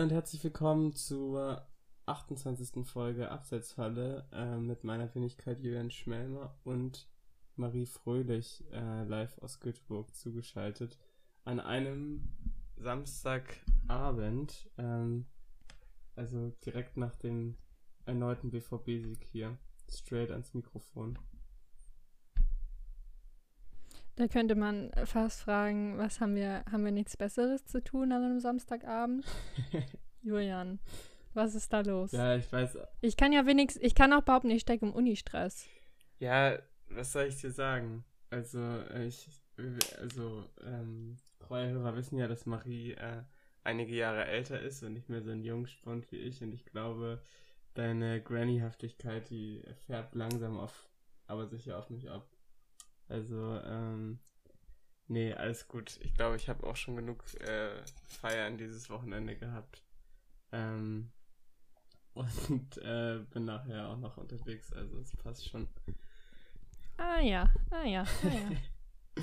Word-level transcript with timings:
Hallo 0.00 0.08
und 0.08 0.14
herzlich 0.14 0.42
willkommen 0.42 0.94
zur 0.94 1.68
28. 2.06 2.86
Folge 2.86 3.30
Abseitsfalle 3.30 4.26
äh, 4.32 4.56
mit 4.56 4.82
meiner 4.82 5.14
Wenigkeit 5.14 5.60
Julian 5.60 5.90
Schmelmer 5.90 6.56
und 6.64 7.06
Marie 7.54 7.84
Fröhlich 7.84 8.64
äh, 8.72 9.04
live 9.04 9.36
aus 9.42 9.60
Göteborg 9.60 10.14
zugeschaltet 10.14 10.96
an 11.44 11.60
einem 11.60 12.30
Samstagabend, 12.78 14.70
ähm, 14.78 15.26
also 16.16 16.48
direkt 16.64 16.96
nach 16.96 17.14
dem 17.16 17.58
erneuten 18.06 18.50
BVB-Sieg 18.50 19.22
hier, 19.30 19.58
straight 19.86 20.30
ans 20.30 20.54
Mikrofon. 20.54 21.18
Da 24.16 24.28
könnte 24.28 24.54
man 24.54 24.90
fast 25.04 25.42
fragen, 25.42 25.96
was 25.98 26.20
haben 26.20 26.34
wir, 26.34 26.64
haben 26.70 26.84
wir 26.84 26.92
nichts 26.92 27.16
Besseres 27.16 27.64
zu 27.64 27.82
tun 27.82 28.12
an 28.12 28.22
einem 28.22 28.40
Samstagabend? 28.40 29.24
Julian, 30.22 30.78
was 31.32 31.54
ist 31.54 31.72
da 31.72 31.80
los? 31.80 32.12
Ja, 32.12 32.36
ich 32.36 32.52
weiß. 32.52 32.78
Ich 33.00 33.16
kann 33.16 33.32
ja 33.32 33.46
wenigstens, 33.46 33.82
ich 33.82 33.94
kann 33.94 34.12
auch 34.12 34.22
behaupten, 34.22 34.50
ich 34.50 34.62
stecke 34.62 34.84
im 34.84 34.92
Unistress. 34.92 35.66
Ja, 36.18 36.58
was 36.88 37.12
soll 37.12 37.24
ich 37.24 37.40
dir 37.40 37.50
sagen? 37.50 38.04
Also, 38.30 38.60
ich, 39.06 39.28
also, 39.98 40.44
ähm, 40.64 41.16
treue 41.38 41.70
Hörer 41.70 41.96
wissen 41.96 42.18
ja, 42.18 42.28
dass 42.28 42.46
Marie 42.46 42.92
äh, 42.92 43.22
einige 43.64 43.94
Jahre 43.94 44.26
älter 44.26 44.60
ist 44.60 44.82
und 44.82 44.92
nicht 44.92 45.08
mehr 45.08 45.22
so 45.22 45.30
ein 45.30 45.42
Jungspund 45.42 46.10
wie 46.12 46.16
ich 46.16 46.42
und 46.42 46.52
ich 46.52 46.64
glaube, 46.64 47.22
deine 47.74 48.22
Grannyhaftigkeit, 48.22 49.30
die 49.30 49.62
färbt 49.86 50.14
langsam 50.14 50.58
auf, 50.58 50.88
aber 51.26 51.46
sicher 51.46 51.78
auf 51.78 51.90
mich 51.90 52.10
ab. 52.10 52.28
Also, 53.10 53.60
ähm, 53.64 54.20
nee, 55.08 55.34
alles 55.34 55.66
gut. 55.66 55.98
Ich 56.02 56.14
glaube, 56.14 56.36
ich 56.36 56.48
habe 56.48 56.64
auch 56.64 56.76
schon 56.76 56.94
genug 56.94 57.24
äh, 57.40 57.82
Feiern 58.06 58.56
dieses 58.56 58.88
Wochenende 58.88 59.36
gehabt. 59.36 59.82
Ähm, 60.52 61.10
und 62.14 62.76
äh, 62.78 63.18
bin 63.30 63.44
nachher 63.44 63.88
auch 63.88 63.96
noch 63.98 64.16
unterwegs, 64.16 64.72
also 64.72 64.98
es 65.00 65.16
passt 65.16 65.48
schon. 65.48 65.68
Ah 66.96 67.20
ja, 67.20 67.52
ah 67.70 67.84
ja, 67.84 68.02
ah 68.02 68.28
ja. 68.28 69.22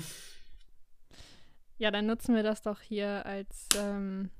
ja, 1.78 1.90
dann 1.90 2.06
nutzen 2.06 2.34
wir 2.34 2.42
das 2.42 2.60
doch 2.60 2.80
hier 2.80 3.24
als 3.24 3.68
ähm, 3.76 4.30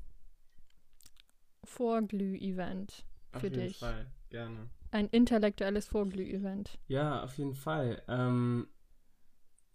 Vorglüh-Event 1.65 3.07
für 3.31 3.37
auf 3.37 3.43
jeden 3.45 3.55
dich. 3.55 3.79
Fall, 3.79 4.11
gerne. 4.29 4.69
Ein 4.91 5.09
intellektuelles 5.09 5.87
Vorglüh-Event. 5.89 6.79
Ja, 6.89 7.23
auf 7.23 7.39
jeden 7.39 7.55
Fall. 7.55 8.03
Ähm, 8.09 8.69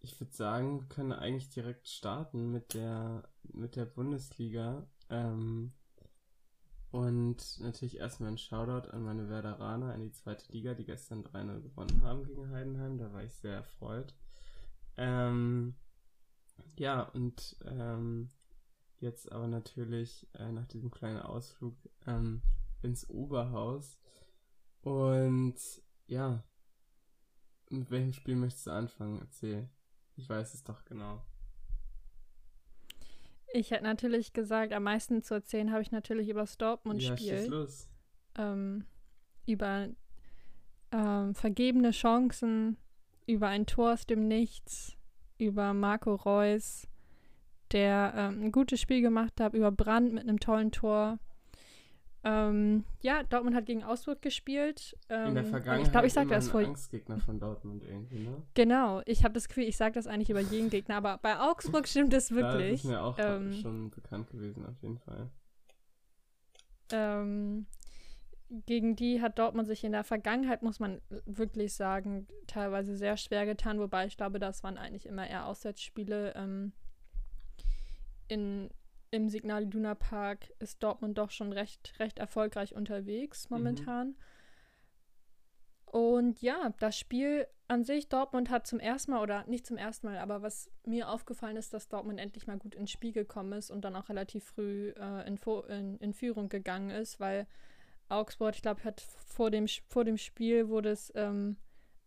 ich 0.04 0.20
würde 0.20 0.34
sagen, 0.34 0.82
wir 0.82 0.88
können 0.90 1.14
eigentlich 1.14 1.50
direkt 1.50 1.88
starten 1.88 2.52
mit 2.52 2.74
der, 2.74 3.24
mit 3.54 3.78
der 3.78 3.86
Bundesliga. 3.86 4.86
Ähm, 5.10 5.72
und 6.92 7.60
natürlich 7.62 7.98
erstmal 7.98 8.32
ein 8.32 8.38
Shoutout 8.38 8.90
an 8.90 9.04
meine 9.04 9.30
Werderaner, 9.30 9.94
an 9.94 10.02
die 10.02 10.12
zweite 10.12 10.52
Liga, 10.52 10.74
die 10.74 10.86
gestern 10.86 11.24
3-0 11.24 11.62
gewonnen 11.62 12.04
haben 12.04 12.26
gegen 12.26 12.52
Heidenheim. 12.52 12.98
Da 12.98 13.14
war 13.14 13.24
ich 13.24 13.34
sehr 13.34 13.56
erfreut. 13.56 14.14
Ähm, 14.98 15.74
ja, 16.78 17.04
und 17.04 17.56
ähm, 17.66 18.30
jetzt 19.00 19.32
aber 19.32 19.48
natürlich 19.48 20.28
äh, 20.34 20.52
nach 20.52 20.68
diesem 20.68 20.92
kleinen 20.92 21.22
Ausflug 21.22 21.78
ähm, 22.06 22.42
ins 22.82 23.10
Oberhaus. 23.10 23.98
Und 24.82 25.56
ja, 26.08 26.44
mit 27.70 27.90
welchem 27.90 28.12
Spiel 28.12 28.36
möchtest 28.36 28.68
du 28.68 28.72
anfangen? 28.72 29.20
Erzähl. 29.20 29.70
Ich 30.16 30.30
weiß 30.30 30.54
es 30.54 30.64
doch 30.64 30.86
genau. 30.86 31.22
Ich 33.54 33.72
hätte 33.72 33.84
natürlich 33.84 34.34
gesagt, 34.34 34.74
am 34.74 34.84
meisten 34.84 35.22
zu 35.22 35.36
erzählen 35.36 35.72
habe 35.72 35.82
ich 35.82 35.92
natürlich 35.92 36.28
über 36.30 36.42
das 36.42 36.58
Dortmund-Spiel. 36.58 37.38
schieß 37.38 37.48
los. 37.48 37.88
ähm, 38.36 38.86
über 39.46 39.90
ähm, 40.92 41.36
vergebene 41.36 41.92
Chancen, 41.92 42.78
über 43.28 43.48
ein 43.50 43.66
Tor 43.66 43.94
aus 43.94 44.06
dem 44.06 44.28
Nichts, 44.28 44.98
über 45.38 45.74
Marco 45.74 46.16
Reus, 46.16 46.88
der 47.72 48.14
ähm, 48.16 48.46
ein 48.46 48.52
gutes 48.52 48.80
Spiel 48.80 49.02
gemacht 49.02 49.40
hat, 49.40 49.54
über 49.54 49.72
Brandt 49.72 50.14
mit 50.14 50.24
einem 50.24 50.40
tollen 50.40 50.72
Tor. 50.72 51.20
Ähm, 52.26 52.86
ja, 53.02 53.24
Dortmund 53.24 53.56
hat 53.56 53.66
gegen 53.66 53.84
Augsburg 53.84 54.22
gespielt. 54.22 54.98
Ähm, 55.10 55.30
In 55.30 55.36
der 55.36 55.44
Vergangenheit 55.46 55.86
ich 55.88 55.92
glaube, 55.92 56.08
ich 56.08 56.14
sage 56.14 56.30
das 56.30 56.50
vor. 56.50 56.62
Angstgegner 56.62 57.20
von 57.20 57.40
Dortmund 57.40 57.84
irgendwie, 57.84 58.20
ne? 58.20 58.42
Genau, 58.54 59.02
ich 59.06 59.24
habe 59.26 59.34
das 59.34 59.48
Gefühl, 59.50 59.66
ich 59.66 59.76
sage 59.76 59.96
das 59.96 60.08
eigentlich 60.08 60.30
über 60.30 60.40
jeden 60.40 60.70
Gegner, 60.70 60.96
aber 60.96 61.18
bei 61.18 61.38
Augsburg 61.40 61.88
stimmt 61.88 62.14
es 62.14 62.28
Da 62.30 62.36
wirklich. 62.36 62.74
ist 62.76 62.80
es 62.86 62.90
mir 62.92 63.02
auch 63.04 63.18
Ähm, 63.20 63.52
schon 63.54 63.90
bekannt 63.92 64.30
gewesen, 64.30 64.66
auf 64.66 64.82
jeden 64.82 65.00
Fall. 65.00 65.30
Ähm, 66.92 67.66
gegen 68.68 68.96
die 68.96 69.22
hat 69.22 69.40
Dortmund 69.40 69.68
sich 69.68 69.84
in 69.84 69.92
der 69.94 70.04
Vergangenheit, 70.04 70.62
muss 70.64 70.80
man 70.80 71.02
wirklich 71.26 71.74
sagen, 71.74 72.28
teilweise 72.48 72.96
sehr 72.96 73.18
schwer 73.18 73.46
getan, 73.46 73.80
wobei 73.80 74.06
ich 74.06 74.16
glaube, 74.16 74.40
das 74.40 74.64
waren 74.64 74.78
eigentlich 74.78 75.08
immer 75.08 75.28
eher 75.28 75.48
Auswärtsspiele. 75.48 76.34
Ähm, 76.36 76.72
in, 78.28 78.70
Im 79.14 79.30
Signal 79.30 79.66
Iduna 79.66 79.94
Park 79.94 80.52
ist 80.58 80.82
Dortmund 80.82 81.20
doch 81.20 81.30
schon 81.30 81.54
recht, 81.54 81.94
recht 82.00 82.18
erfolgreich 82.18 82.74
unterwegs 82.74 83.48
Mhm. 83.48 83.56
momentan. 83.58 84.16
Und 85.86 86.42
ja, 86.42 86.74
das 86.80 86.98
Spiel 86.98 87.46
an 87.68 87.84
sich, 87.84 88.10
Dortmund 88.10 88.50
hat 88.50 88.66
zum 88.66 88.80
ersten 88.80 89.12
Mal, 89.12 89.22
oder 89.22 89.46
nicht 89.46 89.68
zum 89.68 89.78
ersten 89.78 90.08
Mal, 90.08 90.18
aber 90.18 90.42
was 90.42 90.72
mir 90.84 91.10
aufgefallen 91.10 91.58
ist, 91.58 91.76
dass 91.76 91.90
Dortmund 91.90 92.20
endlich 92.20 92.48
mal 92.48 92.58
gut 92.58 92.74
ins 92.74 92.90
Spiel 92.90 93.12
gekommen 93.12 93.54
ist 93.54 93.70
und 93.70 93.86
dann 93.86 93.96
auch 93.96 94.10
relativ 94.10 94.46
früh 94.46 94.90
äh, 94.98 95.28
in, 95.28 95.38
in, 95.68 95.98
in 96.00 96.14
Führung 96.14 96.50
gegangen 96.50 96.90
ist, 96.90 97.20
weil 97.20 97.46
Augsburg, 98.10 98.56
ich 98.56 98.64
glaube, 98.64 98.84
hat 98.84 99.00
vor 99.02 99.52
dem, 99.52 99.68
vor 99.68 100.06
dem 100.06 100.18
Spiel 100.18 100.70
wurde 100.70 100.90
es 100.90 101.12
ähm, 101.14 101.58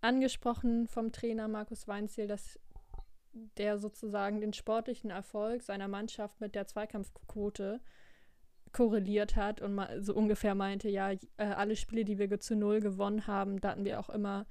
angesprochen 0.00 0.88
vom 0.88 1.12
Trainer 1.12 1.47
Markus 1.47 1.87
Weinziel, 1.87 2.27
dass 2.27 2.59
der 3.56 3.78
sozusagen 3.78 4.41
den 4.41 4.52
sportlichen 4.52 5.10
Erfolg 5.10 5.62
seiner 5.62 5.88
Mannschaft 5.88 6.41
mit 6.41 6.54
der 6.54 6.66
Zweikampfquote 6.66 7.80
korreliert 8.72 9.36
hat 9.36 9.60
und 9.62 9.80
so 10.00 10.14
ungefähr 10.14 10.54
meinte, 10.54 10.88
ja, 10.88 11.12
äh, 11.12 11.19
alle 11.38 11.76
Spiele, 11.76 12.04
die 12.04 12.19
wir 12.19 12.41
zu 12.41 12.56
null 12.56 12.80
gewonnen 12.80 13.26
haben, 13.26 13.60
da 13.60 13.70
hatten 13.70 13.84
wir 13.84 13.98
auch 14.00 14.10
immer 14.10 14.46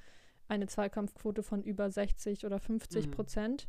eine 0.48 0.68
Zweikampfquote 0.68 1.44
von 1.44 1.64
über 1.64 1.90
60 1.90 2.46
oder 2.46 2.60
50 2.60 3.08
Mhm. 3.08 3.12
Prozent. 3.12 3.68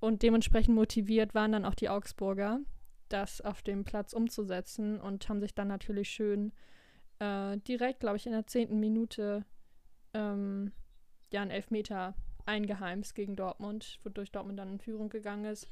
Und 0.00 0.22
dementsprechend 0.22 0.74
motiviert 0.74 1.34
waren 1.34 1.52
dann 1.52 1.64
auch 1.64 1.74
die 1.74 1.88
Augsburger, 1.88 2.60
das 3.08 3.40
auf 3.40 3.62
dem 3.62 3.84
Platz 3.84 4.12
umzusetzen 4.12 5.00
und 5.00 5.28
haben 5.28 5.40
sich 5.40 5.54
dann 5.54 5.68
natürlich 5.68 6.10
schön 6.10 6.52
äh, 7.18 7.56
direkt, 7.58 8.00
glaube 8.00 8.16
ich, 8.16 8.26
in 8.26 8.32
der 8.32 8.46
zehnten 8.46 8.78
Minute 8.78 9.44
ähm, 10.14 10.72
ja 11.32 11.42
einen 11.42 11.50
Elfmeter 11.50 12.14
eingeheimst 12.48 13.14
gegen 13.14 13.36
Dortmund, 13.36 14.00
wodurch 14.02 14.32
Dortmund 14.32 14.58
dann 14.58 14.68
in 14.68 14.78
Führung 14.80 15.08
gegangen 15.08 15.44
ist. 15.44 15.68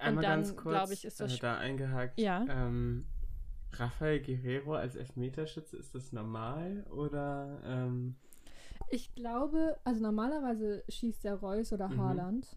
Einmal 0.00 0.22
dann, 0.22 0.40
ganz 0.42 0.56
kurz 0.56 0.74
glaub 0.76 0.90
ich, 0.90 1.04
ist 1.04 1.20
das 1.20 1.34
äh, 1.34 1.38
da 1.38 1.58
eingehakt. 1.58 2.18
Ja. 2.18 2.46
Ähm, 2.48 3.04
Rafael 3.72 4.20
Guerrero 4.20 4.74
als 4.74 4.96
Elfmeterschütze, 4.96 5.76
ist 5.76 5.94
das 5.94 6.12
normal 6.12 6.84
oder 6.90 7.60
ähm, 7.64 8.16
Ich 8.88 9.14
glaube, 9.14 9.76
also 9.84 10.00
normalerweise 10.00 10.84
schießt 10.88 11.24
der 11.24 11.34
Reus 11.34 11.72
oder 11.72 11.88
Mhm. 11.88 11.98
Haaland. 11.98 12.56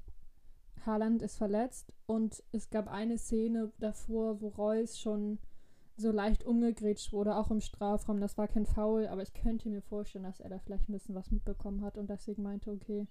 Haaland 0.86 1.22
ist 1.22 1.38
verletzt 1.38 1.94
und 2.06 2.44
es 2.52 2.70
gab 2.70 2.88
eine 2.88 3.18
Szene 3.18 3.72
davor, 3.80 4.42
wo 4.42 4.50
Reus 4.50 5.00
schon 5.00 5.40
so 5.96 6.12
leicht 6.12 6.44
umgegrätscht 6.44 7.14
wurde, 7.14 7.36
auch 7.36 7.52
im 7.52 7.62
Strafraum. 7.62 8.20
Das 8.20 8.38
war 8.38 8.48
kein 8.48 8.66
Foul, 8.66 9.08
aber 9.08 9.22
ich 9.22 9.34
könnte 9.34 9.70
mir 9.70 9.82
vorstellen, 9.82 10.24
dass 10.26 10.40
er 10.40 10.50
da 10.50 10.60
vielleicht 10.60 10.90
ein 10.90 10.94
bisschen 10.94 11.16
was 11.16 11.32
mitbekommen 11.32 11.84
hat 11.84 11.98
und 11.98 12.10
deswegen 12.10 12.42
meinte, 12.44 12.72
okay, 12.72 13.08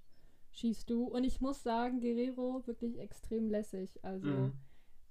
schießt 0.53 0.89
du. 0.89 1.05
Und 1.05 1.25
ich 1.25 1.41
muss 1.41 1.63
sagen, 1.63 2.01
Guerrero 2.01 2.67
wirklich 2.67 2.99
extrem 2.99 3.49
lässig. 3.51 4.03
Also 4.05 4.29
mhm. 4.29 4.53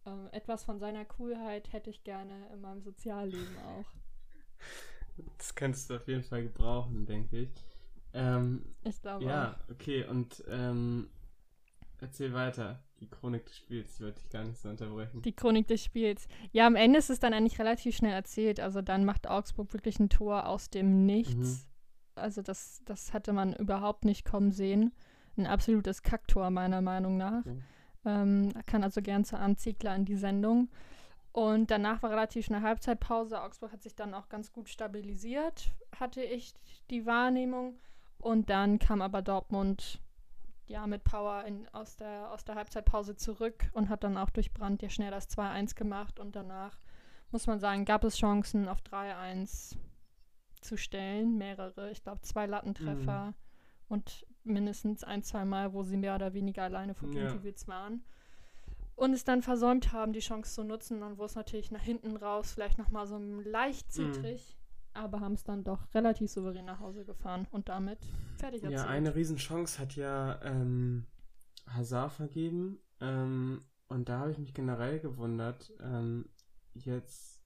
ähm, 0.06 0.30
etwas 0.32 0.64
von 0.64 0.80
seiner 0.80 1.06
Coolheit 1.06 1.74
hätte 1.74 1.90
ich 1.90 2.04
gerne 2.04 2.50
in 2.54 2.62
meinem 2.62 2.82
Sozialleben 2.82 3.58
auch. 3.58 3.92
das 5.38 5.56
könntest 5.56 5.90
du 5.90 5.96
auf 5.96 6.08
jeden 6.08 6.24
Fall 6.24 6.44
gebrauchen, 6.44 7.06
denke 7.06 7.38
ich. 7.40 7.52
Ähm, 8.14 8.66
Ich 8.84 9.02
glaube 9.02 9.26
ja, 9.26 9.60
okay, 9.70 10.06
und 10.06 10.44
ähm, 10.50 11.10
erzähl 12.00 12.34
weiter. 12.34 12.84
Die 13.00 13.10
Chronik 13.10 13.46
des 13.46 13.58
Spiels, 13.58 13.98
die 13.98 14.04
wollte 14.04 14.22
ich 14.24 14.30
gar 14.30 14.44
nicht 14.44 14.60
so 14.60 14.70
unterbrechen. 14.70 15.24
Die 15.24 15.36
Chronik 15.36 15.68
des 15.68 15.84
Spiels. 15.84 16.28
Ja, 16.52 16.68
am 16.68 16.76
Ende 16.76 17.00
ist 17.00 17.10
es 17.10 17.20
dann 17.20 17.34
eigentlich 17.34 17.58
relativ 17.58 17.96
schnell 17.96 18.14
erzählt. 18.14 18.60
Also 18.60 18.82
dann 18.82 19.06
macht 19.06 19.28
Augsburg 19.28 19.74
wirklich 19.74 20.00
ein 20.00 20.10
Tor 20.10 20.48
aus 20.48 20.70
dem 20.70 21.06
Nichts. 21.06 21.68
Also 22.14 22.44
das, 22.44 22.82
das 22.86 23.14
hatte 23.14 23.34
man 23.34 23.54
überhaupt 23.54 24.06
nicht 24.06 24.24
kommen 24.24 24.52
sehen. 24.52 24.94
Ein 25.38 25.48
absolutes 25.48 26.04
Kacktor 26.04 26.50
meiner 26.50 26.82
Meinung 26.82 27.18
nach. 27.18 27.42
Okay. 27.42 27.62
Ähm, 28.04 28.52
kann 28.66 28.84
also 28.84 29.02
gern 29.02 29.24
zu 29.24 29.38
Arndt 29.38 29.60
Ziegler 29.60 29.96
in 29.96 30.06
die 30.06 30.16
Sendung. 30.16 30.70
Und 31.32 31.72
danach 31.72 32.04
war 32.04 32.10
relativ 32.10 32.46
schnell 32.46 32.62
Halbzeitpause. 32.62 33.42
Augsburg 33.42 33.72
hat 33.72 33.84
sich 33.84 33.96
dann 33.96 34.14
auch 34.14 34.28
ganz 34.28 34.52
gut 34.52 34.68
stabilisiert, 34.68 35.72
hatte 35.98 36.22
ich 36.22 36.54
die 36.90 37.06
Wahrnehmung. 37.06 37.80
Und 38.18 38.50
dann 38.50 38.80
kam 38.80 39.02
aber 39.02 39.22
Dortmund 39.22 40.02
ja 40.68 40.88
mit 40.88 41.04
Power 41.04 41.44
in, 41.46 41.68
aus, 41.70 41.96
der, 41.96 42.32
aus 42.32 42.44
der 42.44 42.56
Halbzeitpause 42.56 43.16
zurück 43.16 43.70
und 43.74 43.90
hat 43.90 44.04
dann 44.04 44.18
auch 44.18 44.30
durch 44.30 44.54
Brand 44.54 44.82
ja 44.82 44.90
schnell 44.90 45.12
das 45.12 45.30
2-1 45.30 45.76
gemacht. 45.76 46.20
Und 46.20 46.36
danach 46.36 46.78
muss 47.32 47.48
man 47.48 47.60
sagen, 47.60 47.86
gab 47.86 48.04
es 48.04 48.18
Chancen 48.18 48.68
auf 48.68 48.80
3-1 48.82 49.78
zu 50.62 50.78
stellen, 50.78 51.38
mehrere, 51.38 51.90
ich 51.92 52.04
glaube 52.04 52.22
zwei 52.22 52.46
Lattentreffer 52.46 53.28
mhm. 53.28 53.34
und 53.88 54.28
mindestens 54.44 55.04
ein, 55.04 55.24
zwei 55.24 55.46
Mal, 55.46 55.74
wo 55.74 55.84
sie 55.84 55.98
mehr 55.98 56.16
oder 56.16 56.34
weniger 56.34 56.64
alleine 56.64 56.94
vor 56.94 57.10
Ginkiewicz 57.10 57.66
ja. 57.68 57.74
waren. 57.74 58.04
Und 58.96 59.14
es 59.14 59.24
dann 59.24 59.42
versäumt 59.42 59.94
haben, 59.94 60.14
die 60.14 60.20
Chance 60.20 60.54
zu 60.54 60.64
nutzen 60.64 61.02
und 61.02 61.18
wo 61.18 61.26
es 61.26 61.36
natürlich 61.36 61.72
nach 61.72 61.82
hinten 61.82 62.18
raus 62.18 62.52
vielleicht 62.54 62.78
nochmal 62.78 63.08
so 63.08 63.18
leicht 63.18 63.92
zittrig, 63.92 64.56
mhm. 64.94 65.02
aber 65.02 65.20
haben 65.22 65.34
es 65.34 65.44
dann 65.44 65.64
doch 65.64 65.92
relativ 65.94 66.30
souverän 66.30 66.66
nach 66.66 66.80
Hause 66.80 67.06
gefahren 67.06 67.48
und 67.52 67.70
damit 67.70 68.00
fertig 68.38 68.64
erzählt. 68.64 68.82
Ja, 68.82 68.88
eine 68.88 69.16
Riesenchance 69.16 69.80
hat 69.80 69.96
ja 69.96 70.40
ähm, 70.44 71.08
Hazard 71.68 72.12
vergeben 72.12 72.80
ähm, 73.00 73.64
und 73.88 74.08
da 74.08 74.20
habe 74.20 74.32
ich 74.32 74.38
mich 74.38 74.54
generell 74.54 75.00
gewundert, 75.00 75.72
ähm, 75.82 76.30
jetzt, 76.74 77.42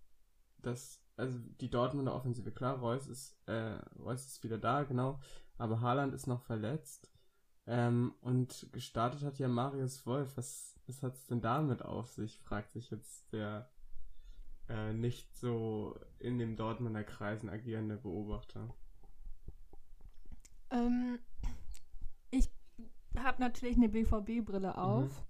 dass, 0.57 1.01
also 1.15 1.39
die 1.61 1.69
Dortmunder 1.69 2.13
Offensive, 2.13 2.51
klar, 2.51 2.77
Reus 2.77 3.07
ist, 3.07 3.37
äh, 3.47 3.79
Reus 3.97 4.25
ist 4.25 4.43
wieder 4.43 4.57
da, 4.57 4.83
genau, 4.83 5.19
aber 5.57 5.81
Haaland 5.81 6.13
ist 6.13 6.27
noch 6.27 6.41
verletzt. 6.41 7.11
Ähm, 7.67 8.13
und 8.21 8.67
gestartet 8.71 9.23
hat 9.23 9.39
ja 9.39 9.47
Marius 9.47 10.05
Wolf. 10.05 10.37
Was, 10.37 10.79
was 10.85 11.01
hat 11.01 11.15
es 11.15 11.25
denn 11.27 11.41
damit 11.41 11.81
auf 11.81 12.09
sich, 12.09 12.39
fragt 12.39 12.71
sich 12.73 12.91
jetzt 12.91 13.31
der 13.33 13.69
äh, 14.69 14.93
nicht 14.93 15.35
so 15.35 15.99
in 16.19 16.39
dem 16.39 16.55
Dortmunder 16.55 17.03
Kreisen 17.03 17.49
agierende 17.49 17.97
Beobachter. 17.97 18.73
Ähm, 20.71 21.19
ich 22.31 22.49
habe 23.17 23.41
natürlich 23.41 23.77
eine 23.77 23.89
BVB-Brille 23.89 24.69
mhm. 24.69 24.79
auf. 24.79 25.21
Mhm. 25.21 25.25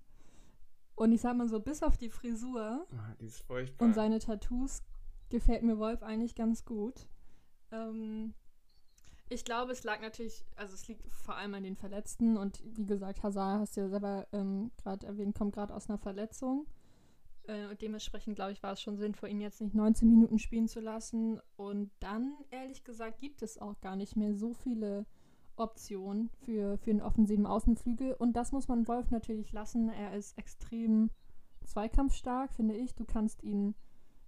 Und 0.95 1.12
ich 1.12 1.22
sag 1.22 1.36
mal 1.36 1.50
so, 1.50 1.60
bis 1.60 1.83
auf 1.83 1.98
die 1.98 2.10
Frisur 2.10 2.88
ah, 2.89 3.16
und 3.80 3.94
seine 3.94 4.19
Tattoos 4.19 4.81
gefällt 5.30 5.63
mir 5.63 5.77
Wolf 5.77 6.01
eigentlich 6.01 6.36
ganz 6.36 6.63
gut. 6.63 7.10
Ähm, 7.72 8.33
ich 9.30 9.44
glaube, 9.44 9.72
es 9.72 9.83
lag 9.83 10.01
natürlich, 10.01 10.45
also 10.56 10.74
es 10.74 10.88
liegt 10.88 11.04
vor 11.12 11.36
allem 11.36 11.54
an 11.56 11.63
den 11.63 11.75
Verletzten 11.75 12.38
und 12.38 12.62
wie 12.63 12.86
gesagt, 12.86 13.24
Hazard, 13.24 13.60
hast 13.62 13.75
du 13.75 13.81
ja 13.81 13.89
selber 13.89 14.27
ähm, 14.31 14.72
gerade 14.77 15.07
erwähnt, 15.07 15.36
kommt 15.36 15.56
gerade 15.56 15.74
aus 15.74 15.89
einer 15.89 15.98
Verletzung. 15.98 16.68
Äh, 17.48 17.68
und 17.68 17.81
dementsprechend, 17.81 18.36
glaube 18.36 18.51
ich, 18.51 18.62
war 18.62 18.74
es 18.74 18.81
schon 18.81 18.98
sinnvoll, 18.98 19.30
ihn 19.30 19.42
jetzt 19.42 19.62
nicht 19.62 19.74
19 19.74 20.07
Minuten 20.07 20.38
spielen 20.38 20.68
zu 20.68 20.80
lassen. 20.80 21.39
Und 21.56 21.92
dann, 22.00 22.36
ehrlich 22.51 22.83
gesagt, 22.83 23.19
gibt 23.19 23.42
es 23.42 23.57
auch 23.57 23.80
gar 23.81 23.95
nicht 23.95 24.16
mehr 24.16 24.36
so 24.36 24.54
viele 24.54 25.06
Optionen 25.56 26.30
für, 26.44 26.77
für 26.77 26.92
einen 26.92 27.01
offensiven 27.01 27.45
Außenflügel. 27.45 28.13
Und 28.13 28.33
das 28.33 28.51
muss 28.51 28.68
man 28.68 28.88
Wolf 28.88 29.10
natürlich 29.10 29.51
lassen. 29.51 29.89
Er 29.89 30.16
ist 30.16 30.38
extrem 30.38 31.10
zweikampfstark, 31.66 32.54
finde 32.54 32.75
ich. 32.75 32.94
Du 32.94 33.06
kannst 33.06 33.44
ihn 33.44 33.74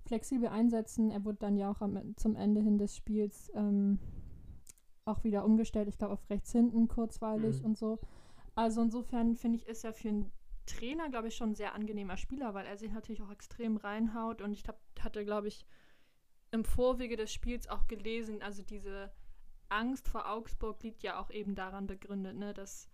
flexibel 0.06 0.48
einsetzen. 0.48 1.12
Er 1.12 1.24
wurde 1.26 1.38
dann 1.40 1.58
ja 1.58 1.70
auch 1.70 1.82
am, 1.82 2.16
zum 2.16 2.36
Ende 2.36 2.62
hin 2.62 2.78
des 2.78 2.96
Spiels 2.96 3.52
ähm, 3.54 4.00
auch 5.08 5.24
wieder 5.24 5.46
umgestellt, 5.46 5.88
ich 5.88 5.98
glaube 5.98 6.14
auf 6.14 6.30
rechts 6.30 6.52
hinten 6.52 6.88
kurzweilig 6.88 7.60
mhm. 7.60 7.66
und 7.66 7.78
so. 7.78 8.00
Also 8.56 8.82
insofern 8.82 9.36
finde 9.36 9.58
ich, 9.58 9.68
ist 9.68 9.84
er 9.84 9.94
für 9.94 10.10
einen 10.10 10.32
Trainer, 10.66 11.10
glaube 11.10 11.30
ich, 11.30 11.36
schon 11.36 11.52
ein 11.52 11.56
sehr 11.56 11.74
angenehmer 11.74 12.18
Spieler, 12.18 12.54
weil 12.54 12.66
er 12.66 12.78
sich 12.78 12.92
natürlich 12.92 13.22
auch 13.22 13.32
extrem 13.32 13.78
reinhaut 13.78 14.42
und 14.42 14.52
ich 14.52 14.68
hab, 14.68 14.80
hatte, 15.00 15.24
glaube 15.24 15.48
ich, 15.48 15.66
im 16.52 16.64
Vorwege 16.64 17.18
des 17.18 17.32
Spiels 17.34 17.68
auch 17.68 17.88
gelesen, 17.88 18.42
also 18.42 18.64
diese 18.64 19.12
Angst 19.70 20.08
vor 20.08 20.30
Augsburg 20.30 20.82
liegt 20.84 21.04
ja 21.04 21.20
auch 21.20 21.30
eben 21.30 21.56
daran 21.56 21.88
begründet, 21.88 22.38
ne, 22.38 22.54
dass 22.54 22.90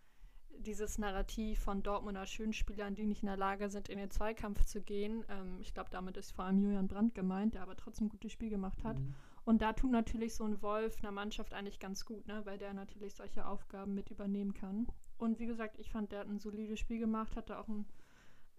dieses 0.58 0.98
Narrativ 0.98 1.60
von 1.60 1.84
Dortmunder 1.84 2.26
Schönspielern, 2.26 2.96
die 2.96 3.06
nicht 3.06 3.24
in 3.24 3.28
der 3.28 3.38
Lage 3.38 3.70
sind, 3.70 3.90
in 3.90 3.98
den 3.98 4.12
Zweikampf 4.12 4.66
zu 4.66 4.82
gehen. 4.82 5.26
Ähm, 5.30 5.58
ich 5.60 5.74
glaube, 5.74 5.90
damit 5.90 6.18
ist 6.18 6.32
vor 6.32 6.46
allem 6.46 6.62
Julian 6.62 6.88
Brandt 6.88 7.16
gemeint, 7.16 7.56
der 7.56 7.64
aber 7.64 7.76
trotzdem 7.76 8.08
ein 8.08 8.10
gutes 8.10 8.32
Spiel 8.32 8.50
gemacht 8.50 8.84
hat. 8.84 9.00
Mhm. 9.00 9.16
Und 9.46 9.62
da 9.62 9.74
tut 9.74 9.92
natürlich 9.92 10.36
so 10.36 10.46
ein 10.46 10.62
Wolf 10.62 11.00
einer 11.00 11.12
Mannschaft 11.12 11.54
eigentlich 11.54 11.80
ganz 11.80 12.06
gut, 12.06 12.28
ne? 12.28 12.42
weil 12.46 12.58
der 12.58 12.74
natürlich 12.74 13.14
solche 13.14 13.46
Aufgaben 13.46 13.94
mit 13.94 14.10
übernehmen 14.10 14.54
kann. 14.54 14.88
Und 15.18 15.40
wie 15.40 15.46
gesagt, 15.46 15.78
ich 15.80 15.90
fand, 15.90 16.12
der 16.12 16.20
hat 16.20 16.28
ein 16.28 16.40
solides 16.40 16.80
Spiel 16.80 17.00
gemacht, 17.00 17.36
hatte 17.36 17.60
auch 17.60 17.68
ein, 17.68 17.86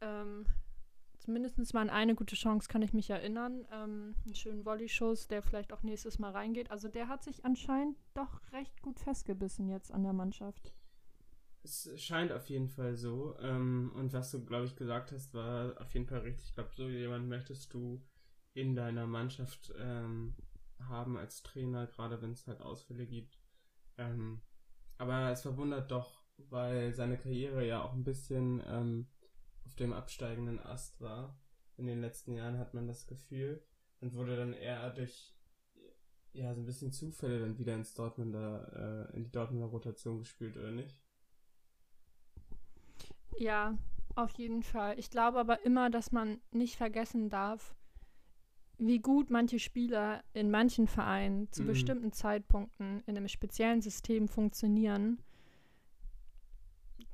ähm, 0.03 0.47
zumindest 1.19 1.73
mal 1.73 1.89
eine 1.89 2.15
gute 2.15 2.37
Chance, 2.37 2.69
kann 2.69 2.83
ich 2.83 2.93
mich 2.93 3.09
erinnern. 3.09 3.67
Ähm, 3.73 4.15
einen 4.27 4.35
schönen 4.35 4.65
Volley-Schuss, 4.67 5.27
der 5.27 5.43
vielleicht 5.43 5.73
auch 5.73 5.83
nächstes 5.83 6.19
Mal 6.19 6.33
reingeht. 6.33 6.71
Also 6.71 6.89
der 6.89 7.09
hat 7.09 7.25
sich 7.25 7.45
anscheinend 7.47 7.97
doch 8.13 8.41
recht 8.53 8.83
gut 8.83 9.01
festgebissen 9.01 9.69
jetzt 9.69 9.91
an 9.91 10.03
der 10.03 10.13
Mannschaft. 10.13 10.75
Es 11.63 11.91
scheint 11.97 12.31
auf 12.31 12.51
jeden 12.51 12.69
Fall 12.69 12.95
so. 12.95 13.37
Ähm, 13.41 13.91
und 13.95 14.13
was 14.13 14.31
du, 14.31 14.45
glaube 14.45 14.67
ich, 14.67 14.77
gesagt 14.77 15.13
hast, 15.13 15.33
war 15.33 15.81
auf 15.81 15.95
jeden 15.95 16.07
Fall 16.07 16.21
richtig. 16.21 16.49
Ich 16.49 16.55
glaube, 16.55 16.71
so 16.75 16.91
jemand 16.91 17.27
möchtest 17.27 17.73
du 17.73 18.03
in 18.53 18.75
deiner 18.75 19.07
Mannschaft 19.07 19.73
ähm, 19.79 20.35
haben 20.89 21.17
als 21.17 21.43
Trainer, 21.43 21.87
gerade 21.87 22.21
wenn 22.23 22.33
es 22.33 22.47
halt 22.47 22.61
Ausfälle 22.61 23.07
gibt. 23.07 23.39
Ähm, 23.99 24.41
aber 24.99 25.31
es 25.31 25.43
verwundert 25.43 25.91
doch, 25.91 26.23
weil 26.37 26.95
seine 26.95 27.19
Karriere 27.19 27.67
ja 27.67 27.83
auch 27.83 27.93
ein 27.93 28.05
bisschen 28.05 28.63
ähm, 28.67 29.07
auf 29.65 29.75
dem 29.75 29.93
absteigenden 29.93 30.61
Ast 30.61 31.01
war. 31.01 31.39
In 31.77 31.87
den 31.87 32.01
letzten 32.01 32.35
Jahren 32.35 32.59
hat 32.59 32.75
man 32.75 32.87
das 32.87 33.07
Gefühl 33.07 33.63
und 34.01 34.15
wurde 34.15 34.37
dann 34.37 34.53
eher 34.53 34.91
durch 34.91 35.35
ja 36.33 36.53
so 36.53 36.61
ein 36.61 36.67
bisschen 36.67 36.93
Zufälle 36.93 37.41
dann 37.41 37.59
wieder 37.59 37.75
ins 37.75 37.95
Dortmunder 37.95 39.09
äh, 39.11 39.17
in 39.17 39.25
die 39.25 39.31
Dortmunder 39.31 39.67
Rotation 39.67 40.19
gespielt 40.19 40.57
oder 40.57 40.71
nicht? 40.71 41.01
Ja, 43.37 43.79
auf 44.15 44.33
jeden 44.39 44.63
Fall. 44.63 44.99
Ich 44.99 45.11
glaube 45.11 45.39
aber 45.39 45.65
immer, 45.65 45.91
dass 45.91 46.13
man 46.13 46.41
nicht 46.53 46.77
vergessen 46.77 47.31
darf, 47.31 47.75
wie 48.79 48.99
gut 48.99 49.31
manche 49.31 49.59
Spieler 49.59 50.25
in 50.33 50.51
manchen 50.51 50.87
Vereinen 50.87 51.51
zu 51.53 51.63
mhm. 51.63 51.67
bestimmten 51.69 52.13
Zeitpunkten 52.13 53.03
in 53.07 53.17
einem 53.17 53.29
speziellen 53.29 53.81
System 53.81 54.29
funktionieren, 54.29 55.19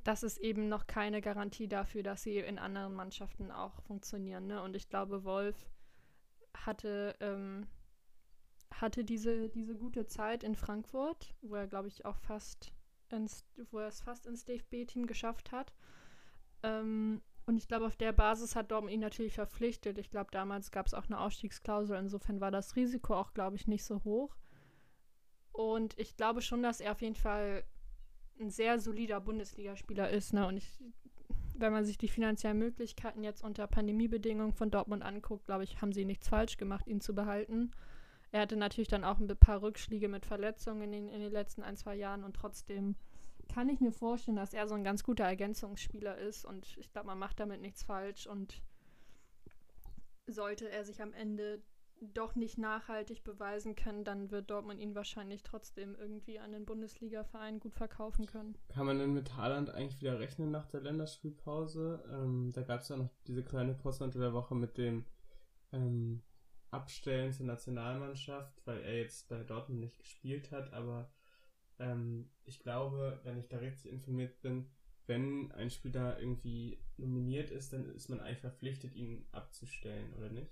das 0.03 0.23
ist 0.23 0.39
eben 0.39 0.67
noch 0.67 0.87
keine 0.87 1.21
Garantie 1.21 1.67
dafür, 1.67 2.03
dass 2.03 2.23
sie 2.23 2.37
in 2.37 2.57
anderen 2.57 2.93
Mannschaften 2.93 3.51
auch 3.51 3.81
funktionieren. 3.83 4.47
Ne? 4.47 4.61
Und 4.61 4.75
ich 4.75 4.89
glaube, 4.89 5.23
Wolf 5.23 5.69
hatte, 6.55 7.15
ähm, 7.19 7.67
hatte 8.71 9.03
diese, 9.03 9.49
diese 9.49 9.75
gute 9.75 10.07
Zeit 10.07 10.43
in 10.43 10.55
Frankfurt, 10.55 11.35
wo 11.41 11.55
er, 11.55 11.67
glaube 11.67 11.87
ich, 11.87 12.05
auch 12.05 12.17
fast 12.17 12.73
ins, 13.09 13.45
wo 13.69 13.79
er 13.79 13.87
es 13.87 14.01
fast 14.01 14.25
ins 14.25 14.45
DFB-Team 14.45 15.05
geschafft 15.05 15.51
hat. 15.51 15.73
Ähm, 16.63 17.21
und 17.45 17.57
ich 17.57 17.67
glaube, 17.67 17.85
auf 17.85 17.95
der 17.95 18.11
Basis 18.11 18.55
hat 18.55 18.71
Dortmund 18.71 18.93
ihn 18.93 18.99
natürlich 18.99 19.33
verpflichtet. 19.33 19.97
Ich 19.97 20.09
glaube, 20.09 20.29
damals 20.31 20.71
gab 20.71 20.85
es 20.85 20.93
auch 20.93 21.05
eine 21.07 21.19
Ausstiegsklausel. 21.19 21.97
Insofern 21.97 22.39
war 22.39 22.51
das 22.51 22.75
Risiko 22.75 23.15
auch, 23.15 23.33
glaube 23.33 23.55
ich, 23.55 23.67
nicht 23.67 23.83
so 23.83 24.03
hoch. 24.03 24.35
Und 25.51 25.97
ich 25.97 26.15
glaube 26.15 26.41
schon, 26.41 26.63
dass 26.63 26.79
er 26.79 26.91
auf 26.91 27.01
jeden 27.01 27.15
Fall 27.15 27.63
ein 28.39 28.49
sehr 28.49 28.79
solider 28.79 29.19
Bundesligaspieler 29.19 30.09
ist. 30.09 30.33
Ne? 30.33 30.47
Und 30.47 30.57
ich, 30.57 30.83
wenn 31.55 31.73
man 31.73 31.83
sich 31.83 31.97
die 31.97 32.07
finanziellen 32.07 32.57
Möglichkeiten 32.57 33.23
jetzt 33.23 33.43
unter 33.43 33.67
Pandemiebedingungen 33.67 34.53
von 34.53 34.71
Dortmund 34.71 35.03
anguckt, 35.03 35.45
glaube 35.45 35.63
ich, 35.63 35.81
haben 35.81 35.93
sie 35.93 36.05
nichts 36.05 36.29
falsch 36.29 36.57
gemacht, 36.57 36.87
ihn 36.87 37.01
zu 37.01 37.13
behalten. 37.13 37.71
Er 38.31 38.41
hatte 38.41 38.55
natürlich 38.55 38.87
dann 38.87 39.03
auch 39.03 39.19
ein 39.19 39.27
paar 39.27 39.61
Rückschläge 39.61 40.07
mit 40.07 40.25
Verletzungen 40.25 40.83
in 40.83 40.91
den, 40.91 41.07
in 41.09 41.19
den 41.19 41.31
letzten 41.31 41.63
ein, 41.63 41.75
zwei 41.75 41.95
Jahren 41.95 42.23
und 42.23 42.35
trotzdem 42.35 42.95
kann 43.53 43.69
ich 43.69 43.79
mir 43.79 43.91
vorstellen, 43.91 44.37
dass 44.37 44.53
er 44.53 44.67
so 44.67 44.75
ein 44.75 44.83
ganz 44.83 45.03
guter 45.03 45.25
Ergänzungsspieler 45.25 46.17
ist 46.17 46.45
und 46.45 46.77
ich 46.77 46.91
glaube, 46.91 47.07
man 47.07 47.19
macht 47.19 47.39
damit 47.39 47.61
nichts 47.61 47.83
falsch 47.83 48.27
und 48.27 48.61
sollte 50.27 50.69
er 50.69 50.85
sich 50.85 51.01
am 51.01 51.13
Ende 51.13 51.61
doch 52.13 52.35
nicht 52.35 52.57
nachhaltig 52.57 53.23
beweisen 53.23 53.75
können, 53.75 54.03
dann 54.03 54.31
wird 54.31 54.49
Dortmund 54.49 54.79
ihn 54.79 54.95
wahrscheinlich 54.95 55.43
trotzdem 55.43 55.95
irgendwie 55.95 56.39
an 56.39 56.51
den 56.51 56.65
Bundesliga-Verein 56.65 57.59
gut 57.59 57.75
verkaufen 57.75 58.25
können. 58.25 58.57
Kann 58.69 58.87
man 58.87 58.97
denn 58.97 59.13
mit 59.13 59.35
Haaland 59.35 59.69
eigentlich 59.69 60.01
wieder 60.01 60.19
rechnen 60.19 60.49
nach 60.49 60.65
der 60.65 60.81
Länderspielpause? 60.81 62.03
Ähm, 62.11 62.51
da 62.53 62.63
gab 62.63 62.81
es 62.81 62.89
ja 62.89 62.97
noch 62.97 63.09
diese 63.27 63.43
kleine 63.43 63.75
Post 63.75 64.01
unter 64.01 64.19
der 64.19 64.33
Woche 64.33 64.55
mit 64.55 64.77
dem 64.77 65.05
ähm, 65.71 66.23
Abstellen 66.71 67.33
zur 67.33 67.45
Nationalmannschaft, 67.45 68.65
weil 68.65 68.81
er 68.81 68.97
jetzt 68.97 69.29
bei 69.29 69.43
Dortmund 69.43 69.81
nicht 69.81 69.99
gespielt 69.99 70.51
hat, 70.51 70.73
aber 70.73 71.11
ähm, 71.81 72.29
ich 72.45 72.59
glaube, 72.59 73.19
wenn 73.23 73.37
ich 73.37 73.47
da 73.47 73.57
richtig 73.57 73.91
informiert 73.91 74.41
bin, 74.41 74.67
wenn 75.07 75.51
ein 75.53 75.69
Spieler 75.69 76.19
irgendwie 76.19 76.79
nominiert 76.97 77.51
ist, 77.51 77.73
dann 77.73 77.93
ist 77.95 78.09
man 78.09 78.19
eigentlich 78.19 78.39
verpflichtet, 78.39 78.95
ihn 78.95 79.25
abzustellen, 79.31 80.13
oder 80.17 80.29
nicht? 80.29 80.51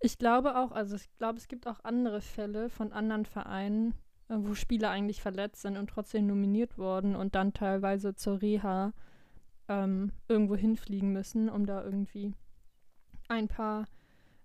Ich 0.00 0.18
glaube 0.18 0.56
auch, 0.56 0.72
also 0.72 0.96
ich 0.96 1.08
glaube, 1.18 1.38
es 1.38 1.48
gibt 1.48 1.66
auch 1.66 1.84
andere 1.84 2.20
Fälle 2.20 2.70
von 2.70 2.92
anderen 2.92 3.26
Vereinen, 3.26 3.94
äh, 4.28 4.36
wo 4.36 4.54
Spieler 4.54 4.90
eigentlich 4.90 5.20
verletzt 5.20 5.62
sind 5.62 5.76
und 5.76 5.90
trotzdem 5.90 6.26
nominiert 6.26 6.78
wurden 6.78 7.16
und 7.16 7.34
dann 7.34 7.52
teilweise 7.52 8.14
zur 8.14 8.40
Reha 8.40 8.92
ähm, 9.68 10.12
irgendwo 10.28 10.56
hinfliegen 10.56 11.12
müssen, 11.12 11.48
um 11.48 11.66
da 11.66 11.84
irgendwie 11.84 12.34
ein 13.28 13.48
paar 13.48 13.86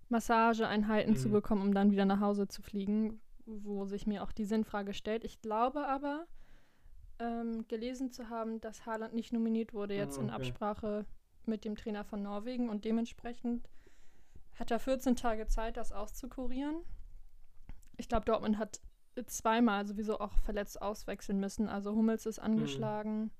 Massageeinheiten 0.08 1.14
mhm. 1.14 1.16
zu 1.16 1.30
bekommen, 1.30 1.62
um 1.62 1.74
dann 1.74 1.90
wieder 1.90 2.04
nach 2.04 2.20
Hause 2.20 2.48
zu 2.48 2.62
fliegen, 2.62 3.20
wo 3.46 3.86
sich 3.86 4.06
mir 4.06 4.22
auch 4.22 4.32
die 4.32 4.44
Sinnfrage 4.44 4.92
stellt. 4.92 5.24
Ich 5.24 5.40
glaube 5.40 5.86
aber, 5.86 6.26
ähm, 7.18 7.66
gelesen 7.68 8.10
zu 8.10 8.28
haben, 8.28 8.60
dass 8.60 8.86
Haaland 8.86 9.14
nicht 9.14 9.32
nominiert 9.32 9.72
wurde 9.72 9.94
jetzt 9.94 10.18
ah, 10.18 10.22
okay. 10.22 10.28
in 10.28 10.34
Absprache 10.34 11.06
mit 11.46 11.64
dem 11.64 11.76
Trainer 11.76 12.04
von 12.04 12.22
Norwegen 12.22 12.68
und 12.68 12.84
dementsprechend 12.84 13.68
hat 14.56 14.70
er 14.70 14.78
14 14.78 15.16
Tage 15.16 15.46
Zeit, 15.46 15.76
das 15.76 15.92
auszukurieren. 15.92 16.76
Ich 17.96 18.08
glaube, 18.08 18.24
Dortmund 18.24 18.58
hat 18.58 18.80
zweimal 19.26 19.86
sowieso 19.86 20.18
auch 20.18 20.32
verletzt 20.40 20.80
auswechseln 20.82 21.40
müssen. 21.40 21.68
Also 21.68 21.94
Hummels 21.94 22.26
ist 22.26 22.38
angeschlagen. 22.38 23.22
Mhm. 23.22 23.30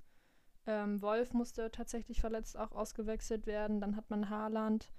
Ähm, 0.65 1.01
Wolf 1.01 1.33
musste 1.33 1.71
tatsächlich 1.71 2.21
verletzt 2.21 2.57
auch 2.57 2.71
ausgewechselt 2.71 3.45
werden. 3.45 3.79
Dann 3.79 3.95
hat 3.95 4.09
man 4.09 4.29
Haaland. 4.29 4.91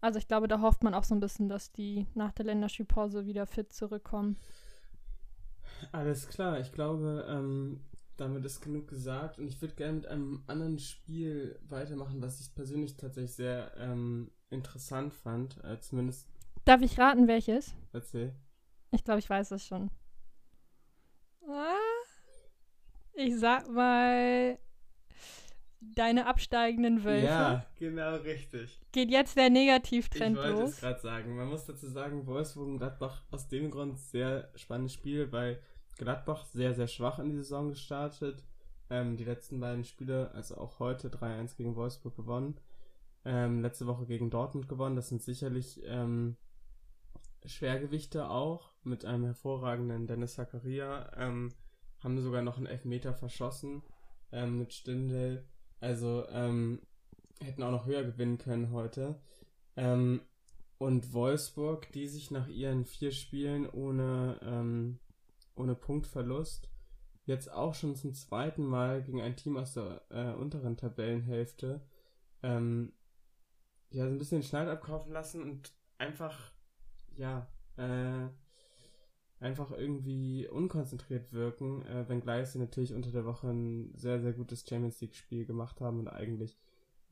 Also 0.00 0.18
ich 0.18 0.28
glaube, 0.28 0.48
da 0.48 0.60
hofft 0.60 0.84
man 0.84 0.94
auch 0.94 1.04
so 1.04 1.14
ein 1.14 1.20
bisschen, 1.20 1.48
dass 1.48 1.72
die 1.72 2.06
nach 2.14 2.32
der 2.32 2.46
Länderspielpause 2.46 3.26
wieder 3.26 3.46
fit 3.46 3.72
zurückkommen. 3.72 4.36
Alles 5.92 6.28
klar, 6.28 6.60
ich 6.60 6.72
glaube, 6.72 7.26
ähm, 7.28 7.80
damit 8.16 8.44
ist 8.44 8.60
genug 8.60 8.88
gesagt 8.88 9.38
und 9.38 9.48
ich 9.48 9.60
würde 9.60 9.74
gerne 9.74 9.94
mit 9.94 10.06
einem 10.06 10.42
anderen 10.46 10.78
Spiel 10.78 11.58
weitermachen, 11.68 12.22
was 12.22 12.40
ich 12.40 12.54
persönlich 12.54 12.96
tatsächlich 12.96 13.34
sehr 13.34 13.72
ähm, 13.76 14.30
interessant 14.50 15.12
fand, 15.12 15.62
äh, 15.64 15.78
zumindest. 15.80 16.28
Darf 16.64 16.82
ich 16.82 16.98
raten, 16.98 17.28
welches? 17.28 17.74
Erzähl. 17.92 18.34
Ich 18.90 19.04
glaube, 19.04 19.18
ich 19.18 19.28
weiß 19.28 19.50
es 19.52 19.66
schon. 19.66 19.90
Ah, 21.48 21.74
ich 23.14 23.38
sag 23.38 23.68
mal 23.70 24.58
deine 25.94 26.26
absteigenden 26.26 27.04
Wölfe. 27.04 27.26
Ja, 27.26 27.66
genau 27.78 28.16
richtig. 28.16 28.80
Geht 28.92 29.10
jetzt 29.10 29.36
der 29.36 29.50
Negativtrend 29.50 30.36
los? 30.36 30.46
Ich 30.46 30.54
wollte 30.54 30.70
es 30.70 30.80
gerade 30.80 31.00
sagen. 31.00 31.36
Man 31.36 31.48
muss 31.48 31.64
dazu 31.64 31.88
sagen, 31.88 32.26
Wolfsburg 32.26 32.66
und 32.66 32.78
Gladbach 32.78 33.22
aus 33.30 33.48
dem 33.48 33.70
Grund 33.70 33.98
sehr 33.98 34.50
spannendes 34.54 34.94
Spiel, 34.94 35.30
weil 35.32 35.60
Gladbach 35.98 36.44
sehr, 36.46 36.74
sehr 36.74 36.88
schwach 36.88 37.18
in 37.18 37.30
die 37.30 37.36
Saison 37.36 37.68
gestartet. 37.68 38.44
Ähm, 38.88 39.16
die 39.16 39.24
letzten 39.24 39.58
beiden 39.60 39.84
Spiele, 39.84 40.30
also 40.32 40.56
auch 40.56 40.78
heute 40.78 41.08
3-1 41.08 41.56
gegen 41.56 41.74
Wolfsburg 41.76 42.16
gewonnen. 42.16 42.60
Ähm, 43.24 43.60
letzte 43.62 43.86
Woche 43.86 44.06
gegen 44.06 44.30
Dortmund 44.30 44.68
gewonnen. 44.68 44.96
Das 44.96 45.08
sind 45.08 45.22
sicherlich 45.22 45.80
ähm, 45.84 46.36
Schwergewichte 47.44 48.28
auch 48.28 48.72
mit 48.84 49.04
einem 49.04 49.24
hervorragenden 49.24 50.06
Dennis 50.06 50.34
Zakaria. 50.34 51.10
Ähm, 51.16 51.52
haben 52.02 52.20
sogar 52.20 52.42
noch 52.42 52.56
einen 52.56 52.66
Elfmeter 52.66 53.14
verschossen 53.14 53.82
ähm, 54.32 54.58
mit 54.58 54.72
Stindel. 54.72 55.44
Also 55.80 56.26
ähm, 56.30 56.80
hätten 57.40 57.62
auch 57.62 57.70
noch 57.70 57.86
höher 57.86 58.04
gewinnen 58.04 58.38
können 58.38 58.70
heute. 58.70 59.20
Ähm, 59.76 60.22
und 60.78 61.12
Wolfsburg, 61.12 61.90
die 61.92 62.06
sich 62.06 62.30
nach 62.30 62.48
ihren 62.48 62.84
vier 62.84 63.12
Spielen 63.12 63.68
ohne, 63.68 64.38
ähm, 64.42 64.98
ohne 65.54 65.74
Punktverlust 65.74 66.68
jetzt 67.24 67.50
auch 67.50 67.74
schon 67.74 67.96
zum 67.96 68.14
zweiten 68.14 68.64
Mal 68.64 69.02
gegen 69.02 69.20
ein 69.20 69.36
Team 69.36 69.56
aus 69.56 69.72
der 69.74 70.02
äh, 70.10 70.32
unteren 70.32 70.76
Tabellenhälfte 70.76 71.82
ähm, 72.42 72.92
ja, 73.90 74.04
so 74.04 74.10
ein 74.10 74.18
bisschen 74.18 74.40
den 74.40 74.46
Schneid 74.46 74.68
abkaufen 74.68 75.12
lassen 75.12 75.42
und 75.42 75.72
einfach, 75.98 76.52
ja, 77.16 77.48
äh, 77.76 78.28
einfach 79.40 79.70
irgendwie 79.70 80.48
unkonzentriert 80.48 81.32
wirken, 81.32 81.84
äh, 81.86 82.08
wenngleich 82.08 82.48
sie 82.48 82.58
natürlich 82.58 82.94
unter 82.94 83.10
der 83.10 83.24
Woche 83.24 83.48
ein 83.48 83.92
sehr, 83.94 84.20
sehr 84.20 84.32
gutes 84.32 84.66
Champions 84.66 85.00
League-Spiel 85.00 85.44
gemacht 85.44 85.80
haben 85.80 86.00
und 86.00 86.08
eigentlich 86.08 86.58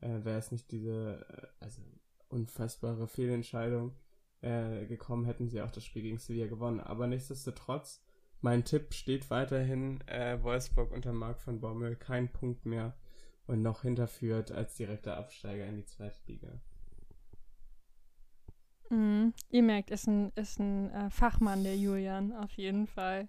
äh, 0.01 0.23
wäre 0.23 0.39
es 0.39 0.51
nicht 0.51 0.71
diese, 0.71 1.25
äh, 1.29 1.47
also 1.59 1.81
unfassbare 2.29 3.07
Fehlentscheidung 3.07 3.95
äh, 4.41 4.85
gekommen, 4.85 5.25
hätten 5.25 5.49
sie 5.49 5.61
auch 5.61 5.71
das 5.71 5.85
Spiel 5.85 6.01
gegen 6.01 6.17
Sevilla 6.17 6.47
gewonnen. 6.47 6.79
Aber 6.79 7.07
nichtsdestotrotz, 7.07 8.03
mein 8.41 8.65
Tipp 8.65 8.93
steht 8.93 9.29
weiterhin, 9.29 10.01
äh, 10.07 10.41
Wolfsburg 10.41 10.91
unter 10.91 11.13
Marc 11.13 11.41
von 11.41 11.61
Bommel, 11.61 11.95
kein 11.95 12.31
Punkt 12.31 12.65
mehr 12.65 12.97
und 13.47 13.61
noch 13.61 13.83
hinterführt 13.83 14.51
als 14.51 14.75
direkter 14.75 15.17
Absteiger 15.17 15.65
in 15.65 15.77
die 15.77 15.85
zweite 15.85 16.19
Liga. 16.27 16.59
Mhm. 18.95 19.33
Ihr 19.49 19.63
merkt, 19.63 19.91
ist 19.91 20.07
ein, 20.07 20.31
ist 20.35 20.59
ein 20.59 20.89
äh, 20.91 21.09
Fachmann, 21.09 21.63
der 21.63 21.75
Julian, 21.77 22.31
auf 22.31 22.51
jeden 22.53 22.87
Fall. 22.87 23.27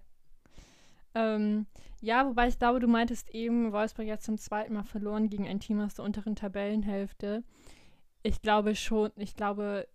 Ähm, 1.13 1.65
ja, 1.99 2.25
wobei 2.25 2.47
ich 2.47 2.57
glaube, 2.57 2.79
du 2.79 2.87
meintest 2.87 3.29
eben, 3.31 3.73
Wolfsburg 3.73 4.05
jetzt 4.05 4.25
zum 4.25 4.37
zweiten 4.37 4.75
Mal 4.75 4.83
verloren 4.83 5.29
gegen 5.29 5.47
ein 5.47 5.59
Team 5.59 5.81
aus 5.81 5.95
der 5.95 6.05
unteren 6.05 6.35
Tabellenhälfte. 6.35 7.43
Ich 8.23 8.41
glaube 8.41 8.75
schon, 8.75 9.11
ich 9.17 9.35
glaube, 9.35 9.87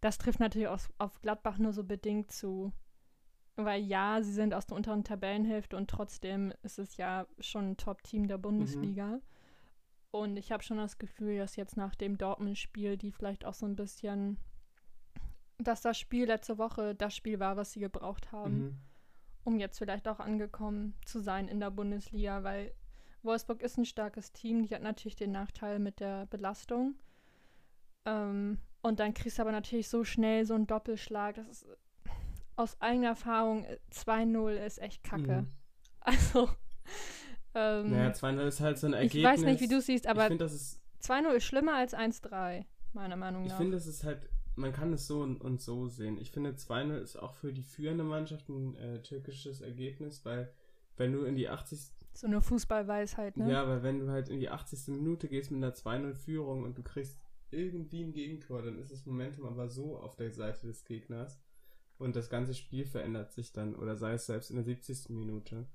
das 0.00 0.18
trifft 0.18 0.38
natürlich 0.38 0.68
auf, 0.68 0.92
auf 0.98 1.20
Gladbach 1.22 1.58
nur 1.58 1.72
so 1.72 1.82
bedingt 1.82 2.30
zu. 2.30 2.72
Weil 3.56 3.82
ja, 3.82 4.22
sie 4.22 4.32
sind 4.32 4.52
aus 4.54 4.66
der 4.66 4.76
unteren 4.76 5.02
Tabellenhälfte 5.02 5.76
und 5.76 5.88
trotzdem 5.88 6.52
ist 6.62 6.78
es 6.78 6.98
ja 6.98 7.26
schon 7.40 7.70
ein 7.70 7.76
Top-Team 7.78 8.28
der 8.28 8.38
Bundesliga. 8.38 9.06
Mhm. 9.06 9.22
Und 10.10 10.36
ich 10.36 10.52
habe 10.52 10.62
schon 10.62 10.78
das 10.78 10.98
Gefühl, 10.98 11.38
dass 11.38 11.56
jetzt 11.56 11.76
nach 11.76 11.94
dem 11.94 12.16
Dortmund-Spiel, 12.16 12.96
die 12.96 13.12
vielleicht 13.12 13.44
auch 13.44 13.54
so 13.54 13.66
ein 13.66 13.76
bisschen, 13.76 14.38
dass 15.58 15.82
das 15.82 15.98
Spiel 15.98 16.26
letzte 16.26 16.58
Woche 16.58 16.94
das 16.94 17.14
Spiel 17.14 17.38
war, 17.40 17.56
was 17.56 17.72
sie 17.72 17.80
gebraucht 17.80 18.32
haben, 18.32 18.58
mhm. 18.58 18.78
um 19.44 19.58
jetzt 19.58 19.78
vielleicht 19.78 20.08
auch 20.08 20.20
angekommen 20.20 20.94
zu 21.04 21.20
sein 21.20 21.48
in 21.48 21.60
der 21.60 21.70
Bundesliga, 21.70 22.42
weil 22.42 22.72
Wolfsburg 23.22 23.62
ist 23.62 23.76
ein 23.76 23.84
starkes 23.84 24.32
Team, 24.32 24.62
die 24.62 24.74
hat 24.74 24.82
natürlich 24.82 25.16
den 25.16 25.32
Nachteil 25.32 25.78
mit 25.78 26.00
der 26.00 26.26
Belastung. 26.26 26.94
Ähm, 28.04 28.58
und 28.82 29.00
dann 29.00 29.14
kriegst 29.14 29.38
du 29.38 29.42
aber 29.42 29.52
natürlich 29.52 29.88
so 29.88 30.04
schnell 30.04 30.46
so 30.46 30.54
einen 30.54 30.66
Doppelschlag. 30.66 31.34
Das 31.34 31.48
ist 31.48 31.66
aus 32.54 32.80
eigener 32.80 33.08
Erfahrung 33.08 33.66
2-0 33.92 34.52
ist 34.52 34.78
echt 34.78 35.02
kacke. 35.02 35.42
Mhm. 35.42 35.52
Also 36.00 36.48
ähm, 37.56 37.90
naja, 37.90 38.10
2-0 38.10 38.46
ist 38.46 38.60
halt 38.60 38.78
so 38.78 38.86
ein 38.86 38.92
Ergebnis. 38.92 39.18
Ich 39.18 39.24
weiß 39.24 39.40
nicht, 39.42 39.60
wie 39.62 39.68
du 39.68 39.80
siehst, 39.80 40.06
aber 40.06 40.26
2-0 40.26 41.30
ist 41.36 41.44
schlimmer 41.44 41.74
als 41.74 41.94
1-3, 41.94 42.66
meiner 42.92 43.16
Meinung 43.16 43.44
nach. 43.44 43.52
Ich 43.52 43.56
finde, 43.56 43.76
das 43.76 43.86
ist 43.86 44.04
halt, 44.04 44.28
man 44.56 44.74
kann 44.74 44.92
es 44.92 45.06
so 45.06 45.22
und, 45.22 45.40
und 45.40 45.62
so 45.62 45.88
sehen. 45.88 46.18
Ich 46.18 46.32
finde, 46.32 46.50
2-0 46.50 46.98
ist 46.98 47.16
auch 47.16 47.32
für 47.32 47.54
die 47.54 47.62
führende 47.62 48.04
Mannschaft 48.04 48.48
ein 48.50 48.76
äh, 48.76 49.00
türkisches 49.02 49.62
Ergebnis, 49.62 50.24
weil 50.26 50.52
wenn 50.98 51.12
du 51.12 51.24
in 51.24 51.34
die 51.34 51.48
80. 51.48 51.78
So 52.12 52.26
eine 52.26 52.42
Fußballweisheit, 52.42 53.38
ne? 53.38 53.50
Ja, 53.50 53.66
weil 53.66 53.82
wenn 53.82 54.00
du 54.00 54.10
halt 54.10 54.28
in 54.28 54.40
die 54.40 54.50
80. 54.50 54.88
Minute 54.88 55.28
gehst 55.28 55.50
mit 55.50 55.64
einer 55.64 55.74
2-0-Führung 55.74 56.62
und 56.62 56.76
du 56.76 56.82
kriegst 56.82 57.18
irgendwie 57.50 58.02
ein 58.02 58.12
Gegentor, 58.12 58.60
dann 58.60 58.78
ist 58.78 58.92
das 58.92 59.06
Momentum 59.06 59.46
aber 59.46 59.70
so 59.70 59.96
auf 59.96 60.14
der 60.16 60.30
Seite 60.30 60.66
des 60.66 60.84
Gegners 60.84 61.40
und 61.96 62.16
das 62.16 62.28
ganze 62.28 62.52
Spiel 62.52 62.84
verändert 62.84 63.32
sich 63.32 63.52
dann 63.52 63.74
oder 63.74 63.96
sei 63.96 64.12
es 64.12 64.26
selbst 64.26 64.50
in 64.50 64.56
der 64.56 64.64
70. 64.64 65.10
Minute. 65.10 65.66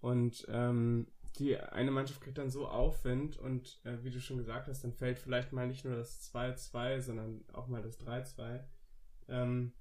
Und 0.00 0.46
ähm, 0.48 1.08
die 1.38 1.56
eine 1.58 1.90
Mannschaft 1.90 2.20
kriegt 2.20 2.38
dann 2.38 2.50
so 2.50 2.68
Aufwind 2.68 3.38
und 3.38 3.80
äh, 3.84 4.02
wie 4.02 4.10
du 4.10 4.20
schon 4.20 4.38
gesagt 4.38 4.68
hast, 4.68 4.82
dann 4.84 4.92
fällt 4.92 5.18
vielleicht 5.18 5.52
mal 5.52 5.66
nicht 5.66 5.84
nur 5.84 5.96
das 5.96 6.32
2-2, 6.32 7.00
sondern 7.00 7.44
auch 7.52 7.68
mal 7.68 7.82
das 7.82 8.00
3-2. 8.00 8.60
Ähm, 9.28 9.72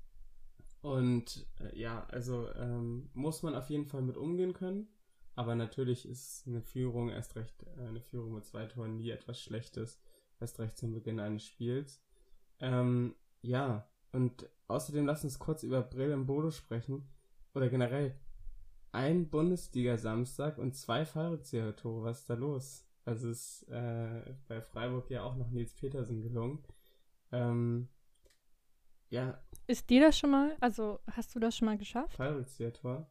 und 0.82 1.48
äh, 1.60 1.78
ja, 1.78 2.06
also 2.12 2.48
ähm, 2.54 3.10
muss 3.14 3.42
man 3.42 3.56
auf 3.56 3.70
jeden 3.70 3.86
Fall 3.86 4.02
mit 4.02 4.18
umgehen 4.18 4.54
können. 4.54 4.88
Aber 5.36 5.56
natürlich 5.56 6.08
ist 6.08 6.48
eine 6.48 6.62
Führung, 6.62 7.10
erst 7.10 7.36
recht 7.36 7.64
äh, 7.64 7.88
eine 7.88 8.02
Führung 8.02 8.36
mit 8.36 8.46
zwei 8.46 8.66
Toren 8.66 8.96
nie 8.96 9.10
etwas 9.10 9.42
Schlechtes, 9.42 10.00
erst 10.40 10.60
recht 10.60 10.78
zum 10.78 10.94
Beginn 10.94 11.20
eines 11.20 11.44
Spiels. 11.44 12.02
Ähm, 12.60 13.16
ja, 13.42 13.90
und 14.12 14.50
außerdem 14.68 15.06
lass 15.06 15.24
uns 15.24 15.40
kurz 15.40 15.64
über 15.64 15.90
im 15.92 16.26
Bodo 16.26 16.52
sprechen. 16.52 17.08
Oder 17.54 17.70
generell, 17.70 18.16
ein 18.96 19.30
Bundesliga-Samstag 19.30 20.58
und 20.58 20.76
zwei 20.76 21.06
Fallrückzieher-Tore. 21.06 22.04
Was 22.04 22.22
ist 22.22 22.30
da 22.30 22.34
los? 22.34 22.88
Also 23.04 23.30
ist 23.30 23.64
äh, 23.70 24.34
bei 24.48 24.62
Freiburg 24.62 25.10
ja 25.12 25.24
auch 25.24 25.36
noch 25.36 25.52
Nils 25.52 25.74
Petersen 25.74 26.24
gelungen. 26.24 26.64
Ähm, 27.32 27.90
ja. 29.10 29.40
Ist 29.68 29.90
dir 29.90 30.02
das 30.02 30.18
schon 30.18 30.32
mal, 30.32 30.58
also 30.60 31.00
hast 31.12 31.36
du 31.36 31.40
das 31.40 31.56
schon 31.56 31.68
mal 31.68 31.78
geschafft? 31.78 32.16
Fallrückzieher-Tor? 32.16 33.08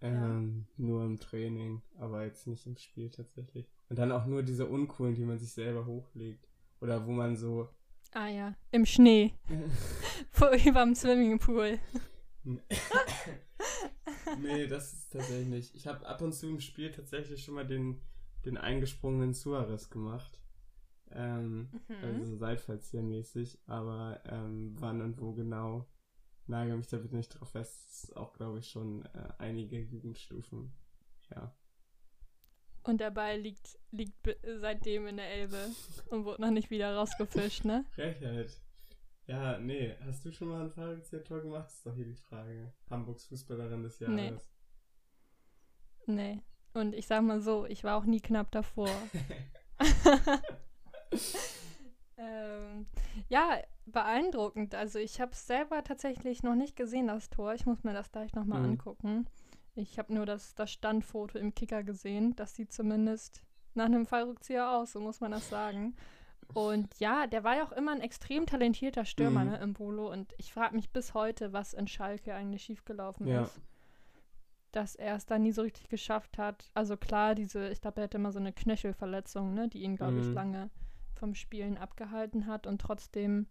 Ähm, 0.00 0.66
ja. 0.76 0.84
Nur 0.84 1.04
im 1.04 1.20
Training, 1.20 1.82
aber 1.98 2.24
jetzt 2.24 2.46
nicht 2.46 2.66
im 2.66 2.76
Spiel 2.76 3.10
tatsächlich. 3.10 3.70
Und 3.88 3.98
dann 3.98 4.12
auch 4.12 4.26
nur 4.26 4.42
diese 4.42 4.66
uncoolen, 4.66 5.14
die 5.14 5.24
man 5.24 5.38
sich 5.38 5.52
selber 5.52 5.86
hochlegt. 5.86 6.48
Oder 6.80 7.06
wo 7.06 7.12
man 7.12 7.36
so. 7.36 7.68
Ah 8.12 8.28
ja, 8.28 8.54
im 8.70 8.84
Schnee. 8.86 9.34
Vor 10.30 10.50
über 10.66 10.84
dem 10.84 10.94
Swimmingpool. 10.94 11.78
nee, 14.40 14.66
das 14.66 14.92
ist 14.92 15.12
tatsächlich 15.12 15.48
nicht. 15.48 15.74
Ich 15.74 15.86
habe 15.86 16.06
ab 16.06 16.20
und 16.20 16.32
zu 16.32 16.48
im 16.48 16.60
Spiel 16.60 16.90
tatsächlich 16.90 17.44
schon 17.44 17.54
mal 17.54 17.66
den, 17.66 18.00
den 18.44 18.56
eingesprungenen 18.56 19.34
Suarez 19.34 19.90
gemacht. 19.90 20.40
Ähm, 21.10 21.68
mhm. 21.88 21.96
Also 22.02 22.36
Seitfallzieher-mäßig, 22.36 23.58
aber 23.66 24.20
ähm, 24.26 24.74
wann 24.78 25.00
und 25.00 25.20
wo 25.20 25.32
genau, 25.32 25.86
nagel 26.46 26.76
mich 26.76 26.88
da 26.88 26.96
bitte 26.96 27.16
nicht 27.16 27.28
drauf 27.28 27.50
fest. 27.50 27.84
Das 27.86 28.04
ist 28.04 28.16
auch, 28.16 28.32
glaube 28.32 28.58
ich, 28.58 28.68
schon 28.68 29.04
äh, 29.06 29.32
einige 29.38 29.78
Jugendstufen. 29.78 30.72
Ja. 31.30 31.54
Und 32.82 33.00
der 33.00 33.10
Ball 33.10 33.40
liegt, 33.40 33.78
liegt 33.92 34.14
seitdem 34.58 35.06
in 35.06 35.16
der 35.16 35.30
Elbe 35.30 35.70
und 36.10 36.24
wurde 36.24 36.42
noch 36.42 36.50
nicht 36.50 36.70
wieder 36.70 36.94
rausgefischt, 36.94 37.64
ne? 37.64 37.84
Frechheit. 37.90 38.60
Ja, 39.26 39.58
nee. 39.58 39.94
Hast 40.04 40.24
du 40.24 40.32
schon 40.32 40.48
mal 40.48 40.64
ein 40.64 40.70
Fahrradzieher-Tor 40.70 41.40
gemacht? 41.40 41.66
Das 41.66 41.74
ist 41.74 41.86
doch 41.86 41.94
hier 41.94 42.04
die 42.04 42.14
Frage. 42.14 42.72
Hamburgs 42.90 43.26
Fußballerin 43.26 43.82
des 43.82 43.98
Jahres. 43.98 44.14
Nee. 44.14 44.34
Nee. 46.06 46.40
Und 46.74 46.94
ich 46.94 47.06
sag 47.06 47.22
mal 47.22 47.40
so, 47.40 47.66
ich 47.66 47.84
war 47.84 47.96
auch 47.96 48.04
nie 48.04 48.20
knapp 48.20 48.50
davor. 48.50 48.90
ähm, 52.18 52.86
Ja, 53.28 53.58
beeindruckend. 53.86 54.74
Also 54.74 54.98
ich 54.98 55.20
habe 55.20 55.32
es 55.32 55.46
selber 55.46 55.82
tatsächlich 55.84 56.42
noch 56.42 56.54
nicht 56.54 56.76
gesehen, 56.76 57.08
das 57.08 57.30
Tor. 57.30 57.54
Ich 57.54 57.66
muss 57.66 57.84
mir 57.84 57.92
das 57.92 58.12
gleich 58.12 58.34
nochmal 58.34 58.60
mhm. 58.60 58.70
angucken. 58.70 59.26
Ich 59.74 59.98
habe 59.98 60.14
nur 60.14 60.26
das, 60.26 60.54
das 60.54 60.70
Standfoto 60.70 61.38
im 61.38 61.54
Kicker 61.54 61.82
gesehen. 61.82 62.36
Das 62.36 62.54
sieht 62.54 62.72
zumindest 62.72 63.42
nach 63.74 63.86
einem 63.86 64.06
Fallrückzieher 64.06 64.70
aus, 64.70 64.92
so 64.92 65.00
muss 65.00 65.20
man 65.20 65.32
das 65.32 65.48
sagen. 65.48 65.96
Und 66.52 66.98
ja, 66.98 67.26
der 67.26 67.44
war 67.44 67.56
ja 67.56 67.64
auch 67.64 67.72
immer 67.72 67.92
ein 67.92 68.00
extrem 68.00 68.46
talentierter 68.46 69.04
Stürmer 69.04 69.44
mhm. 69.44 69.50
ne, 69.50 69.58
im 69.58 69.72
Bolo. 69.72 70.10
Und 70.10 70.34
ich 70.38 70.52
frage 70.52 70.74
mich 70.74 70.90
bis 70.90 71.14
heute, 71.14 71.52
was 71.52 71.74
in 71.74 71.86
Schalke 71.86 72.34
eigentlich 72.34 72.62
schiefgelaufen 72.64 73.26
ja. 73.26 73.42
ist. 73.42 73.60
Dass 74.72 74.96
er 74.96 75.14
es 75.14 75.26
da 75.26 75.38
nie 75.38 75.52
so 75.52 75.62
richtig 75.62 75.88
geschafft 75.88 76.36
hat. 76.36 76.70
Also 76.74 76.96
klar, 76.96 77.34
diese, 77.34 77.68
ich 77.68 77.80
glaube, 77.80 78.00
er 78.00 78.04
hatte 78.04 78.18
immer 78.18 78.32
so 78.32 78.40
eine 78.40 78.52
Knöchelverletzung, 78.52 79.54
ne, 79.54 79.68
die 79.68 79.82
ihn, 79.82 79.96
glaube 79.96 80.14
mhm. 80.14 80.20
ich, 80.20 80.34
lange 80.34 80.70
vom 81.14 81.34
Spielen 81.34 81.78
abgehalten 81.78 82.46
hat. 82.46 82.66
Und 82.66 82.80
trotzdem 82.80 83.46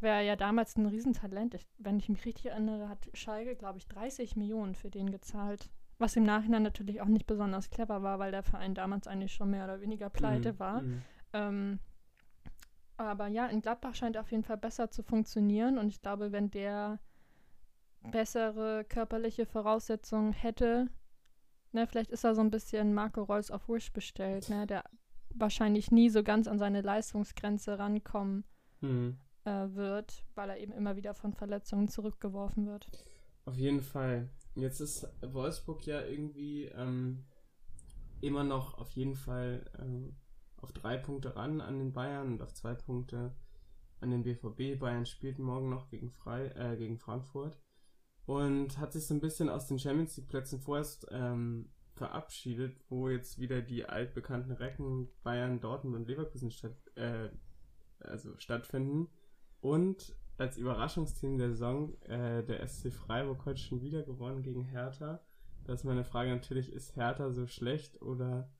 wäre 0.00 0.16
er 0.16 0.22
ja 0.22 0.36
damals 0.36 0.76
ein 0.76 0.86
Riesentalent. 0.86 1.54
Ich, 1.54 1.66
wenn 1.78 1.98
ich 1.98 2.08
mich 2.08 2.24
richtig 2.24 2.46
erinnere, 2.46 2.88
hat 2.88 3.08
Schalke, 3.14 3.54
glaube 3.54 3.78
ich, 3.78 3.86
30 3.88 4.36
Millionen 4.36 4.74
für 4.74 4.90
den 4.90 5.10
gezahlt. 5.10 5.70
Was 5.98 6.16
im 6.16 6.24
Nachhinein 6.24 6.62
natürlich 6.62 7.02
auch 7.02 7.06
nicht 7.06 7.26
besonders 7.26 7.68
clever 7.68 8.02
war, 8.02 8.18
weil 8.18 8.30
der 8.30 8.42
Verein 8.42 8.74
damals 8.74 9.06
eigentlich 9.06 9.34
schon 9.34 9.50
mehr 9.50 9.64
oder 9.64 9.82
weniger 9.82 10.08
pleite 10.08 10.54
mhm. 10.54 10.58
war. 10.58 10.82
Ähm, 11.32 11.78
aber 12.96 13.28
ja, 13.28 13.46
in 13.46 13.62
Gladbach 13.62 13.94
scheint 13.94 14.18
auf 14.18 14.30
jeden 14.30 14.42
Fall 14.42 14.58
besser 14.58 14.90
zu 14.90 15.02
funktionieren 15.02 15.78
und 15.78 15.88
ich 15.88 16.02
glaube, 16.02 16.32
wenn 16.32 16.50
der 16.50 16.98
bessere 18.10 18.84
körperliche 18.84 19.46
Voraussetzungen 19.46 20.32
hätte, 20.32 20.88
ne, 21.72 21.86
vielleicht 21.86 22.10
ist 22.10 22.24
er 22.24 22.34
so 22.34 22.40
ein 22.40 22.50
bisschen 22.50 22.94
Marco 22.94 23.22
Reus 23.22 23.50
auf 23.50 23.68
Wish 23.68 23.92
bestellt, 23.92 24.48
ne, 24.48 24.66
der 24.66 24.84
wahrscheinlich 25.34 25.90
nie 25.90 26.10
so 26.10 26.22
ganz 26.22 26.48
an 26.48 26.58
seine 26.58 26.80
Leistungsgrenze 26.80 27.78
rankommen 27.78 28.44
mhm. 28.80 29.18
äh, 29.44 29.68
wird, 29.74 30.24
weil 30.34 30.50
er 30.50 30.58
eben 30.58 30.72
immer 30.72 30.96
wieder 30.96 31.14
von 31.14 31.32
Verletzungen 31.32 31.88
zurückgeworfen 31.88 32.66
wird. 32.66 32.88
Auf 33.44 33.56
jeden 33.56 33.80
Fall. 33.80 34.28
Jetzt 34.54 34.80
ist 34.80 35.06
Wolfsburg 35.22 35.86
ja 35.86 36.04
irgendwie 36.04 36.64
ähm, 36.66 37.24
immer 38.20 38.44
noch 38.44 38.74
auf 38.78 38.90
jeden 38.90 39.14
Fall 39.14 39.70
ähm, 39.78 40.16
auf 40.62 40.72
drei 40.72 40.96
Punkte 40.96 41.36
ran 41.36 41.60
an 41.60 41.78
den 41.78 41.92
Bayern 41.92 42.32
und 42.32 42.42
auf 42.42 42.54
zwei 42.54 42.74
Punkte 42.74 43.34
an 44.00 44.10
den 44.10 44.22
BVB. 44.22 44.78
Bayern 44.78 45.06
spielt 45.06 45.38
morgen 45.38 45.70
noch 45.70 45.88
gegen, 45.88 46.10
Frei, 46.10 46.46
äh, 46.48 46.76
gegen 46.76 46.98
Frankfurt 46.98 47.58
und 48.26 48.78
hat 48.78 48.92
sich 48.92 49.06
so 49.06 49.14
ein 49.14 49.20
bisschen 49.20 49.48
aus 49.48 49.66
den 49.66 49.78
Champions 49.78 50.16
League 50.16 50.28
Plätzen 50.28 50.60
vorerst 50.60 51.06
ähm, 51.10 51.70
verabschiedet, 51.94 52.80
wo 52.88 53.08
jetzt 53.08 53.38
wieder 53.38 53.60
die 53.60 53.84
altbekannten 53.84 54.52
Recken 54.52 55.08
Bayern, 55.22 55.60
Dortmund 55.60 55.96
und 55.96 56.08
Leverkusen 56.08 56.50
statt, 56.50 56.76
äh, 56.94 57.28
also 58.00 58.36
stattfinden. 58.38 59.08
Und 59.60 60.14
als 60.38 60.56
Überraschungsteam 60.56 61.36
der 61.36 61.50
Saison 61.50 62.00
äh, 62.02 62.42
der 62.42 62.66
SC 62.66 62.90
Freiburg 62.92 63.44
heute 63.44 63.60
schon 63.60 63.82
wieder 63.82 64.02
gewonnen 64.02 64.42
gegen 64.42 64.64
Hertha. 64.64 65.20
Da 65.64 65.74
ist 65.74 65.84
meine 65.84 66.04
Frage 66.04 66.30
natürlich, 66.30 66.72
ist 66.72 66.96
Hertha 66.96 67.30
so 67.30 67.46
schlecht 67.46 68.00
oder 68.00 68.50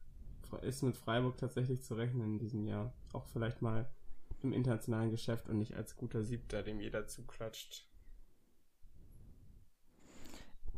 ist 0.63 0.83
mit 0.83 0.97
Freiburg 0.97 1.37
tatsächlich 1.37 1.83
zu 1.83 1.95
rechnen 1.95 2.33
in 2.33 2.39
diesem 2.39 2.67
Jahr. 2.67 2.93
Auch 3.13 3.27
vielleicht 3.27 3.63
mal 3.63 3.89
im 4.43 4.53
internationalen 4.53 5.11
Geschäft 5.11 5.49
und 5.49 5.59
nicht 5.59 5.75
als 5.75 5.97
guter 5.97 6.23
Siebter, 6.23 6.63
dem 6.63 6.81
jeder 6.81 7.07
zuklatscht. 7.07 7.87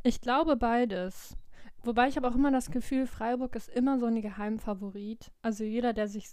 Ich 0.03 0.21
glaube 0.21 0.57
beides. 0.57 1.37
Wobei 1.85 2.09
ich 2.09 2.17
habe 2.17 2.29
auch 2.29 2.35
immer 2.35 2.51
das 2.53 2.71
Gefühl, 2.71 3.07
Freiburg 3.07 3.57
ist 3.57 3.69
immer 3.69 3.99
so 3.99 4.07
ein 4.07 4.21
Geheimfavorit. 4.21 5.33
Also 5.43 5.65
jeder, 5.65 5.93
der 5.93 6.09
sich, 6.09 6.29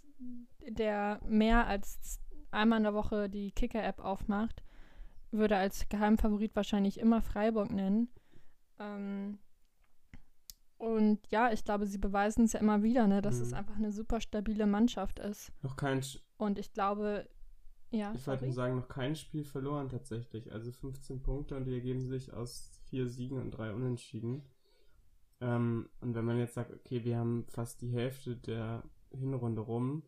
der 0.67 1.19
mehr 1.27 1.67
als 1.67 2.19
einmal 2.51 2.77
in 2.77 2.84
der 2.84 2.93
Woche 2.93 3.29
die 3.29 3.51
Kicker-App 3.51 4.00
aufmacht, 4.00 4.63
würde 5.31 5.57
als 5.57 5.87
Geheimfavorit 5.90 6.55
wahrscheinlich 6.55 7.00
immer 7.00 7.22
Freiburg 7.22 7.72
nennen. 7.72 8.09
Ähm, 8.79 9.40
und 10.79 11.20
ja, 11.29 11.51
ich 11.51 11.65
glaube, 11.65 11.85
sie 11.85 11.98
beweisen 11.98 12.46
es 12.46 12.53
ja 12.53 12.61
immer 12.61 12.83
wieder, 12.83 13.05
ne, 13.05 13.22
dass 13.22 13.35
mhm. 13.35 13.44
es 13.44 13.53
einfach 13.53 13.75
eine 13.75 13.92
super 13.92 14.22
stabile 14.22 14.65
Mannschaft 14.65 15.20
ist. 15.20 15.51
Noch 15.61 15.75
kein. 15.75 16.01
Sch 16.01 16.20
und 16.37 16.57
ich 16.57 16.72
glaube, 16.72 17.27
ja. 17.92 18.13
Ich 18.15 18.25
wollte 18.25 18.46
nur 18.46 18.53
sagen, 18.53 18.77
noch 18.77 18.87
kein 18.87 19.18
Spiel 19.18 19.44
verloren 19.44 19.89
tatsächlich. 19.89 20.53
Also 20.53 20.72
15 20.72 21.22
Punkte 21.22 21.57
und 21.57 21.65
die 21.65 21.74
ergeben 21.74 22.07
sich 22.07 22.33
aus 22.33 22.79
vier 22.85 23.09
Siegen 23.09 23.39
und 23.39 23.51
drei 23.51 23.74
Unentschieden. 23.74 24.44
Ähm, 25.42 25.89
und 26.00 26.15
wenn 26.15 26.24
man 26.24 26.37
jetzt 26.37 26.53
sagt, 26.53 26.72
okay, 26.72 27.03
wir 27.03 27.18
haben 27.18 27.46
fast 27.50 27.81
die 27.81 27.92
Hälfte 27.92 28.37
der 28.37 28.83
Hinrunde 29.11 29.61
rum, 29.61 30.03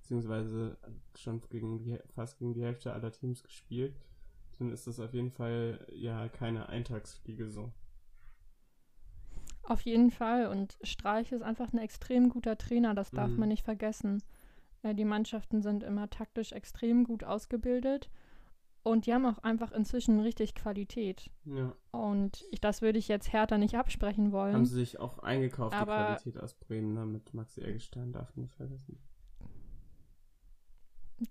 beziehungsweise 0.00 0.78
schon 1.14 1.40
gegen 1.48 1.78
die, 1.78 1.96
fast 2.08 2.38
gegen 2.38 2.54
die 2.54 2.64
Hälfte 2.64 2.92
aller 2.92 3.12
Teams 3.12 3.44
gespielt, 3.44 3.94
dann 4.58 4.72
ist 4.72 4.88
das 4.88 4.98
auf 4.98 5.14
jeden 5.14 5.30
Fall 5.30 5.86
ja 5.92 6.28
keine 6.28 6.68
Eintagsfliege 6.68 7.48
so. 7.48 7.72
Auf 9.64 9.82
jeden 9.82 10.10
Fall. 10.10 10.46
Und 10.46 10.76
Streich 10.82 11.32
ist 11.32 11.42
einfach 11.42 11.72
ein 11.72 11.78
extrem 11.78 12.28
guter 12.28 12.58
Trainer, 12.58 12.94
das 12.94 13.10
darf 13.10 13.30
mhm. 13.30 13.40
man 13.40 13.48
nicht 13.48 13.64
vergessen. 13.64 14.22
Äh, 14.82 14.94
die 14.94 15.04
Mannschaften 15.04 15.62
sind 15.62 15.82
immer 15.82 16.10
taktisch 16.10 16.52
extrem 16.52 17.04
gut 17.04 17.24
ausgebildet 17.24 18.10
und 18.82 19.06
die 19.06 19.14
haben 19.14 19.26
auch 19.26 19.38
einfach 19.38 19.70
inzwischen 19.72 20.20
richtig 20.20 20.54
Qualität. 20.54 21.30
Ja. 21.44 21.74
Und 21.92 22.44
ich, 22.50 22.60
das 22.60 22.82
würde 22.82 22.98
ich 22.98 23.08
jetzt 23.08 23.32
härter 23.32 23.58
nicht 23.58 23.76
absprechen 23.76 24.32
wollen. 24.32 24.54
Haben 24.54 24.66
sie 24.66 24.76
sich 24.76 24.98
auch 24.98 25.20
eingekauft, 25.20 25.74
die 25.78 25.84
Qualität 25.84 26.38
aus 26.38 26.54
Bremen, 26.54 26.94
ne? 26.94 27.06
mit 27.06 27.32
Maxi 27.32 27.60
Eggestein, 27.60 28.12
darf 28.12 28.34
man 28.34 28.44
nicht 28.44 28.54
vergessen. 28.54 28.98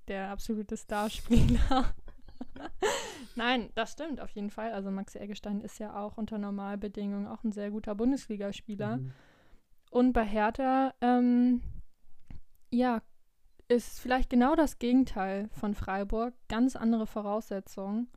Der 0.07 0.29
absolute 0.29 0.77
Starspieler. 0.77 1.93
Nein, 3.35 3.69
das 3.75 3.93
stimmt 3.93 4.19
auf 4.19 4.31
jeden 4.31 4.49
Fall. 4.49 4.73
Also 4.73 4.91
Maxi 4.91 5.19
Eggestein 5.19 5.61
ist 5.61 5.79
ja 5.79 5.95
auch 5.95 6.17
unter 6.17 6.37
Normalbedingungen 6.37 7.27
auch 7.27 7.43
ein 7.43 7.51
sehr 7.51 7.71
guter 7.71 7.95
Bundesligaspieler. 7.95 8.97
Mhm. 8.97 9.11
Und 9.89 10.13
bei 10.13 10.25
Hertha, 10.25 10.93
ähm, 11.01 11.61
ja, 12.71 13.01
ist 13.67 13.99
vielleicht 13.99 14.29
genau 14.29 14.55
das 14.55 14.79
Gegenteil 14.79 15.49
von 15.53 15.75
Freiburg. 15.75 16.33
Ganz 16.49 16.75
andere 16.75 17.07
Voraussetzungen. 17.07 18.09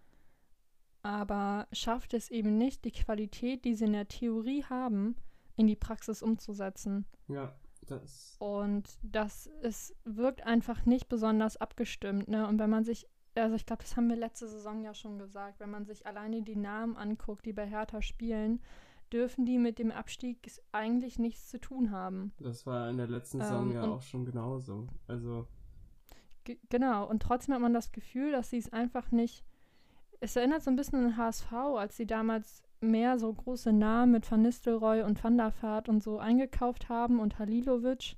Aber 1.03 1.68
schafft 1.72 2.14
es 2.14 2.31
eben 2.31 2.57
nicht, 2.57 2.85
die 2.85 2.92
Qualität, 2.92 3.64
die 3.64 3.74
sie 3.74 3.85
in 3.85 3.92
der 3.92 4.09
Theorie 4.09 4.64
haben, 4.64 5.16
in 5.57 5.66
die 5.66 5.77
Praxis 5.77 6.22
umzusetzen. 6.22 7.05
Ja, 7.29 7.55
das. 7.87 8.37
Und 8.38 8.98
das 9.03 9.46
ist, 9.62 9.94
wirkt 10.05 10.44
einfach 10.44 10.87
nicht 10.87 11.09
besonders 11.09 11.57
abgestimmt. 11.57 12.29
Ne? 12.29 12.46
Und 12.48 12.59
wenn 12.59 12.70
man 12.70 12.85
sich 12.85 13.07
also 13.35 13.57
ich 13.57 13.66
glaube, 13.66 13.83
das 13.83 13.97
haben 13.97 14.09
wir 14.09 14.16
letzte 14.16 14.49
Saison 14.49 14.83
ja 14.83 14.94
schon 14.94 15.18
gesagt, 15.18 15.61
wenn 15.61 15.70
man 15.70 15.85
sich 15.85 16.07
alleine 16.07 16.42
die 16.42 16.57
Namen 16.57 16.97
anguckt, 16.97 17.44
die 17.47 17.53
bei 17.53 17.66
Hertha 17.66 18.03
spielen, 18.03 18.61
dürfen 19.12 19.44
die 19.44 19.59
mit 19.59 19.79
dem 19.79 19.90
Abstieg 19.90 20.51
eigentlich 20.73 21.18
nichts 21.18 21.49
zu 21.49 21.61
tun 21.61 21.90
haben. 21.90 22.33
Das 22.38 22.66
war 22.66 22.88
in 22.90 22.97
der 22.97 23.09
letzten 23.09 23.40
Saison 23.40 23.70
ähm, 23.70 23.75
ja 23.75 23.85
auch 23.85 24.03
schon 24.03 24.25
genauso. 24.25 24.87
Also 25.07 25.47
genau, 26.68 27.09
und 27.09 27.23
trotzdem 27.23 27.55
hat 27.55 27.62
man 27.62 27.75
das 27.75 27.92
Gefühl, 27.92 28.33
dass 28.33 28.51
sie 28.51 28.59
es 28.59 28.73
einfach 28.73 29.11
nicht. 29.11 29.44
Es 30.20 30.37
erinnert 30.37 30.62
so 30.62 30.70
ein 30.70 30.77
bisschen 30.77 31.05
an 31.05 31.16
HSV, 31.16 31.53
als 31.53 31.97
sie 31.97 32.07
damals 32.07 32.62
mehr 32.81 33.18
so 33.18 33.33
große 33.33 33.73
Namen 33.73 34.12
mit 34.12 34.31
Van 34.31 34.42
Nistelrooy 34.42 35.03
und 35.03 35.23
Van 35.23 35.37
der 35.37 35.53
Vaart 35.61 35.88
und 35.88 36.03
so 36.03 36.18
eingekauft 36.18 36.88
haben 36.88 37.18
und 37.18 37.38
Halilovic, 37.38 38.16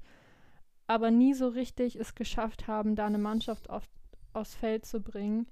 aber 0.87 1.11
nie 1.11 1.35
so 1.35 1.48
richtig 1.48 1.96
es 1.96 2.14
geschafft 2.14 2.66
haben, 2.66 2.96
da 2.96 3.07
eine 3.07 3.18
Mannschaft 3.18 3.70
auf 3.70 3.88
aufs 4.37 4.55
Feld 4.55 4.85
zu 4.85 5.01
bringen, 5.01 5.46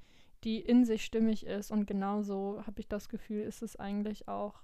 die 0.44 0.60
in 0.60 0.84
sich 0.84 1.04
stimmig 1.04 1.46
ist. 1.46 1.70
Und 1.70 1.86
genauso 1.86 2.62
habe 2.66 2.80
ich 2.80 2.88
das 2.88 3.08
Gefühl, 3.08 3.42
ist 3.42 3.62
es 3.62 3.76
eigentlich 3.76 4.28
auch 4.28 4.62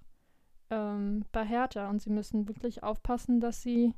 ähm, 0.70 1.24
bei 1.33 1.44
Hertha. 1.44 1.88
Und 1.88 2.02
sie 2.02 2.11
müssen 2.11 2.48
wirklich 2.48 2.83
aufpassen, 2.83 3.40
dass 3.40 3.62
sie 3.62 3.94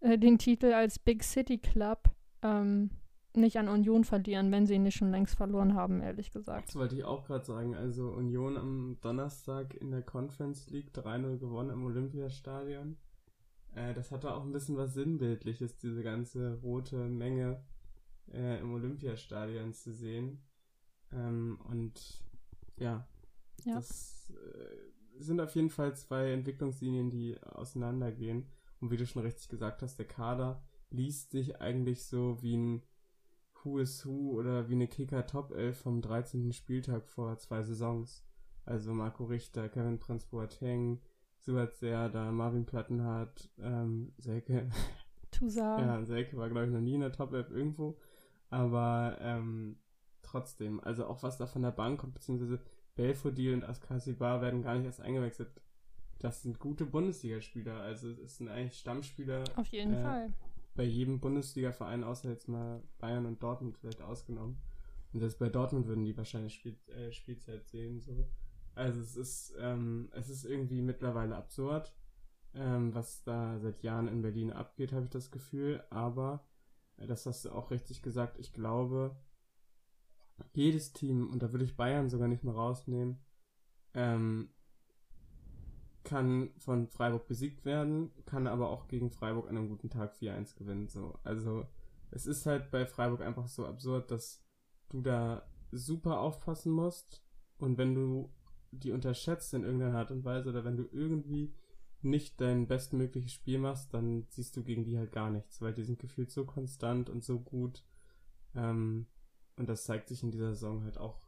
äh, 0.00 0.18
den 0.18 0.38
Titel 0.38 0.72
als 0.72 0.98
Big 0.98 1.24
City 1.24 1.58
Club 1.58 2.10
ähm, 2.42 2.90
nicht 3.34 3.58
an 3.58 3.68
Union 3.68 4.04
verlieren, 4.04 4.50
wenn 4.50 4.66
sie 4.66 4.74
ihn 4.74 4.82
nicht 4.82 4.96
schon 4.96 5.10
längst 5.10 5.36
verloren 5.36 5.74
haben, 5.74 6.00
ehrlich 6.00 6.30
gesagt. 6.30 6.68
Das 6.68 6.76
wollte 6.76 6.96
ich 6.96 7.04
auch 7.04 7.24
gerade 7.24 7.44
sagen. 7.44 7.74
Also 7.74 8.10
Union 8.10 8.56
am 8.56 8.98
Donnerstag 9.00 9.74
in 9.74 9.90
der 9.90 10.02
Conference 10.02 10.68
League 10.70 10.90
3-0 10.94 11.38
gewonnen 11.38 11.70
im 11.70 11.84
Olympiastadion. 11.84 12.96
Äh, 13.74 13.94
das 13.94 14.10
hatte 14.10 14.34
auch 14.34 14.42
ein 14.42 14.52
bisschen 14.52 14.76
was 14.76 14.94
Sinnbildliches, 14.94 15.76
diese 15.76 16.02
ganze 16.02 16.58
rote 16.62 16.96
Menge 17.08 17.62
äh, 18.32 18.60
im 18.60 18.72
Olympiastadion 18.72 19.72
zu 19.72 19.92
sehen. 19.92 20.42
Ähm, 21.12 21.58
und 21.68 22.24
ja, 22.76 23.06
ja. 23.64 23.74
das 23.74 24.32
äh, 24.32 25.22
sind 25.22 25.40
auf 25.40 25.54
jeden 25.54 25.70
Fall 25.70 25.96
zwei 25.96 26.32
Entwicklungslinien, 26.32 27.10
die 27.10 27.40
auseinandergehen. 27.42 28.46
Und 28.80 28.90
wie 28.90 28.96
du 28.96 29.06
schon 29.06 29.22
richtig 29.22 29.48
gesagt 29.48 29.82
hast, 29.82 29.98
der 29.98 30.06
Kader 30.06 30.62
liest 30.90 31.32
sich 31.32 31.60
eigentlich 31.60 32.04
so 32.04 32.40
wie 32.42 32.56
ein 32.56 32.82
Who 33.62 33.78
is 33.78 34.06
Who 34.06 34.32
oder 34.32 34.68
wie 34.68 34.74
eine 34.74 34.86
Kicker 34.86 35.26
Top 35.26 35.52
11 35.52 35.78
vom 35.78 36.00
13. 36.00 36.52
Spieltag 36.52 37.08
vor 37.08 37.38
zwei 37.38 37.62
Saisons. 37.62 38.24
Also 38.64 38.92
Marco 38.92 39.24
Richter, 39.24 39.68
Kevin 39.68 39.98
Prinz 39.98 40.26
Boateng, 40.26 41.00
Suat 41.38 41.74
Serda, 41.74 42.30
Marvin 42.30 42.66
Plattenhardt, 42.66 43.50
ähm, 43.58 44.12
Selke. 44.18 44.70
Toussaint. 45.30 45.86
Ja, 45.86 46.04
Selke 46.04 46.36
war 46.36 46.48
glaube 46.48 46.66
ich 46.66 46.72
noch 46.72 46.80
nie 46.80 46.94
in 46.94 47.00
der 47.00 47.12
Top 47.12 47.32
11 47.32 47.50
irgendwo. 47.50 47.98
Aber 48.50 49.18
ähm, 49.20 49.78
trotzdem, 50.22 50.80
also 50.80 51.06
auch 51.06 51.22
was 51.22 51.38
da 51.38 51.46
von 51.46 51.62
der 51.62 51.70
Bank 51.70 52.00
kommt, 52.00 52.14
beziehungsweise 52.14 52.60
Belfodil 52.94 53.54
und 53.54 53.64
Askasibar 53.64 54.40
werden 54.40 54.62
gar 54.62 54.74
nicht 54.74 54.86
erst 54.86 55.00
eingewechselt. 55.00 55.50
Das 56.18 56.42
sind 56.42 56.58
gute 56.58 56.84
Bundesligaspieler, 56.84 57.80
also 57.80 58.10
es 58.10 58.38
sind 58.38 58.48
eigentlich 58.48 58.78
Stammspieler. 58.78 59.44
Auf 59.56 59.68
jeden 59.68 59.94
äh, 59.94 60.02
Fall. 60.02 60.32
Bei 60.74 60.82
jedem 60.82 61.20
Bundesliga-Verein, 61.20 62.02
außer 62.04 62.30
jetzt 62.30 62.48
mal 62.48 62.82
Bayern 62.98 63.26
und 63.26 63.42
Dortmund 63.42 63.76
vielleicht 63.76 64.02
ausgenommen. 64.02 64.58
Und 65.12 65.20
selbst 65.20 65.38
bei 65.38 65.48
Dortmund 65.48 65.86
würden 65.86 66.04
die 66.04 66.16
wahrscheinlich 66.16 66.54
Spiel, 66.54 66.76
äh, 66.88 67.12
Spielzeit 67.12 67.66
sehen. 67.68 68.00
So. 68.00 68.28
Also 68.74 69.00
es 69.00 69.16
ist, 69.16 69.54
ähm, 69.58 70.08
es 70.12 70.28
ist 70.28 70.44
irgendwie 70.44 70.82
mittlerweile 70.82 71.36
absurd, 71.36 71.92
ähm, 72.54 72.94
was 72.94 73.22
da 73.22 73.58
seit 73.58 73.82
Jahren 73.82 74.08
in 74.08 74.22
Berlin 74.22 74.52
abgeht, 74.52 74.92
habe 74.92 75.04
ich 75.04 75.10
das 75.10 75.30
Gefühl. 75.30 75.82
Aber, 75.90 76.44
das 77.06 77.26
hast 77.26 77.44
du 77.44 77.50
auch 77.52 77.70
richtig 77.70 78.02
gesagt, 78.02 78.38
ich 78.38 78.52
glaube, 78.52 79.16
jedes 80.52 80.92
Team, 80.92 81.30
und 81.30 81.42
da 81.42 81.52
würde 81.52 81.64
ich 81.64 81.76
Bayern 81.76 82.10
sogar 82.10 82.28
nicht 82.28 82.44
mehr 82.44 82.54
rausnehmen, 82.54 83.18
ähm, 83.94 84.50
kann 86.04 86.50
von 86.58 86.88
Freiburg 86.88 87.26
besiegt 87.26 87.64
werden, 87.64 88.10
kann 88.24 88.46
aber 88.46 88.70
auch 88.70 88.88
gegen 88.88 89.10
Freiburg 89.10 89.48
an 89.48 89.56
einem 89.56 89.68
guten 89.68 89.90
Tag 89.90 90.14
4-1 90.14 90.56
gewinnen. 90.56 90.88
So. 90.88 91.18
Also 91.22 91.66
es 92.10 92.26
ist 92.26 92.46
halt 92.46 92.70
bei 92.70 92.86
Freiburg 92.86 93.20
einfach 93.20 93.48
so 93.48 93.66
absurd, 93.66 94.10
dass 94.10 94.42
du 94.88 95.02
da 95.02 95.46
super 95.70 96.20
aufpassen 96.20 96.72
musst 96.72 97.22
und 97.58 97.76
wenn 97.76 97.94
du 97.94 98.32
die 98.70 98.92
unterschätzt 98.92 99.52
in 99.54 99.64
irgendeiner 99.64 99.98
Art 99.98 100.10
und 100.10 100.24
Weise 100.24 100.48
oder 100.48 100.64
wenn 100.64 100.76
du 100.76 100.88
irgendwie 100.92 101.54
nicht 102.02 102.40
dein 102.40 102.68
bestmögliches 102.68 103.32
Spiel 103.32 103.58
machst, 103.58 103.92
dann 103.94 104.26
siehst 104.28 104.56
du 104.56 104.62
gegen 104.62 104.84
die 104.84 104.98
halt 104.98 105.12
gar 105.12 105.30
nichts, 105.30 105.60
weil 105.60 105.74
die 105.74 105.84
sind 105.84 105.98
gefühlt 105.98 106.30
so 106.30 106.44
konstant 106.44 107.10
und 107.10 107.24
so 107.24 107.40
gut. 107.40 107.84
Ähm, 108.54 109.06
und 109.56 109.68
das 109.68 109.84
zeigt 109.84 110.08
sich 110.08 110.22
in 110.22 110.30
dieser 110.30 110.54
Saison 110.54 110.84
halt 110.84 110.98
auch 110.98 111.20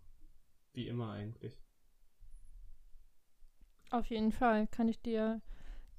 wie 0.72 0.86
immer 0.86 1.10
eigentlich. 1.12 1.60
Auf 3.90 4.06
jeden 4.06 4.32
Fall 4.32 4.66
kann 4.68 4.88
ich 4.88 5.00
dir, 5.02 5.42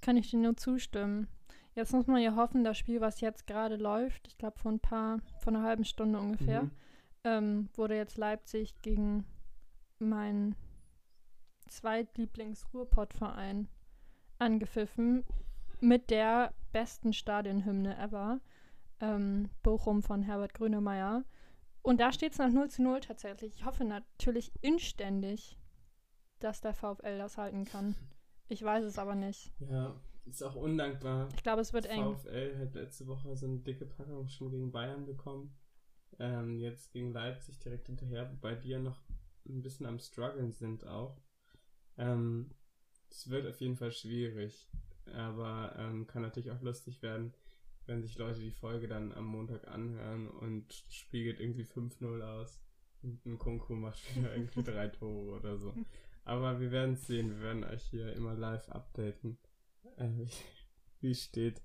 kann 0.02 0.18
ich 0.18 0.32
dir 0.32 0.40
nur 0.40 0.56
zustimmen. 0.56 1.28
Jetzt 1.74 1.94
muss 1.94 2.08
man 2.08 2.22
ja 2.22 2.36
hoffen, 2.36 2.64
das 2.64 2.78
Spiel, 2.78 3.02
was 3.02 3.22
jetzt 3.22 3.48
gerade 3.48 3.76
läuft, 3.76 4.28
ich 4.28 4.38
glaube 4.38 4.60
vor 4.60 4.72
ein 4.72 4.80
paar, 4.80 5.20
vor 5.40 5.54
einer 5.54 5.64
halben 5.64 5.86
Stunde 5.86 6.20
ungefähr, 6.20 6.64
Mhm. 6.64 6.72
ähm, 7.24 7.70
wurde 7.76 7.96
jetzt 7.96 8.18
Leipzig 8.18 8.82
gegen 8.82 9.26
meinen 10.00 10.56
Zweitlieblings-Ruhrpott-Verein 11.68 13.68
angepfiffen 14.41 15.23
mit 15.80 16.10
der 16.10 16.54
besten 16.73 17.13
Stadionhymne 17.13 17.97
ever. 17.97 18.41
Ähm, 18.99 19.49
Bochum 19.63 20.04
von 20.04 20.21
Herbert 20.21 20.54
Grönemeyer. 20.54 21.23
Und 21.82 21.99
da 21.99 22.12
steht 22.12 22.34
es 22.34 22.38
nach 22.38 22.51
0 22.51 22.69
zu 22.69 22.84
0 22.84 22.99
tatsächlich. 22.99 23.56
Ich 23.56 23.65
hoffe 23.65 23.84
natürlich 23.84 24.51
inständig, 24.62 25.58
dass 26.39 26.62
der 26.62 26.73
VfL 26.73 27.17
das 27.17 27.38
halten 27.38 27.65
kann. 27.65 27.95
Ich 28.47 28.62
weiß 28.62 28.84
es 28.84 28.99
aber 28.99 29.15
nicht. 29.15 29.51
Ja, 29.60 29.99
ist 30.25 30.43
auch 30.43 30.56
undankbar. 30.56 31.30
Ich 31.36 31.41
glaube, 31.41 31.62
es 31.62 31.73
wird 31.73 31.88
eng. 31.88 32.15
VfL 32.15 32.60
hat 32.60 32.75
letzte 32.75 33.08
Woche 33.08 33.36
so 33.36 33.47
eine 33.47 33.60
dicke 33.60 33.86
Packung 33.86 34.27
schon 34.27 34.51
gegen 34.51 34.71
Bayern 34.71 35.06
bekommen. 35.06 35.58
Ähm, 36.19 36.60
jetzt 36.60 36.91
gegen 36.91 37.13
Leipzig 37.13 37.58
direkt 37.60 37.88
hinterher, 37.88 38.30
wobei 38.32 38.54
die 38.54 38.69
ja 38.69 38.80
noch 38.80 39.01
ein 39.47 39.62
bisschen 39.62 39.88
am 39.88 39.97
struggeln 39.97 40.51
sind 40.51 40.86
auch. 40.86 41.19
Ähm, 41.97 42.51
es 43.12 43.30
wird 43.30 43.47
auf 43.47 43.60
jeden 43.62 43.76
Fall 43.76 43.91
schwierig, 43.91 44.67
aber 45.13 45.76
ähm, 45.78 46.08
kann 46.08 46.21
natürlich 46.21 46.52
auch 46.52 46.62
lustig 46.62 47.02
werden, 47.02 47.34
wenn 47.86 48.02
sich 48.02 48.17
Leute 48.17 48.39
die 48.39 48.52
Folge 48.52 48.88
dann 48.88 49.12
am 49.13 49.26
Montag 49.26 49.67
anhören 49.67 50.28
und 50.28 50.86
geht 51.12 51.39
irgendwie 51.39 51.65
5-0 51.65 52.21
aus 52.21 52.62
und 53.04 53.26
ein 53.26 53.38
Kunku 53.38 53.74
macht 53.76 54.00
wieder 54.15 54.34
irgendwie 54.36 54.63
drei 54.63 54.88
Tore 54.88 55.38
oder 55.39 55.58
so. 55.58 55.74
Aber 56.24 56.60
wir 56.60 56.71
werden 56.71 56.93
es 56.93 57.08
sehen, 57.08 57.30
wir 57.32 57.41
werden 57.41 57.63
euch 57.63 57.84
hier 57.84 58.13
immer 58.13 58.34
live 58.36 58.69
updaten, 58.69 59.38
äh, 59.97 60.08
wie- 61.02 61.15
steht. 61.15 61.62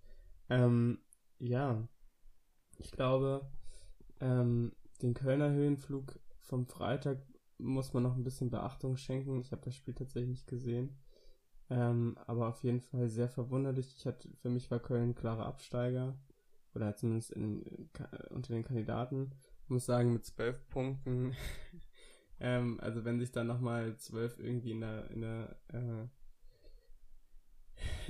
Ähm, 0.48 0.98
ja, 1.38 1.86
ich 2.78 2.90
glaube, 2.90 3.50
ähm, 4.20 4.72
den 5.02 5.14
Kölner 5.14 5.50
Höhenflug 5.50 6.18
vom 6.40 6.66
Freitag 6.66 7.18
muss 7.58 7.92
man 7.92 8.02
noch 8.02 8.16
ein 8.16 8.24
bisschen 8.24 8.50
Beachtung 8.50 8.96
schenken. 8.96 9.40
Ich 9.40 9.52
habe 9.52 9.62
das 9.62 9.74
Spiel 9.74 9.94
tatsächlich 9.94 10.30
nicht 10.30 10.46
gesehen. 10.46 10.96
Ähm, 11.70 12.16
aber 12.26 12.48
auf 12.48 12.62
jeden 12.62 12.80
Fall 12.80 13.08
sehr 13.08 13.28
verwunderlich. 13.28 13.94
Ich 13.96 14.06
hatte, 14.06 14.28
für 14.42 14.50
mich 14.50 14.70
war 14.70 14.78
Köln 14.80 15.14
klarer 15.14 15.46
Absteiger. 15.46 16.16
Oder 16.74 16.94
zumindest 16.96 17.32
in, 17.32 17.88
Ka- 17.92 18.10
unter 18.30 18.52
den 18.54 18.64
Kandidaten. 18.64 19.32
Ich 19.64 19.70
muss 19.70 19.86
sagen, 19.86 20.12
mit 20.12 20.24
zwölf 20.26 20.68
Punkten. 20.68 21.34
ähm, 22.40 22.78
also 22.80 23.04
wenn 23.04 23.20
sich 23.20 23.32
dann 23.32 23.46
nochmal 23.48 23.96
zwölf 23.98 24.38
irgendwie 24.38 24.72
in 24.72 24.80
der, 24.80 25.10
in 25.10 25.20
der, 25.22 25.56
äh, 25.72 26.06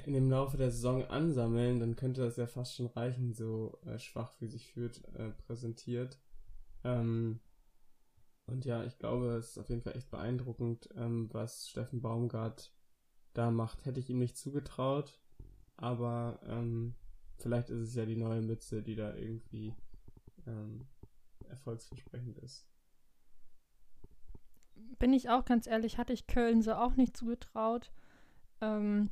in 0.06 0.12
dem 0.12 0.30
Laufe 0.30 0.56
der 0.56 0.70
Saison 0.70 1.04
ansammeln, 1.06 1.80
dann 1.80 1.96
könnte 1.96 2.20
das 2.22 2.36
ja 2.36 2.46
fast 2.46 2.74
schon 2.76 2.86
reichen, 2.86 3.32
so 3.34 3.78
äh, 3.86 3.98
schwach 3.98 4.32
wie 4.40 4.46
sich 4.46 4.66
führt, 4.72 5.02
äh, 5.14 5.30
präsentiert. 5.46 6.18
Ähm, 6.84 7.40
und 8.46 8.64
ja, 8.64 8.84
ich 8.84 8.98
glaube, 8.98 9.36
es 9.36 9.50
ist 9.50 9.58
auf 9.58 9.68
jeden 9.68 9.82
Fall 9.82 9.96
echt 9.96 10.10
beeindruckend, 10.10 10.88
ähm, 10.96 11.28
was 11.32 11.68
Steffen 11.68 12.00
Baumgart 12.00 12.72
da 13.36 13.50
macht. 13.50 13.84
Hätte 13.84 14.00
ich 14.00 14.10
ihm 14.10 14.18
nicht 14.18 14.36
zugetraut, 14.36 15.20
aber 15.76 16.40
ähm, 16.46 16.94
vielleicht 17.38 17.70
ist 17.70 17.80
es 17.80 17.94
ja 17.94 18.04
die 18.04 18.16
neue 18.16 18.42
Mütze, 18.42 18.82
die 18.82 18.96
da 18.96 19.14
irgendwie 19.14 19.74
ähm, 20.46 20.86
erfolgsversprechend 21.48 22.38
ist. 22.38 22.66
Bin 24.98 25.12
ich 25.12 25.30
auch 25.30 25.44
ganz 25.44 25.66
ehrlich, 25.66 25.98
hatte 25.98 26.12
ich 26.12 26.26
Köln 26.26 26.62
so 26.62 26.74
auch 26.74 26.96
nicht 26.96 27.16
zugetraut. 27.16 27.92
Ähm, 28.60 29.10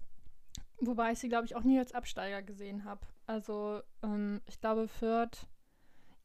wobei 0.80 1.12
ich 1.12 1.18
sie, 1.18 1.28
glaube 1.28 1.46
ich, 1.46 1.56
auch 1.56 1.62
nie 1.62 1.78
als 1.78 1.92
Absteiger 1.92 2.42
gesehen 2.42 2.84
habe. 2.84 3.06
Also, 3.26 3.82
ähm, 4.02 4.40
ich 4.46 4.60
glaube, 4.60 4.88
Fürth, 4.88 5.46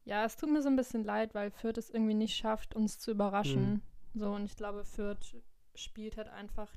ja, 0.04 0.24
es 0.24 0.36
tut 0.36 0.50
mir 0.50 0.62
so 0.62 0.68
ein 0.68 0.76
bisschen 0.76 1.04
leid, 1.04 1.34
weil 1.34 1.50
Fürth 1.50 1.78
es 1.78 1.90
irgendwie 1.90 2.14
nicht 2.14 2.36
schafft, 2.36 2.74
uns 2.74 2.98
zu 2.98 3.10
überraschen. 3.10 3.82
So, 4.14 4.32
und 4.32 4.44
ich 4.44 4.56
glaube, 4.56 4.84
Fürth 4.84 5.36
spielt 5.74 6.16
halt 6.16 6.28
einfach 6.28 6.70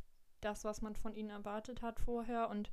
das, 0.43 0.63
was 0.63 0.81
man 0.81 0.95
von 0.95 1.15
ihnen 1.15 1.29
erwartet 1.29 1.81
hat 1.81 1.99
vorher. 1.99 2.49
Und 2.49 2.71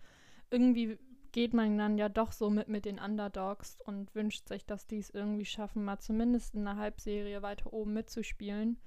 irgendwie 0.51 0.99
geht 1.33 1.55
man 1.55 1.79
dann 1.79 1.99
ja 1.99 2.09
doch 2.09 2.33
so 2.33 2.51
mit 2.51 2.69
mit 2.69 2.85
den 2.85 2.99
Underdogs 2.99 3.79
und 3.85 4.15
wünscht 4.15 4.49
sich, 4.49 4.67
dass 4.67 4.87
die 4.87 4.99
es 4.99 5.11
irgendwie 5.11 5.45
schaffen, 5.45 5.85
mal 5.85 5.99
zumindest 5.99 6.55
in 6.55 6.67
einer 6.67 6.81
Halbserie 6.81 7.43
weiter 7.43 7.73
oben 7.73 7.93
mitzuspielen. 7.93 8.79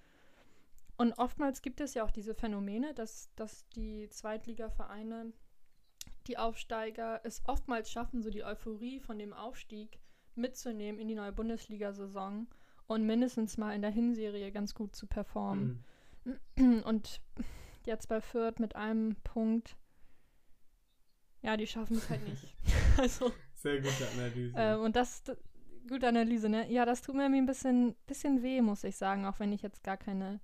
Und 0.97 1.13
oftmals 1.13 1.61
gibt 1.61 1.81
es 1.81 1.93
ja 1.93 2.03
auch 2.03 2.11
diese 2.11 2.35
Phänomene, 2.35 2.93
dass, 2.93 3.33
dass 3.35 3.67
die 3.69 4.09
Zweitligavereine, 4.09 5.33
die 6.27 6.37
Aufsteiger, 6.37 7.21
es 7.23 7.41
oftmals 7.45 7.91
schaffen, 7.91 8.21
so 8.21 8.29
die 8.29 8.43
Euphorie 8.43 8.99
von 8.99 9.17
dem 9.17 9.33
Aufstieg 9.33 9.99
mitzunehmen 10.35 10.99
in 10.99 11.07
die 11.07 11.15
neue 11.15 11.31
Bundesliga-Saison 11.31 12.47
und 12.87 13.05
mindestens 13.05 13.57
mal 13.57 13.73
in 13.73 13.81
der 13.81 13.91
Hinserie 13.91 14.51
ganz 14.51 14.73
gut 14.73 14.95
zu 14.95 15.07
performen. 15.07 15.83
Mhm. 16.55 16.83
Und 16.83 17.21
jetzt 17.87 18.07
bei 18.07 18.21
Fürth 18.21 18.59
mit 18.59 18.75
einem 18.75 19.15
Punkt, 19.23 19.75
ja, 21.41 21.57
die 21.57 21.67
schaffen 21.67 21.97
es 21.97 22.09
halt 22.09 22.27
nicht. 22.27 22.55
also, 22.97 23.31
Sehr 23.53 23.81
gute 23.81 24.07
Analyse. 24.13 24.57
äh, 24.57 24.75
und 24.75 24.95
das, 24.95 25.23
gute 25.87 26.07
Analyse, 26.07 26.49
ne? 26.49 26.71
Ja, 26.71 26.85
das 26.85 27.01
tut 27.01 27.15
mir 27.15 27.23
irgendwie 27.23 27.41
ein 27.41 27.45
bisschen, 27.45 27.95
bisschen 28.07 28.41
weh, 28.41 28.61
muss 28.61 28.83
ich 28.83 28.95
sagen, 28.95 29.25
auch 29.25 29.39
wenn 29.39 29.51
ich 29.51 29.61
jetzt 29.61 29.83
gar 29.83 29.97
keine, 29.97 30.39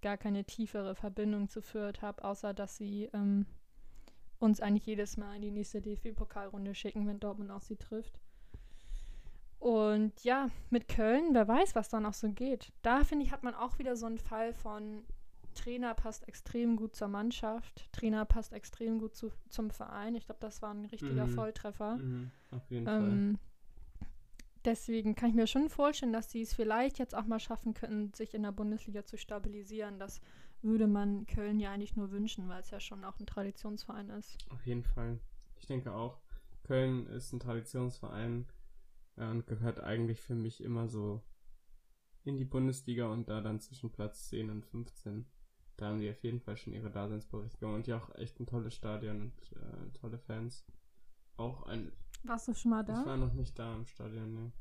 gar 0.00 0.16
keine 0.16 0.44
tiefere 0.44 0.94
Verbindung 0.94 1.48
zu 1.48 1.60
Fürth 1.60 2.02
habe, 2.02 2.24
außer 2.24 2.54
dass 2.54 2.76
sie 2.76 3.10
ähm, 3.12 3.46
uns 4.38 4.60
eigentlich 4.60 4.86
jedes 4.86 5.16
Mal 5.16 5.36
in 5.36 5.42
die 5.42 5.50
nächste 5.50 5.80
DFB-Pokalrunde 5.80 6.74
schicken, 6.74 7.06
wenn 7.06 7.20
Dortmund 7.20 7.50
auch 7.50 7.62
sie 7.62 7.76
trifft. 7.76 8.18
Und 9.58 10.22
ja, 10.22 10.50
mit 10.70 10.86
Köln, 10.88 11.34
wer 11.34 11.48
weiß, 11.48 11.74
was 11.74 11.88
da 11.88 11.98
noch 11.98 12.14
so 12.14 12.30
geht. 12.30 12.72
Da 12.82 13.02
finde 13.02 13.24
ich, 13.24 13.32
hat 13.32 13.42
man 13.42 13.54
auch 13.54 13.78
wieder 13.78 13.96
so 13.96 14.06
einen 14.06 14.18
Fall 14.18 14.52
von 14.54 15.04
Trainer 15.58 15.94
passt 15.94 16.26
extrem 16.28 16.76
gut 16.76 16.94
zur 16.94 17.08
Mannschaft, 17.08 17.92
Trainer 17.92 18.24
passt 18.24 18.52
extrem 18.52 18.98
gut 18.98 19.14
zu, 19.16 19.30
zum 19.48 19.70
Verein. 19.70 20.14
Ich 20.14 20.26
glaube, 20.26 20.40
das 20.40 20.62
war 20.62 20.70
ein 20.72 20.84
richtiger 20.86 21.26
Mhm. 21.26 21.30
Volltreffer. 21.30 21.96
Mhm, 21.96 22.30
auf 22.50 22.70
jeden 22.70 22.86
Fall. 22.86 23.02
Ähm, 23.02 23.38
deswegen 24.64 25.14
kann 25.14 25.30
ich 25.30 25.34
mir 25.34 25.46
schon 25.46 25.68
vorstellen, 25.68 26.12
dass 26.12 26.30
sie 26.30 26.42
es 26.42 26.54
vielleicht 26.54 26.98
jetzt 26.98 27.14
auch 27.14 27.26
mal 27.26 27.40
schaffen 27.40 27.74
könnten, 27.74 28.12
sich 28.14 28.34
in 28.34 28.42
der 28.42 28.52
Bundesliga 28.52 29.04
zu 29.04 29.18
stabilisieren. 29.18 29.98
Das 29.98 30.20
würde 30.62 30.86
man 30.86 31.26
Köln 31.26 31.60
ja 31.60 31.72
eigentlich 31.72 31.96
nur 31.96 32.10
wünschen, 32.10 32.48
weil 32.48 32.60
es 32.60 32.70
ja 32.70 32.80
schon 32.80 33.04
auch 33.04 33.18
ein 33.18 33.26
Traditionsverein 33.26 34.10
ist. 34.10 34.38
Auf 34.50 34.64
jeden 34.66 34.84
Fall. 34.84 35.18
Ich 35.58 35.66
denke 35.66 35.92
auch, 35.92 36.20
Köln 36.62 37.06
ist 37.06 37.32
ein 37.32 37.40
Traditionsverein 37.40 38.46
äh, 39.16 39.26
und 39.28 39.46
gehört 39.46 39.80
eigentlich 39.80 40.20
für 40.20 40.34
mich 40.34 40.62
immer 40.62 40.88
so 40.88 41.22
in 42.24 42.36
die 42.36 42.44
Bundesliga 42.44 43.10
und 43.10 43.28
da 43.28 43.40
dann 43.40 43.60
zwischen 43.60 43.90
Platz 43.90 44.28
10 44.28 44.50
und 44.50 44.66
15. 44.66 45.26
Da 45.78 45.86
haben 45.86 46.00
die 46.00 46.10
auf 46.10 46.22
jeden 46.24 46.40
Fall 46.40 46.56
schon 46.56 46.72
ihre 46.72 46.90
Daseinsberechtigung 46.90 47.74
und 47.76 47.86
ja 47.86 47.98
auch 47.98 48.14
echt 48.16 48.38
ein 48.40 48.46
tolles 48.46 48.74
Stadion 48.74 49.20
und 49.22 49.52
äh, 49.56 49.90
tolle 49.98 50.18
Fans. 50.18 50.66
Auch 51.36 51.62
ein. 51.66 51.92
Warst 52.24 52.48
du 52.48 52.54
schon 52.54 52.72
mal 52.72 52.82
Ich 52.82 53.06
war 53.06 53.16
noch 53.16 53.32
nicht 53.32 53.56
da 53.58 53.74
im 53.76 53.86
Stadion, 53.86 54.34
ne. 54.34 54.52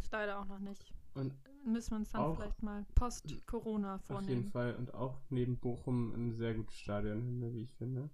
Ich 0.00 0.10
leider 0.10 0.40
auch 0.40 0.46
noch 0.46 0.58
nicht. 0.58 0.92
Und 1.14 1.32
Müssen 1.64 1.92
wir 1.92 1.96
uns 1.98 2.10
dann 2.10 2.34
vielleicht 2.36 2.62
mal 2.62 2.84
post-Corona 2.94 3.94
Auf 3.94 4.00
jeden 4.02 4.12
vornehmen. 4.20 4.44
Fall. 4.48 4.74
Und 4.74 4.92
auch 4.92 5.22
neben 5.30 5.58
Bochum 5.58 6.12
ein 6.12 6.32
sehr 6.32 6.54
gutes 6.54 6.76
Stadion, 6.76 7.40
wie 7.54 7.62
ich 7.62 7.72
finde. 7.74 8.10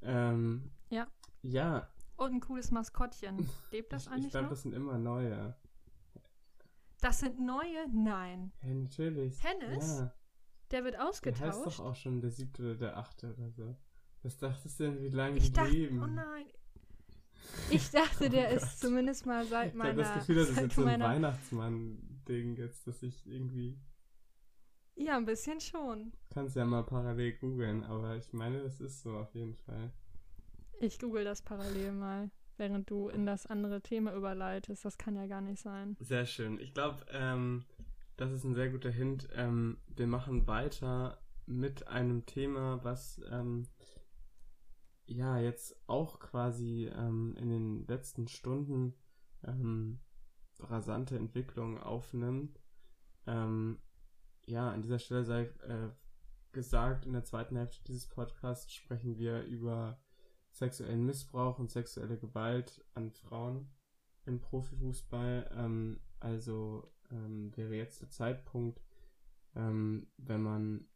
Ähm, 0.00 0.70
Ja. 0.90 1.06
Ja, 1.42 1.90
Und 2.16 2.34
ein 2.34 2.40
cooles 2.40 2.70
Maskottchen. 2.70 3.48
Lebt 3.72 3.92
das 3.92 4.04
ich, 4.04 4.06
ich 4.06 4.12
eigentlich 4.14 4.30
glaube, 4.30 4.44
noch? 4.44 4.50
das 4.50 4.62
sind 4.62 4.74
immer 4.74 4.96
neue. 4.96 5.56
Das 7.00 7.18
sind 7.18 7.40
neue? 7.40 7.88
Nein. 7.92 8.52
Ja, 8.62 8.74
natürlich. 8.74 9.42
Hennes? 9.42 9.98
Ja, 9.98 10.14
Der 10.72 10.84
wird 10.84 10.94
der 10.94 11.00
heißt 11.00 11.08
ausgetauscht. 11.10 11.66
doch 11.66 11.80
auch 11.84 11.94
schon 11.94 12.20
der 12.20 12.30
siebte 12.30 12.62
oder 12.62 12.74
der 12.74 12.96
achte 12.96 13.34
oder 13.34 13.50
so. 13.50 13.76
Was 14.22 14.38
dachtest 14.38 14.80
du 14.80 14.84
denn, 14.84 15.02
wie 15.02 15.08
lange 15.08 15.36
ich 15.36 15.44
die 15.44 15.52
dachte, 15.52 15.70
leben? 15.70 16.02
oh 16.02 16.06
nein. 16.06 16.46
Ich 17.70 17.90
dachte, 17.90 18.24
Oh 18.26 18.28
der 18.28 18.48
Gott. 18.54 18.62
ist 18.62 18.80
zumindest 18.80 19.26
mal 19.26 19.44
seit 19.44 19.74
ich 19.74 19.80
habe 19.80 19.94
meiner. 19.94 20.02
das 20.02 20.14
Gefühl, 20.14 20.36
das 20.36 20.48
ist 20.50 20.56
jetzt 20.60 20.74
so 20.76 20.82
ein 20.82 20.86
meiner 20.86 21.06
Weihnachtsmann-Ding 21.06 22.56
jetzt, 22.56 22.86
dass 22.86 23.02
ich 23.02 23.26
irgendwie... 23.26 23.78
ja, 24.94 25.16
ein 25.16 25.24
bisschen 25.24 25.60
schon. 25.60 26.12
Kannst 26.30 26.56
ja 26.56 26.64
mal 26.64 26.84
parallel 26.84 27.32
googeln, 27.38 27.84
aber 27.84 28.16
ich 28.16 28.32
meine, 28.32 28.62
das 28.62 28.80
ist 28.80 29.02
so 29.02 29.16
auf 29.16 29.34
jeden 29.34 29.56
Fall. 29.56 29.92
Ich 30.80 30.98
google 30.98 31.24
das 31.24 31.42
parallel 31.42 31.92
mal, 31.92 32.30
während 32.56 32.88
du 32.90 33.08
in 33.08 33.26
das 33.26 33.46
andere 33.46 33.82
Thema 33.82 34.14
überleitest. 34.14 34.84
Das 34.84 34.96
kann 34.98 35.16
ja 35.16 35.26
gar 35.26 35.40
nicht 35.40 35.60
sein. 35.62 35.96
Sehr 36.00 36.26
schön. 36.26 36.58
Ich 36.60 36.74
glaube, 36.74 37.04
ähm, 37.10 37.64
das 38.22 38.30
ist 38.30 38.44
ein 38.44 38.54
sehr 38.54 38.70
guter 38.70 38.90
Hint. 38.90 39.28
Ähm, 39.34 39.78
wir 39.88 40.06
machen 40.06 40.46
weiter 40.46 41.20
mit 41.46 41.88
einem 41.88 42.24
Thema, 42.24 42.78
was 42.84 43.20
ähm, 43.28 43.66
ja 45.06 45.40
jetzt 45.40 45.76
auch 45.88 46.20
quasi 46.20 46.88
ähm, 46.94 47.34
in 47.36 47.48
den 47.48 47.86
letzten 47.88 48.28
Stunden 48.28 48.94
ähm, 49.42 49.98
rasante 50.60 51.16
Entwicklungen 51.16 51.78
aufnimmt. 51.78 52.60
Ähm, 53.26 53.80
ja, 54.46 54.70
an 54.70 54.82
dieser 54.82 55.00
Stelle 55.00 55.24
sei 55.24 55.42
äh, 55.66 55.90
gesagt, 56.52 57.04
in 57.04 57.14
der 57.14 57.24
zweiten 57.24 57.56
Hälfte 57.56 57.82
dieses 57.84 58.06
Podcasts 58.06 58.72
sprechen 58.72 59.18
wir 59.18 59.42
über 59.42 60.00
sexuellen 60.52 61.04
Missbrauch 61.04 61.58
und 61.58 61.72
sexuelle 61.72 62.18
Gewalt 62.18 62.84
an 62.94 63.10
Frauen 63.10 63.68
im 64.26 64.40
Profifußball. 64.40 65.50
Ähm, 65.56 65.98
also 66.20 66.92
ähm, 67.12 67.52
wäre 67.56 67.74
jetzt 67.76 68.00
der 68.00 68.10
Zeitpunkt, 68.10 68.80
ähm, 69.54 70.06
wenn 70.16 70.42
man 70.42 70.86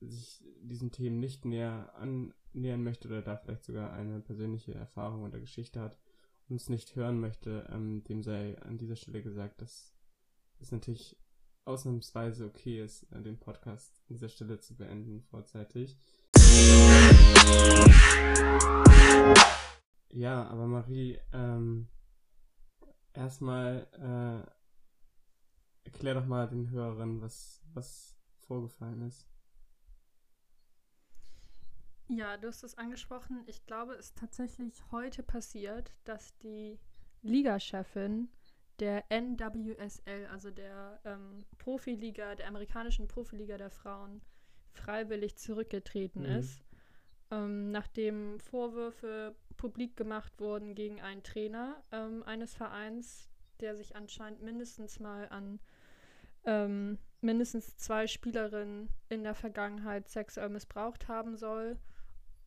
sich 0.00 0.44
diesen 0.60 0.90
Themen 0.90 1.18
nicht 1.18 1.44
näher 1.44 1.92
annähern 1.96 2.82
möchte 2.82 3.08
oder 3.08 3.22
da 3.22 3.36
vielleicht 3.36 3.64
sogar 3.64 3.92
eine 3.92 4.20
persönliche 4.20 4.74
Erfahrung 4.74 5.24
oder 5.24 5.40
Geschichte 5.40 5.80
hat 5.80 5.98
und 6.48 6.56
es 6.56 6.68
nicht 6.68 6.96
hören 6.96 7.20
möchte, 7.20 7.68
ähm, 7.70 8.04
dem 8.04 8.22
sei 8.22 8.60
an 8.62 8.78
dieser 8.78 8.96
Stelle 8.96 9.22
gesagt, 9.22 9.60
dass 9.60 9.94
es 10.60 10.72
natürlich 10.72 11.16
ausnahmsweise 11.64 12.46
okay 12.46 12.82
ist, 12.82 13.04
äh, 13.12 13.20
den 13.22 13.38
Podcast 13.38 14.00
an 14.08 14.14
dieser 14.14 14.28
Stelle 14.28 14.58
zu 14.58 14.76
beenden 14.76 15.22
vorzeitig. 15.22 15.98
Ja, 20.10 20.48
aber 20.48 20.66
Marie, 20.66 21.18
ähm, 21.32 21.88
erstmal 23.12 23.86
äh, 23.92 24.57
erklär 25.88 26.14
doch 26.14 26.26
mal 26.26 26.46
den 26.48 26.70
Hörern, 26.70 27.20
was, 27.22 27.62
was 27.72 28.16
vorgefallen 28.46 29.02
ist. 29.02 29.26
Ja, 32.08 32.36
du 32.36 32.48
hast 32.48 32.62
es 32.62 32.76
angesprochen. 32.78 33.42
Ich 33.46 33.66
glaube, 33.66 33.94
es 33.94 34.06
ist 34.06 34.18
tatsächlich 34.18 34.82
heute 34.90 35.22
passiert, 35.22 35.92
dass 36.04 36.36
die 36.38 36.78
Ligachefin 37.22 38.28
der 38.78 39.04
NWSL, 39.10 40.26
also 40.30 40.50
der 40.50 41.00
ähm, 41.04 41.44
Profiliga, 41.58 42.34
der 42.34 42.48
amerikanischen 42.48 43.08
Profiliga 43.08 43.58
der 43.58 43.70
Frauen, 43.70 44.22
freiwillig 44.72 45.36
zurückgetreten 45.36 46.22
Mhm. 46.22 46.38
ist, 46.38 46.64
ähm, 47.30 47.70
nachdem 47.70 48.38
Vorwürfe 48.40 49.34
publik 49.56 49.96
gemacht 49.96 50.32
wurden 50.38 50.74
gegen 50.74 51.00
einen 51.00 51.22
Trainer 51.24 51.82
ähm, 51.92 52.22
eines 52.22 52.54
Vereins, 52.54 53.28
der 53.60 53.76
sich 53.76 53.96
anscheinend 53.96 54.42
mindestens 54.42 55.00
mal 55.00 55.28
an 55.28 55.58
ähm, 56.48 56.98
mindestens 57.20 57.76
zwei 57.76 58.06
Spielerinnen 58.06 58.88
in 59.10 59.22
der 59.22 59.34
Vergangenheit 59.34 60.08
sexuell 60.08 60.48
missbraucht 60.48 61.06
haben 61.06 61.36
soll. 61.36 61.78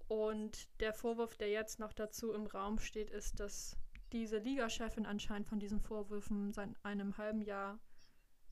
Und 0.07 0.67
der 0.79 0.93
Vorwurf, 0.93 1.37
der 1.37 1.49
jetzt 1.49 1.77
noch 1.79 1.93
dazu 1.93 2.33
im 2.33 2.47
Raum 2.47 2.79
steht, 2.79 3.11
ist, 3.11 3.39
dass 3.39 3.77
diese 4.11 4.39
Ligachefin 4.39 5.05
anscheinend 5.05 5.47
von 5.47 5.59
diesen 5.59 5.79
Vorwürfen 5.79 6.51
seit 6.51 6.71
einem 6.83 7.15
halben 7.17 7.43
Jahr 7.43 7.79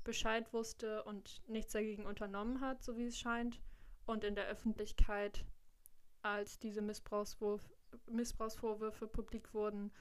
Bescheid 0.03 0.53
wusste 0.53 1.03
und 1.03 1.41
nichts 1.47 1.73
dagegen 1.73 2.05
unternommen 2.05 2.61
hat, 2.61 2.83
so 2.83 2.95
wie 2.95 3.07
es 3.07 3.17
scheint. 3.17 3.59
Und 4.05 4.23
in 4.23 4.35
der 4.35 4.45
Öffentlichkeit, 4.47 5.45
als 6.21 6.59
diese 6.59 6.83
Missbrauchsvorwürfe 6.83 9.07
publik 9.07 9.51
wurden, 9.53 9.91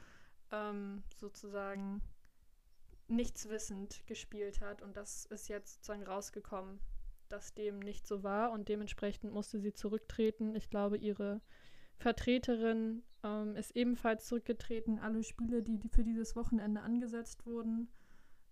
ähm, 0.53 1.03
sozusagen 1.17 2.03
nichtswissend 3.09 4.07
gespielt 4.07 4.61
hat. 4.61 4.83
Und 4.83 4.97
das 4.97 5.27
ist 5.27 5.49
jetzt 5.49 5.75
sozusagen 5.75 6.05
rausgekommen, 6.05 6.81
dass 7.29 7.55
dem 7.55 7.79
nicht 7.79 8.07
so 8.07 8.23
war. 8.23 8.53
Und 8.53 8.68
dementsprechend 8.68 9.33
musste 9.33 9.59
sie 9.59 9.73
zurücktreten. 9.73 10.55
Ich 10.55 10.71
glaube, 10.71 10.97
ihre 10.97 11.40
Vertreterin 11.97 13.03
ähm, 13.25 13.57
ist 13.57 13.75
ebenfalls 13.75 14.27
zurückgetreten. 14.27 14.99
Alle 14.99 15.23
Spiele, 15.23 15.62
die, 15.62 15.79
die 15.79 15.88
für 15.88 16.05
dieses 16.05 16.37
Wochenende 16.37 16.83
angesetzt 16.83 17.44
wurden, 17.47 17.88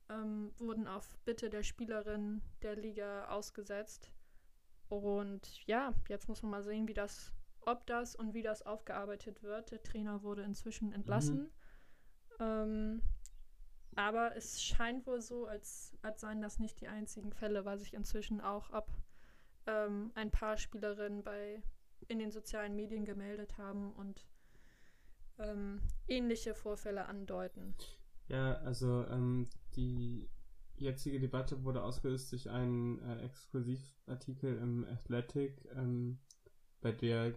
ähm, 0.08 0.52
wurden 0.58 0.88
auf 0.88 1.16
Bitte 1.24 1.50
der 1.50 1.62
Spielerin 1.62 2.42
der 2.62 2.76
Liga 2.76 3.28
ausgesetzt. 3.28 4.10
Und 4.88 5.66
ja, 5.66 5.92
jetzt 6.08 6.28
muss 6.28 6.42
man 6.42 6.50
mal 6.50 6.62
sehen, 6.62 6.88
wie 6.88 6.94
das, 6.94 7.32
ob 7.60 7.86
das 7.86 8.14
und 8.14 8.34
wie 8.34 8.42
das 8.42 8.62
aufgearbeitet 8.62 9.42
wird. 9.42 9.70
Der 9.70 9.82
Trainer 9.82 10.22
wurde 10.22 10.42
inzwischen 10.42 10.92
entlassen. 10.92 11.50
Ähm, 12.38 13.02
aber 13.96 14.36
es 14.36 14.62
scheint 14.62 15.06
wohl 15.06 15.20
so, 15.20 15.46
als, 15.46 15.96
als 16.02 16.20
seien 16.20 16.42
das 16.42 16.58
nicht 16.58 16.80
die 16.80 16.88
einzigen 16.88 17.32
Fälle, 17.32 17.64
weil 17.64 17.78
sich 17.78 17.94
inzwischen 17.94 18.40
auch 18.40 18.70
ab 18.70 18.90
ähm, 19.66 20.12
ein 20.14 20.30
paar 20.30 20.56
Spielerinnen 20.56 21.22
bei 21.22 21.62
in 22.08 22.18
den 22.18 22.30
sozialen 22.30 22.76
Medien 22.76 23.04
gemeldet 23.04 23.58
haben 23.58 23.92
und 23.92 24.26
ähm, 25.38 25.80
ähnliche 26.06 26.54
Vorfälle 26.54 27.06
andeuten. 27.06 27.74
Ja, 28.28 28.56
also 28.58 29.06
ähm, 29.08 29.48
die 29.76 30.28
jetzige 30.76 31.18
Debatte 31.18 31.64
wurde 31.64 31.82
ausgelöst 31.82 32.32
durch 32.32 32.50
einen 32.50 32.98
äh, 33.00 33.22
Exklusivartikel 33.24 34.58
im 34.58 34.84
Athletic, 34.84 35.66
ähm, 35.74 36.18
bei 36.80 36.92
der, 36.92 37.34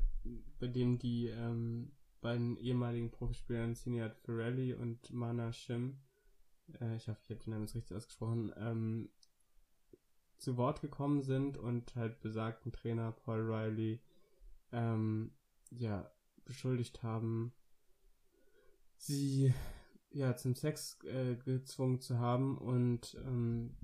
bei 0.60 0.68
dem 0.68 1.00
die 1.00 1.28
ähm, 1.28 1.94
beiden 2.22 2.58
ehemaligen 2.58 3.12
Profispielern 3.12 3.76
Siniat 3.76 4.18
Ferrelli 4.18 4.74
und 4.74 5.12
Mana 5.12 5.54
Shim, 5.54 5.98
äh, 6.80 6.96
ich 6.96 7.08
hoffe, 7.08 7.20
ich 7.24 7.30
habe 7.30 7.44
den 7.44 7.52
Namen 7.52 7.66
jetzt 7.66 7.76
richtig 7.76 7.96
ausgesprochen, 7.96 8.54
ähm, 8.58 9.10
zu 10.38 10.58
Wort 10.58 10.82
gekommen 10.82 11.22
sind 11.22 11.58
und 11.58 11.96
halt 11.96 12.22
besagten 12.22 12.72
Trainer 12.72 13.12
Paul 13.12 13.42
Riley 13.42 14.02
ähm, 14.72 15.32
ja 15.72 16.12
beschuldigt 16.46 17.04
haben, 17.04 17.54
sie 18.96 19.54
ja 20.12 20.36
zum 20.36 20.56
Sex 20.56 20.98
äh, 21.04 21.36
gezwungen 21.36 22.00
zu 22.00 22.18
haben 22.18 22.58
und 22.58 23.16
ähm, 23.26 23.76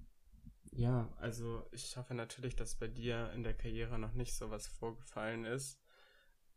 ja, 0.71 1.09
also 1.17 1.65
ich 1.71 1.95
hoffe 1.95 2.13
natürlich, 2.13 2.55
dass 2.55 2.75
bei 2.75 2.87
dir 2.87 3.31
in 3.33 3.43
der 3.43 3.53
Karriere 3.53 3.97
noch 3.97 4.13
nicht 4.13 4.35
so 4.35 4.49
was 4.49 4.67
vorgefallen 4.67 5.45
ist. 5.45 5.79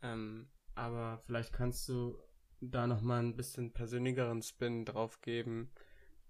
Ähm, 0.03 0.49
aber 0.75 1.19
vielleicht 1.19 1.53
kannst 1.53 1.89
du 1.89 2.19
da 2.61 2.87
noch 2.87 3.01
mal 3.01 3.21
ein 3.21 3.37
bisschen 3.37 3.73
persönlicheren 3.73 4.43
Spin 4.43 4.85
drauf 4.85 5.21
geben, 5.21 5.71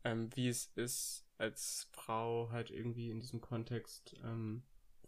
ähm, 0.04 0.34
wie 0.34 0.48
es 0.48 0.66
ist, 0.74 1.26
als 1.38 1.88
Frau 1.92 2.50
halt 2.50 2.70
irgendwie 2.70 3.10
in 3.10 3.20
diesem 3.20 3.40
Kontext 3.40 4.16
ähm, 4.24 4.62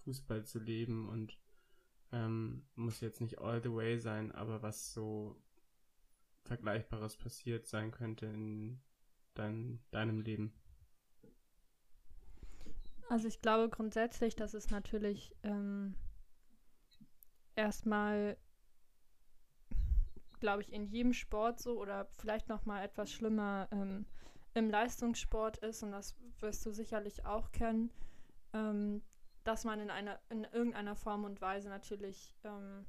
Fußball 0.05 0.44
zu 0.44 0.59
leben 0.59 1.09
und 1.09 1.38
ähm, 2.12 2.66
muss 2.74 3.00
jetzt 3.00 3.20
nicht 3.20 3.38
all 3.38 3.62
the 3.62 3.72
way 3.72 3.98
sein, 3.98 4.33
aber 4.33 4.62
was 4.62 4.92
so 4.92 5.40
Vergleichbares 6.44 7.16
passiert 7.16 7.66
sein 7.66 7.90
könnte 7.90 8.26
in 8.26 8.81
dein, 9.35 9.81
deinem 9.90 10.20
Leben. 10.20 10.53
Also 13.09 13.26
ich 13.26 13.40
glaube 13.40 13.68
grundsätzlich, 13.68 14.37
dass 14.37 14.55
es 14.55 14.70
natürlich 14.70 15.35
ähm, 15.42 15.96
erstmal, 17.57 18.37
glaube 20.38 20.62
ich, 20.62 20.72
in 20.72 20.87
jedem 20.87 21.12
Sport 21.12 21.61
so 21.61 21.81
oder 21.81 22.07
vielleicht 22.18 22.48
noch 22.48 22.64
mal 22.66 22.85
etwas 22.85 23.12
schlimmer 23.12 23.68
ähm, 23.72 24.07
im 24.55 24.71
Leistungssport 24.71 25.59
ist 25.59 25.83
und 25.83 25.93
das 25.93 26.17
wirst 26.41 26.65
du 26.67 26.73
sicherlich 26.73 27.25
auch 27.25 27.53
kennen, 27.53 27.91
ähm, 28.53 29.03
dass 29.45 29.65
man 29.65 29.81
in 29.81 29.91
einer 29.91 30.19
in 30.29 30.45
irgendeiner 30.45 30.97
Form 30.97 31.25
und 31.25 31.41
Weise 31.41 31.69
natürlich 31.69 32.35
ähm, 32.45 32.85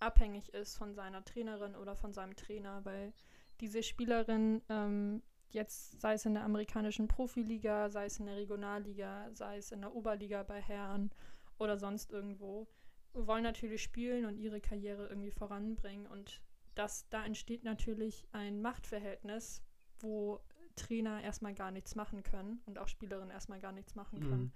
abhängig 0.00 0.52
ist 0.52 0.76
von 0.76 0.94
seiner 0.94 1.24
Trainerin 1.24 1.76
oder 1.76 1.94
von 1.94 2.12
seinem 2.12 2.36
Trainer, 2.36 2.84
weil 2.84 3.12
diese 3.60 3.82
Spielerin 3.82 4.62
ähm, 4.68 5.22
jetzt 5.54 6.00
sei 6.00 6.14
es 6.14 6.26
in 6.26 6.34
der 6.34 6.44
amerikanischen 6.44 7.08
Profiliga, 7.08 7.88
sei 7.88 8.06
es 8.06 8.18
in 8.18 8.26
der 8.26 8.36
Regionalliga, 8.36 9.30
sei 9.32 9.58
es 9.58 9.72
in 9.72 9.80
der 9.80 9.94
Oberliga 9.94 10.42
bei 10.42 10.60
Herren 10.60 11.10
oder 11.58 11.78
sonst 11.78 12.10
irgendwo, 12.10 12.66
wollen 13.12 13.44
natürlich 13.44 13.82
spielen 13.82 14.26
und 14.26 14.36
ihre 14.36 14.60
Karriere 14.60 15.06
irgendwie 15.06 15.30
voranbringen. 15.30 16.06
Und 16.06 16.42
das, 16.74 17.08
da 17.08 17.24
entsteht 17.24 17.62
natürlich 17.62 18.26
ein 18.32 18.60
Machtverhältnis, 18.60 19.62
wo 20.00 20.40
Trainer 20.76 21.22
erstmal 21.22 21.54
gar 21.54 21.70
nichts 21.70 21.94
machen 21.94 22.22
können 22.22 22.60
und 22.66 22.78
auch 22.78 22.88
Spielerinnen 22.88 23.30
erstmal 23.30 23.60
gar 23.60 23.72
nichts 23.72 23.94
machen 23.94 24.20
können. 24.20 24.42
Mhm. 24.42 24.52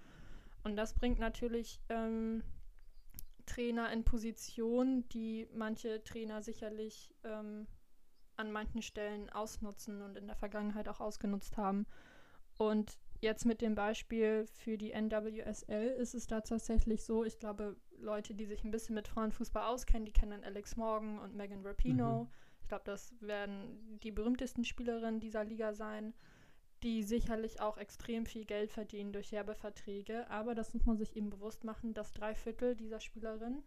Und 0.64 0.76
das 0.76 0.94
bringt 0.94 1.18
natürlich 1.18 1.80
ähm, 1.88 2.42
Trainer 3.46 3.90
in 3.92 4.04
Positionen, 4.04 5.08
die 5.08 5.48
manche 5.54 6.02
Trainer 6.04 6.42
sicherlich 6.42 7.14
ähm, 7.24 7.66
an 8.36 8.52
manchen 8.52 8.82
Stellen 8.82 9.30
ausnutzen 9.30 10.02
und 10.02 10.16
in 10.16 10.26
der 10.26 10.36
Vergangenheit 10.36 10.88
auch 10.88 11.00
ausgenutzt 11.00 11.56
haben. 11.56 11.86
Und 12.58 12.98
jetzt 13.20 13.46
mit 13.46 13.60
dem 13.60 13.74
Beispiel 13.74 14.46
für 14.46 14.76
die 14.76 14.92
NWSL 14.92 15.88
ist 15.98 16.14
es 16.14 16.26
da 16.26 16.40
tatsächlich 16.40 17.04
so, 17.04 17.24
ich 17.24 17.38
glaube, 17.38 17.76
Leute, 17.98 18.34
die 18.34 18.46
sich 18.46 18.64
ein 18.64 18.70
bisschen 18.70 18.94
mit 18.94 19.08
Frauenfußball 19.08 19.64
auskennen, 19.64 20.06
die 20.06 20.12
kennen 20.12 20.44
Alex 20.44 20.76
Morgan 20.76 21.18
und 21.18 21.34
Megan 21.34 21.64
Rapino. 21.64 22.24
Mhm. 22.24 22.28
Ich 22.68 22.70
glaube, 22.70 22.84
das 22.84 23.14
werden 23.22 23.98
die 24.02 24.10
berühmtesten 24.10 24.62
Spielerinnen 24.62 25.20
dieser 25.20 25.42
Liga 25.42 25.72
sein, 25.72 26.12
die 26.82 27.02
sicherlich 27.02 27.62
auch 27.62 27.78
extrem 27.78 28.26
viel 28.26 28.44
Geld 28.44 28.70
verdienen 28.70 29.10
durch 29.10 29.32
Werbeverträge. 29.32 30.28
Aber 30.28 30.54
das 30.54 30.74
muss 30.74 30.84
man 30.84 30.98
sich 30.98 31.16
eben 31.16 31.30
bewusst 31.30 31.64
machen, 31.64 31.94
dass 31.94 32.12
drei 32.12 32.34
Viertel 32.34 32.76
dieser 32.76 33.00
Spielerinnen 33.00 33.62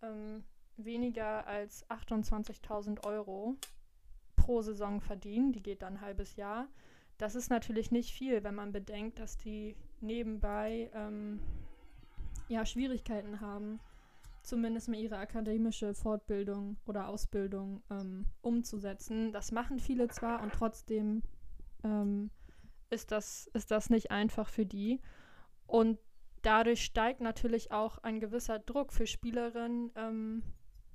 ähm, 0.00 0.44
weniger 0.78 1.46
als 1.46 1.86
28.000 1.90 3.04
Euro 3.04 3.58
pro 4.34 4.62
Saison 4.62 5.02
verdienen. 5.02 5.52
Die 5.52 5.62
geht 5.62 5.82
dann 5.82 5.98
ein 5.98 6.00
halbes 6.00 6.36
Jahr. 6.36 6.68
Das 7.18 7.34
ist 7.34 7.50
natürlich 7.50 7.90
nicht 7.90 8.14
viel, 8.14 8.42
wenn 8.44 8.54
man 8.54 8.72
bedenkt, 8.72 9.18
dass 9.18 9.36
die 9.36 9.76
nebenbei 10.00 10.90
ähm, 10.94 11.38
ja, 12.48 12.64
Schwierigkeiten 12.64 13.42
haben, 13.42 13.78
zumindest 14.46 14.88
mal 14.88 14.98
ihre 14.98 15.18
akademische 15.18 15.94
Fortbildung 15.94 16.76
oder 16.86 17.08
Ausbildung 17.08 17.82
ähm, 17.90 18.26
umzusetzen. 18.40 19.32
Das 19.32 19.52
machen 19.52 19.78
viele 19.78 20.08
zwar 20.08 20.42
und 20.42 20.52
trotzdem 20.52 21.22
ähm, 21.84 22.30
ist, 22.90 23.10
das, 23.10 23.48
ist 23.54 23.70
das 23.70 23.90
nicht 23.90 24.10
einfach 24.10 24.48
für 24.48 24.66
die. 24.66 25.00
Und 25.66 25.98
dadurch 26.42 26.84
steigt 26.84 27.20
natürlich 27.20 27.72
auch 27.72 27.98
ein 27.98 28.20
gewisser 28.20 28.58
Druck 28.58 28.92
für 28.92 29.06
Spielerinnen, 29.06 29.90
ähm, 29.96 30.42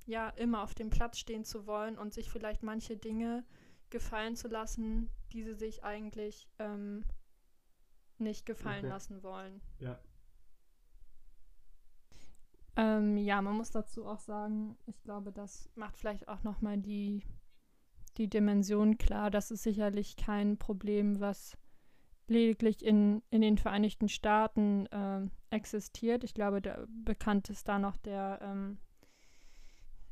ja 0.05 0.29
immer 0.29 0.63
auf 0.63 0.73
dem 0.73 0.89
Platz 0.89 1.19
stehen 1.19 1.43
zu 1.43 1.67
wollen 1.67 1.97
und 1.97 2.13
sich 2.13 2.29
vielleicht 2.29 2.63
manche 2.63 2.97
Dinge 2.97 3.45
gefallen 3.89 4.35
zu 4.35 4.47
lassen, 4.47 5.09
die 5.33 5.43
sie 5.43 5.53
sich 5.53 5.83
eigentlich 5.83 6.49
ähm, 6.59 7.03
nicht 8.17 8.45
gefallen 8.45 8.85
okay. 8.85 8.89
lassen 8.89 9.23
wollen. 9.23 9.61
Ja. 9.79 9.99
Ähm, 12.75 13.17
ja, 13.17 13.41
man 13.41 13.55
muss 13.55 13.71
dazu 13.71 14.05
auch 14.05 14.19
sagen, 14.19 14.77
ich 14.85 15.01
glaube, 15.03 15.31
das 15.31 15.69
macht 15.75 15.97
vielleicht 15.97 16.27
auch 16.27 16.43
nochmal 16.43 16.77
die, 16.77 17.23
die 18.17 18.29
Dimension 18.29 18.97
klar. 18.97 19.29
Das 19.29 19.51
ist 19.51 19.63
sicherlich 19.63 20.15
kein 20.15 20.57
Problem, 20.57 21.19
was 21.19 21.57
lediglich 22.27 22.85
in, 22.85 23.21
in 23.29 23.41
den 23.41 23.57
Vereinigten 23.57 24.07
Staaten 24.07 24.85
äh, 24.87 25.27
existiert. 25.49 26.23
Ich 26.23 26.33
glaube, 26.33 26.61
der 26.61 26.87
bekannt 27.03 27.49
ist 27.49 27.67
da 27.67 27.77
noch 27.77 27.97
der 27.97 28.39
ähm, 28.41 28.77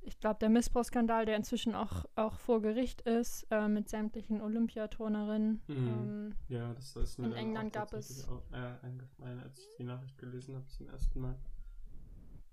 ich 0.02 0.20
glaube, 0.20 0.40
der 0.40 0.50
Missbrauchsskandal, 0.50 1.26
der 1.26 1.36
inzwischen 1.36 1.76
auch, 1.76 2.06
auch 2.16 2.40
vor 2.40 2.62
Gericht 2.62 3.02
ist, 3.02 3.46
äh, 3.52 3.68
mit 3.68 3.90
sämtlichen 3.90 4.42
Olympiaturnerinnen. 4.42 5.62
Mhm. 5.68 5.88
Ähm, 5.88 6.36
ja, 6.48 6.74
das 6.74 6.96
ist 6.96 7.20
mir 7.20 7.28
In 7.28 7.34
England 7.34 7.74
gab 7.74 7.94
es. 7.94 8.28
Auch, 8.28 8.44
äh, 8.52 8.86
eingefallen, 8.86 9.40
als 9.42 9.60
ich 9.60 9.76
die 9.78 9.84
Nachricht 9.84 10.18
gelesen 10.18 10.56
habe 10.56 10.68
zum 10.68 10.90
ersten 10.90 11.20
Mal. 11.22 11.36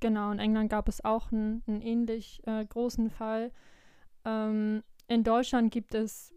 Genau, 0.01 0.31
in 0.31 0.39
England 0.39 0.71
gab 0.71 0.89
es 0.89 1.05
auch 1.05 1.33
einen, 1.33 1.63
einen 1.67 1.81
ähnlich 1.81 2.43
äh, 2.47 2.65
großen 2.65 3.11
Fall. 3.11 3.53
Ähm, 4.25 4.83
in 5.09 5.25
Deutschland 5.25 5.73
gibt 5.73 5.95
es 5.95 6.35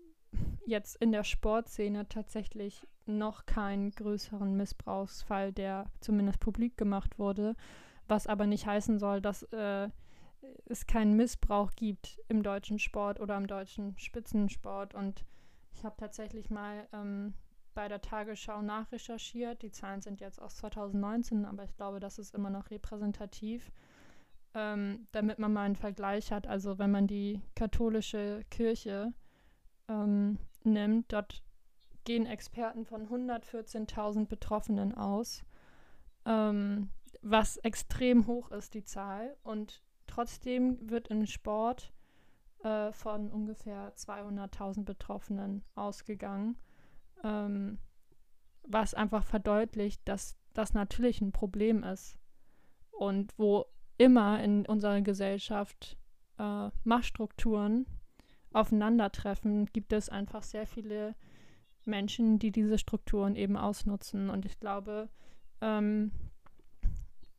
jetzt 0.65 0.95
in 0.97 1.11
der 1.11 1.23
Sportszene 1.23 2.07
tatsächlich 2.07 2.87
noch 3.05 3.45
keinen 3.45 3.91
größeren 3.91 4.55
Missbrauchsfall, 4.55 5.51
der 5.51 5.85
zumindest 5.99 6.39
publik 6.39 6.77
gemacht 6.77 7.17
wurde, 7.17 7.55
was 8.07 8.27
aber 8.27 8.45
nicht 8.45 8.67
heißen 8.67 8.99
soll, 8.99 9.21
dass 9.21 9.43
äh, 9.51 9.89
es 10.65 10.87
keinen 10.87 11.15
Missbrauch 11.15 11.71
gibt 11.75 12.19
im 12.27 12.43
deutschen 12.43 12.79
Sport 12.79 13.19
oder 13.19 13.35
im 13.35 13.47
deutschen 13.47 13.97
Spitzensport. 13.97 14.93
Und 14.93 15.25
ich 15.73 15.83
habe 15.83 15.95
tatsächlich 15.97 16.49
mal 16.49 16.87
ähm, 16.93 17.33
bei 17.73 17.87
der 17.87 18.01
Tagesschau 18.01 18.61
nachrecherchiert. 18.61 19.61
Die 19.61 19.71
Zahlen 19.71 20.01
sind 20.01 20.19
jetzt 20.19 20.41
aus 20.41 20.57
2019, 20.57 21.45
aber 21.45 21.63
ich 21.63 21.75
glaube, 21.75 21.99
das 21.99 22.19
ist 22.19 22.35
immer 22.35 22.49
noch 22.49 22.69
repräsentativ, 22.71 23.71
ähm, 24.53 25.07
damit 25.11 25.39
man 25.39 25.53
mal 25.53 25.63
einen 25.63 25.75
Vergleich 25.75 26.31
hat. 26.31 26.47
Also 26.47 26.77
wenn 26.79 26.91
man 26.91 27.07
die 27.07 27.41
katholische 27.55 28.43
Kirche 28.49 29.13
ähm, 29.87 30.39
nimmt, 30.63 31.11
dort 31.13 31.43
gehen 32.03 32.25
Experten 32.25 32.85
von 32.85 33.07
114.000 33.07 34.27
Betroffenen 34.27 34.95
aus, 34.95 35.43
ähm, 36.25 36.89
was 37.21 37.57
extrem 37.57 38.27
hoch 38.27 38.51
ist, 38.51 38.73
die 38.73 38.83
Zahl. 38.83 39.35
Und 39.43 39.83
Trotzdem 40.09 40.89
wird 40.89 41.09
im 41.09 41.27
Sport 41.27 41.93
äh, 42.63 42.91
von 42.91 43.31
ungefähr 43.31 43.93
200.000 43.95 44.83
Betroffenen 44.83 45.63
ausgegangen, 45.75 46.57
ähm, 47.23 47.79
was 48.63 48.93
einfach 48.93 49.23
verdeutlicht, 49.23 50.01
dass 50.05 50.37
das 50.53 50.73
natürlich 50.73 51.21
ein 51.21 51.31
Problem 51.31 51.83
ist. 51.83 52.17
Und 52.91 53.33
wo 53.37 53.65
immer 53.97 54.43
in 54.43 54.65
unserer 54.65 55.01
Gesellschaft 55.01 55.97
äh, 56.37 56.69
Machtstrukturen 56.83 57.85
aufeinandertreffen, 58.51 59.67
gibt 59.67 59.93
es 59.93 60.09
einfach 60.09 60.43
sehr 60.43 60.65
viele 60.65 61.15
Menschen, 61.85 62.39
die 62.39 62.51
diese 62.51 62.77
Strukturen 62.77 63.35
eben 63.35 63.57
ausnutzen. 63.57 64.29
Und 64.29 64.45
ich 64.45 64.59
glaube, 64.59 65.09
ähm, 65.61 66.11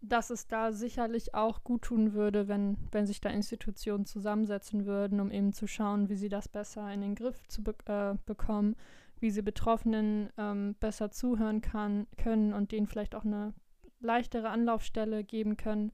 dass 0.03 0.31
es 0.31 0.49
da 0.49 0.73
sicherlich 0.73 1.35
auch 1.35 1.63
gut 1.63 1.83
tun 1.83 2.15
würde, 2.15 2.49
wenn, 2.49 2.79
wenn 2.91 3.07
sich 3.07 3.21
da 3.21 3.29
Institutionen 3.29 4.07
zusammensetzen 4.07 4.87
würden, 4.87 5.21
um 5.21 5.31
eben 5.31 5.53
zu 5.53 5.67
schauen, 5.67 6.09
wie 6.09 6.17
sie 6.17 6.31
das 6.31 6.49
besser 6.49 6.91
in 6.93 7.03
den 7.03 7.15
Griff 7.15 7.47
zu 7.49 7.63
be 7.63 7.75
äh, 7.87 8.15
bekommen, 8.25 8.77
wie 9.21 9.31
sie 9.31 9.43
Betroffenen 9.43 10.31
ähm, 10.37 10.75
besser 10.81 11.11
zuhören 11.11 11.61
kann, 11.61 12.07
können 12.17 12.53
und 12.53 12.73
denen 12.73 12.87
vielleicht 12.87 13.15
auch 13.15 13.25
eine 13.25 13.55
leichtere 14.01 14.49
Anlaufstelle 14.49 15.25
geben 15.25 15.57
können. 15.57 15.93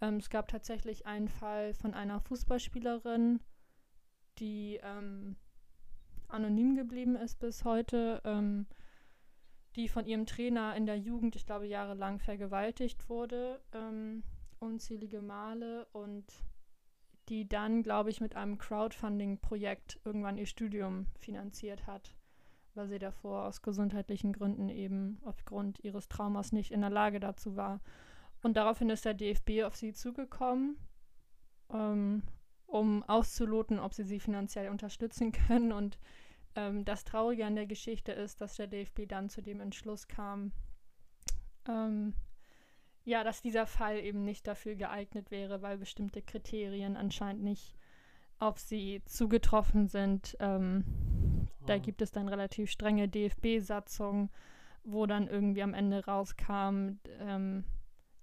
Ähm, 0.00 0.16
es 0.16 0.30
gab 0.30 0.48
tatsächlich 0.48 1.06
einen 1.06 1.28
Fall 1.28 1.74
von 1.74 1.94
einer 1.94 2.20
Fußballspielerin, 2.20 3.40
die 4.38 4.78
ähm, 4.82 5.36
anonym 6.28 6.76
geblieben 6.76 7.16
ist 7.16 7.38
bis 7.38 7.64
heute. 7.64 8.20
Ähm, 8.24 8.66
die 9.76 9.88
von 9.88 10.06
ihrem 10.06 10.26
Trainer 10.26 10.74
in 10.76 10.86
der 10.86 10.98
Jugend, 10.98 11.36
ich 11.36 11.46
glaube, 11.46 11.66
jahrelang 11.66 12.18
vergewaltigt 12.18 13.08
wurde, 13.08 13.60
ähm, 13.72 14.24
unzählige 14.58 15.22
Male 15.22 15.86
und 15.92 16.24
die 17.28 17.48
dann, 17.48 17.82
glaube 17.82 18.10
ich, 18.10 18.20
mit 18.20 18.34
einem 18.34 18.58
Crowdfunding-Projekt 18.58 20.00
irgendwann 20.04 20.36
ihr 20.36 20.46
Studium 20.46 21.06
finanziert 21.18 21.86
hat, 21.86 22.16
weil 22.74 22.88
sie 22.88 22.98
davor 22.98 23.46
aus 23.46 23.62
gesundheitlichen 23.62 24.32
Gründen 24.32 24.68
eben 24.68 25.18
aufgrund 25.24 25.80
ihres 25.84 26.08
Traumas 26.08 26.52
nicht 26.52 26.70
in 26.70 26.80
der 26.80 26.90
Lage 26.90 27.20
dazu 27.20 27.56
war. 27.56 27.80
Und 28.42 28.56
daraufhin 28.56 28.90
ist 28.90 29.04
der 29.04 29.14
DFB 29.14 29.64
auf 29.64 29.76
sie 29.76 29.92
zugekommen, 29.92 30.76
ähm, 31.72 32.22
um 32.66 33.02
auszuloten, 33.04 33.78
ob 33.78 33.94
sie 33.94 34.04
sie 34.04 34.20
finanziell 34.20 34.70
unterstützen 34.70 35.32
können 35.48 35.72
und 35.72 35.98
ähm, 36.56 36.84
das 36.84 37.04
Traurige 37.04 37.46
an 37.46 37.54
der 37.54 37.66
Geschichte 37.66 38.12
ist, 38.12 38.40
dass 38.40 38.56
der 38.56 38.66
DFB 38.66 39.06
dann 39.06 39.28
zu 39.28 39.40
dem 39.42 39.60
Entschluss 39.60 40.08
kam, 40.08 40.52
ähm, 41.68 42.14
ja, 43.04 43.24
dass 43.24 43.42
dieser 43.42 43.66
Fall 43.66 43.98
eben 43.98 44.24
nicht 44.24 44.46
dafür 44.46 44.74
geeignet 44.74 45.30
wäre, 45.30 45.62
weil 45.62 45.78
bestimmte 45.78 46.22
Kriterien 46.22 46.96
anscheinend 46.96 47.42
nicht 47.42 47.74
auf 48.38 48.58
sie 48.58 49.02
zugetroffen 49.04 49.86
sind. 49.86 50.36
Ähm. 50.40 50.84
Da 51.70 51.78
gibt 51.78 52.02
es 52.02 52.10
dann 52.12 52.28
relativ 52.28 52.70
strenge 52.70 53.08
DFB-Satzungen, 53.08 54.30
wo 54.84 55.06
dann 55.06 55.28
irgendwie 55.28 55.62
am 55.62 55.74
Ende 55.74 56.04
rauskam, 56.04 56.98
ähm, 57.20 57.64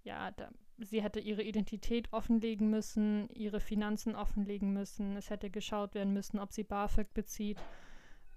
ja, 0.04 0.32
da, 0.32 0.50
sie 0.78 1.02
hätte 1.02 1.20
ihre 1.20 1.44
Identität 1.44 2.12
offenlegen 2.12 2.70
müssen, 2.70 3.30
ihre 3.30 3.60
Finanzen 3.60 4.16
offenlegen 4.16 4.74
müssen, 4.74 5.16
es 5.16 5.30
hätte 5.30 5.50
geschaut 5.50 5.96
werden 5.96 6.14
müssen, 6.14 6.40
ob 6.40 6.52
sie 6.52 6.64
BAföG 6.64 7.14
bezieht 7.14 7.58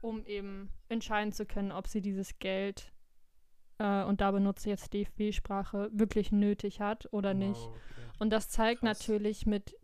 um 0.01 0.25
eben 0.27 0.71
entscheiden 0.89 1.33
zu 1.33 1.47
können, 1.47 1.73
ob 1.73 1.87
sie 1.87 2.01
dieses 2.01 2.39
Geld, 2.39 2.93
äh, 3.79 4.05
und 4.05 4.21
da 4.21 4.31
benutze 4.31 4.69
ich 4.69 4.81
jetzt 4.81 4.93
DFB-Sprache, 4.93 5.91
wirklich 5.93 6.33
nötig 6.33 6.81
hat 6.81 7.09
oder 7.13 7.35
nicht. 7.35 7.61
okay. 7.61 7.79
Und 8.19 8.31
das 8.31 8.49
zeigt 8.49 8.81
Krass. 8.81 8.99
natürlich 8.99 9.47
mit 9.47 9.77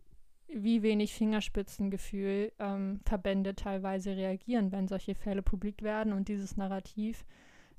wie 0.47 0.81
wenig 0.81 1.13
Fingerspitzengefühl 1.13 2.51
ähm, 2.59 3.01
Verbände 3.05 3.55
teilweise 3.55 4.15
reagieren, 4.15 4.71
wenn 4.71 4.87
solche 4.87 5.15
Fälle 5.15 5.41
publik 5.41 5.83
werden 5.83 6.13
und 6.13 6.27
dieses 6.27 6.57
Narrativ, 6.57 7.25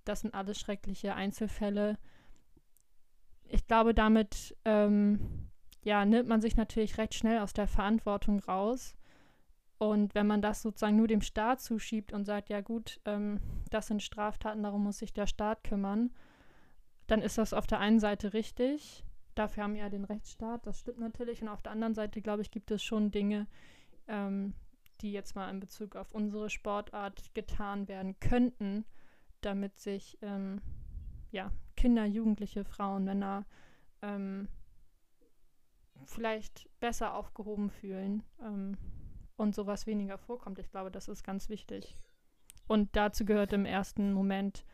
das 0.04 0.20
sind 0.20 0.34
alles 0.34 0.58
schreckliche 0.58 1.14
Einzelfälle. 1.14 1.98
Ich 3.44 3.66
glaube, 3.66 3.94
damit 3.94 4.56
ähm, 4.64 5.48
ja, 5.82 6.04
nimmt 6.04 6.28
man 6.28 6.40
sich 6.40 6.56
natürlich 6.56 6.98
recht 6.98 7.14
schnell 7.14 7.38
aus 7.38 7.52
der 7.52 7.66
Verantwortung 7.66 8.40
raus. 8.40 8.94
Und 9.78 10.14
wenn 10.14 10.26
man 10.26 10.42
das 10.42 10.60
sozusagen 10.62 10.96
nur 10.96 11.06
dem 11.06 11.20
Staat 11.20 11.60
zuschiebt 11.60 12.12
und 12.12 12.24
sagt, 12.24 12.50
ja 12.50 12.60
gut, 12.60 13.00
ähm, 13.04 13.40
das 13.70 13.86
sind 13.86 14.02
Straftaten, 14.02 14.64
darum 14.64 14.82
muss 14.82 14.98
sich 14.98 15.12
der 15.12 15.26
Staat 15.26 15.62
kümmern, 15.62 16.10
dann 17.06 17.22
ist 17.22 17.38
das 17.38 17.54
auf 17.54 17.66
der 17.66 17.78
einen 17.78 18.00
Seite 18.00 18.34
richtig. 18.34 19.04
Dafür 19.39 19.62
haben 19.62 19.74
wir 19.74 19.82
ja 19.82 19.89
den 19.89 20.03
Rechtsstaat, 20.03 20.66
das 20.66 20.80
stimmt 20.80 20.99
natürlich. 20.99 21.43
Und 21.43 21.49
auf 21.49 21.62
der 21.62 21.70
anderen 21.70 21.95
Seite, 21.95 22.20
glaube 22.20 22.43
ich, 22.43 22.51
gibt 22.51 22.72
es 22.72 22.82
schon 22.82 23.12
Dinge, 23.12 23.47
ähm, 24.09 24.53
die 25.01 25.12
jetzt 25.12 25.36
mal 25.36 25.49
in 25.49 25.61
Bezug 25.61 25.95
auf 25.95 26.11
unsere 26.11 26.51
Sportart 26.51 27.32
getan 27.36 27.86
werden 27.86 28.18
könnten, 28.18 28.84
damit 29.41 29.78
sich 29.78 30.18
ähm, 30.22 30.61
ja, 31.30 31.53
Kinder, 31.76 32.05
Jugendliche, 32.05 32.64
Frauen, 32.64 33.05
Männer 33.05 33.47
ähm, 34.03 34.49
vielleicht 36.05 36.68
besser 36.80 37.14
aufgehoben 37.14 37.70
fühlen 37.70 38.24
ähm, 38.43 38.76
und 39.36 39.55
sowas 39.55 39.86
weniger 39.86 40.18
vorkommt. 40.18 40.59
Ich 40.59 40.72
glaube, 40.72 40.91
das 40.91 41.07
ist 41.07 41.22
ganz 41.22 41.49
wichtig. 41.49 41.95
Und 42.66 42.97
dazu 42.97 43.24
gehört 43.24 43.53
im 43.53 43.66
ersten 43.66 44.12
Moment, 44.12 44.64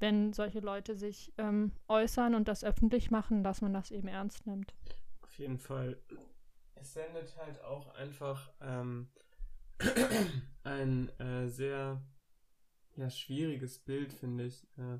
wenn 0.00 0.32
solche 0.32 0.60
Leute 0.60 0.96
sich 0.96 1.32
ähm, 1.38 1.72
äußern 1.88 2.34
und 2.34 2.48
das 2.48 2.64
öffentlich 2.64 3.10
machen, 3.10 3.42
dass 3.42 3.60
man 3.60 3.72
das 3.72 3.90
eben 3.90 4.08
ernst 4.08 4.46
nimmt. 4.46 4.74
Auf 5.22 5.38
jeden 5.38 5.58
Fall. 5.58 5.98
Es 6.74 6.94
sendet 6.94 7.36
halt 7.36 7.62
auch 7.62 7.94
einfach 7.94 8.52
ähm, 8.60 9.08
ein 10.64 11.08
äh, 11.18 11.48
sehr 11.48 12.02
ja, 12.96 13.10
schwieriges 13.10 13.78
Bild, 13.78 14.12
finde 14.12 14.44
ich. 14.44 14.66
Äh, 14.76 14.98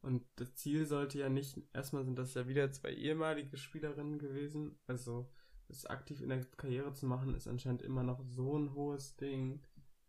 und 0.00 0.24
das 0.36 0.54
Ziel 0.54 0.86
sollte 0.86 1.18
ja 1.18 1.28
nicht, 1.28 1.60
erstmal 1.72 2.04
sind 2.04 2.18
das 2.18 2.34
ja 2.34 2.46
wieder 2.46 2.70
zwei 2.70 2.92
ehemalige 2.92 3.56
Spielerinnen 3.56 4.18
gewesen. 4.18 4.78
Also 4.86 5.30
das 5.68 5.86
aktiv 5.86 6.22
in 6.22 6.30
der 6.30 6.44
Karriere 6.56 6.92
zu 6.94 7.06
machen, 7.06 7.34
ist 7.34 7.46
anscheinend 7.46 7.82
immer 7.82 8.02
noch 8.02 8.22
so 8.24 8.58
ein 8.58 8.74
hohes 8.74 9.16
Ding, 9.16 9.60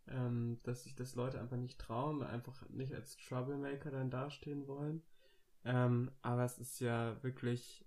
ähm, 0.08 0.58
dass 0.62 0.84
sich 0.84 0.94
das 0.94 1.14
Leute 1.14 1.40
einfach 1.40 1.56
nicht 1.56 1.78
trauen, 1.78 2.22
einfach 2.22 2.68
nicht 2.68 2.94
als 2.94 3.16
Troublemaker 3.16 3.90
dann 3.90 4.10
dastehen 4.10 4.66
wollen. 4.66 5.02
Ähm, 5.64 6.10
aber 6.22 6.44
es 6.44 6.58
ist 6.58 6.80
ja 6.80 7.22
wirklich, 7.22 7.84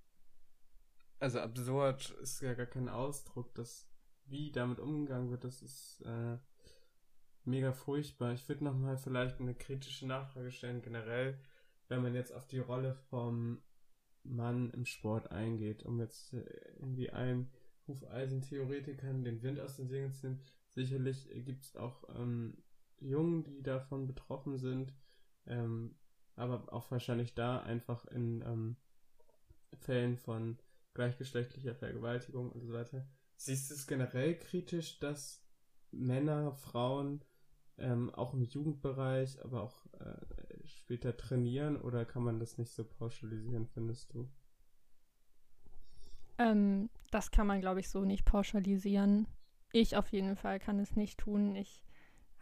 also 1.19 1.39
absurd 1.39 2.11
ist 2.21 2.41
ja 2.41 2.53
gar 2.53 2.67
kein 2.67 2.89
Ausdruck, 2.89 3.53
dass 3.55 3.89
wie 4.25 4.51
damit 4.51 4.79
umgegangen 4.79 5.31
wird, 5.31 5.43
das 5.43 5.61
ist 5.61 6.01
äh, 6.05 6.37
mega 7.43 7.73
furchtbar. 7.73 8.33
Ich 8.33 8.47
würde 8.47 8.63
nochmal 8.63 8.97
vielleicht 8.97 9.39
eine 9.39 9.55
kritische 9.55 10.07
Nachfrage 10.07 10.51
stellen, 10.51 10.81
generell 10.81 11.39
wenn 11.93 12.01
man 12.01 12.15
jetzt 12.15 12.33
auf 12.33 12.47
die 12.47 12.59
Rolle 12.59 12.95
vom 13.09 13.61
Mann 14.23 14.71
im 14.71 14.85
Sport 14.85 15.31
eingeht, 15.31 15.83
um 15.83 15.99
jetzt 15.99 16.33
äh, 16.33 16.43
irgendwie 16.79 17.09
allen 17.11 17.51
Hufeisen-Theoretikern 17.87 19.23
den 19.23 19.41
Wind 19.43 19.59
aus 19.59 19.75
den 19.75 19.89
Segeln 19.89 20.13
zu 20.13 20.27
nehmen, 20.27 20.41
sicherlich 20.75 21.29
gibt 21.45 21.63
es 21.63 21.75
auch 21.75 22.03
ähm, 22.15 22.57
Jungen, 22.99 23.43
die 23.43 23.61
davon 23.61 24.07
betroffen 24.07 24.57
sind, 24.57 24.93
ähm, 25.45 25.95
aber 26.35 26.71
auch 26.73 26.89
wahrscheinlich 26.91 27.33
da 27.33 27.59
einfach 27.59 28.05
in 28.05 28.41
ähm, 28.41 28.75
Fällen 29.79 30.17
von 30.17 30.57
gleichgeschlechtlicher 30.93 31.75
Vergewaltigung 31.75 32.51
und 32.51 32.61
so 32.61 32.73
weiter. 32.73 33.05
Siehst 33.35 33.69
du 33.69 33.75
es 33.75 33.87
generell 33.87 34.37
kritisch, 34.37 34.99
dass 34.99 35.45
Männer, 35.91 36.53
Frauen 36.53 37.23
ähm, 37.77 38.13
auch 38.13 38.33
im 38.33 38.43
Jugendbereich, 38.43 39.43
aber 39.43 39.63
auch 39.63 39.85
äh, 39.99 40.65
später 40.65 41.17
trainieren 41.17 41.77
oder 41.77 42.05
kann 42.05 42.23
man 42.23 42.39
das 42.39 42.57
nicht 42.57 42.71
so 42.71 42.83
pauschalisieren, 42.83 43.67
findest 43.67 44.13
du? 44.13 44.29
Ähm, 46.37 46.89
das 47.11 47.31
kann 47.31 47.47
man, 47.47 47.61
glaube 47.61 47.79
ich, 47.79 47.89
so 47.89 48.05
nicht 48.05 48.25
pauschalisieren. 48.25 49.27
Ich 49.73 49.97
auf 49.97 50.07
jeden 50.13 50.37
Fall 50.37 50.59
kann 50.59 50.79
es 50.79 50.95
nicht 50.95 51.19
tun. 51.19 51.55
Ich 51.55 51.83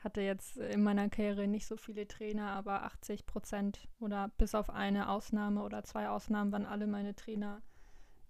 hatte 0.03 0.21
jetzt 0.21 0.57
in 0.57 0.83
meiner 0.83 1.09
Karriere 1.09 1.47
nicht 1.47 1.65
so 1.65 1.77
viele 1.77 2.07
Trainer, 2.07 2.51
aber 2.51 2.83
80 2.83 3.25
Prozent 3.25 3.87
oder 3.99 4.29
bis 4.37 4.53
auf 4.53 4.69
eine 4.69 5.09
Ausnahme 5.09 5.63
oder 5.63 5.83
zwei 5.83 6.09
Ausnahmen 6.09 6.51
waren 6.51 6.65
alle 6.65 6.87
meine 6.87 7.15
Trainer 7.15 7.61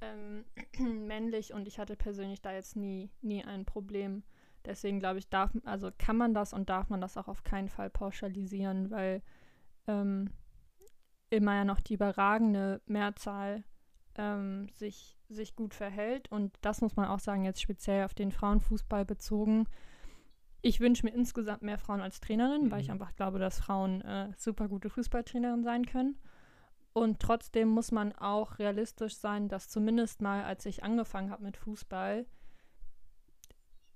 ähm, 0.02 0.46
männlich 1.08 1.54
und 1.54 1.68
ich 1.68 1.80
hatte 1.80 1.96
persönlich 1.96 2.42
da 2.42 2.54
jetzt 2.54 2.76
nie, 2.76 3.10
nie 3.22 3.44
ein 3.44 3.66
Problem. 3.66 4.24
Deswegen 4.66 5.00
glaube 5.00 5.20
ich, 5.20 5.30
darf, 5.30 5.52
also 5.64 5.90
kann 5.98 6.18
man 6.18 6.34
das 6.36 6.54
und 6.54 6.70
darf 6.70 6.90
man 6.90 7.02
das 7.02 7.18
auch 7.18 7.28
auf 7.28 7.44
keinen 7.44 7.70
Fall 7.70 7.90
pauschalisieren, 7.90 8.92
weil 8.92 9.24
ähm, 9.88 10.30
immer 11.32 11.56
ja 11.56 11.66
noch 11.66 11.80
die 11.80 11.96
überragende 11.96 12.82
Mehrzahl 12.86 13.64
ähm, 14.16 14.70
sich, 14.74 15.18
sich 15.34 15.56
gut 15.56 15.74
verhält. 15.74 16.32
Und 16.32 16.54
das 16.62 16.82
muss 16.82 16.96
man 16.96 17.08
auch 17.08 17.20
sagen, 17.20 17.46
jetzt 17.46 17.62
speziell 17.62 18.06
auf 18.06 18.14
den 18.14 18.32
Frauenfußball 18.32 19.06
bezogen. 19.06 19.68
Ich 20.62 20.80
wünsche 20.80 21.06
mir 21.06 21.14
insgesamt 21.14 21.64
mehr 21.64 21.78
Frauen 21.78 22.02
als 22.02 22.20
Trainerin, 22.20 22.66
mhm. 22.66 22.72
weil 22.72 22.82
ich 22.82 22.88
mhm. 22.88 22.94
einfach 22.94 23.16
glaube, 23.16 23.40
dass 23.40 23.60
Frauen 23.60 24.02
äh, 24.02 24.30
super 24.38 24.68
gute 24.68 24.90
Fußballtrainerinnen 24.90 25.64
sein 25.64 25.86
können. 25.86 26.18
Und 26.94 27.20
trotzdem 27.20 27.70
muss 27.70 27.92
man 27.92 28.14
auch 28.14 28.60
realistisch 28.60 29.16
sein, 29.16 29.48
dass 29.48 29.70
zumindest 29.70 30.22
mal, 30.22 30.44
als 30.44 30.66
ich 30.66 30.84
angefangen 30.84 31.32
habe 31.32 31.44
mit 31.44 31.58
Fußball, 31.58 32.26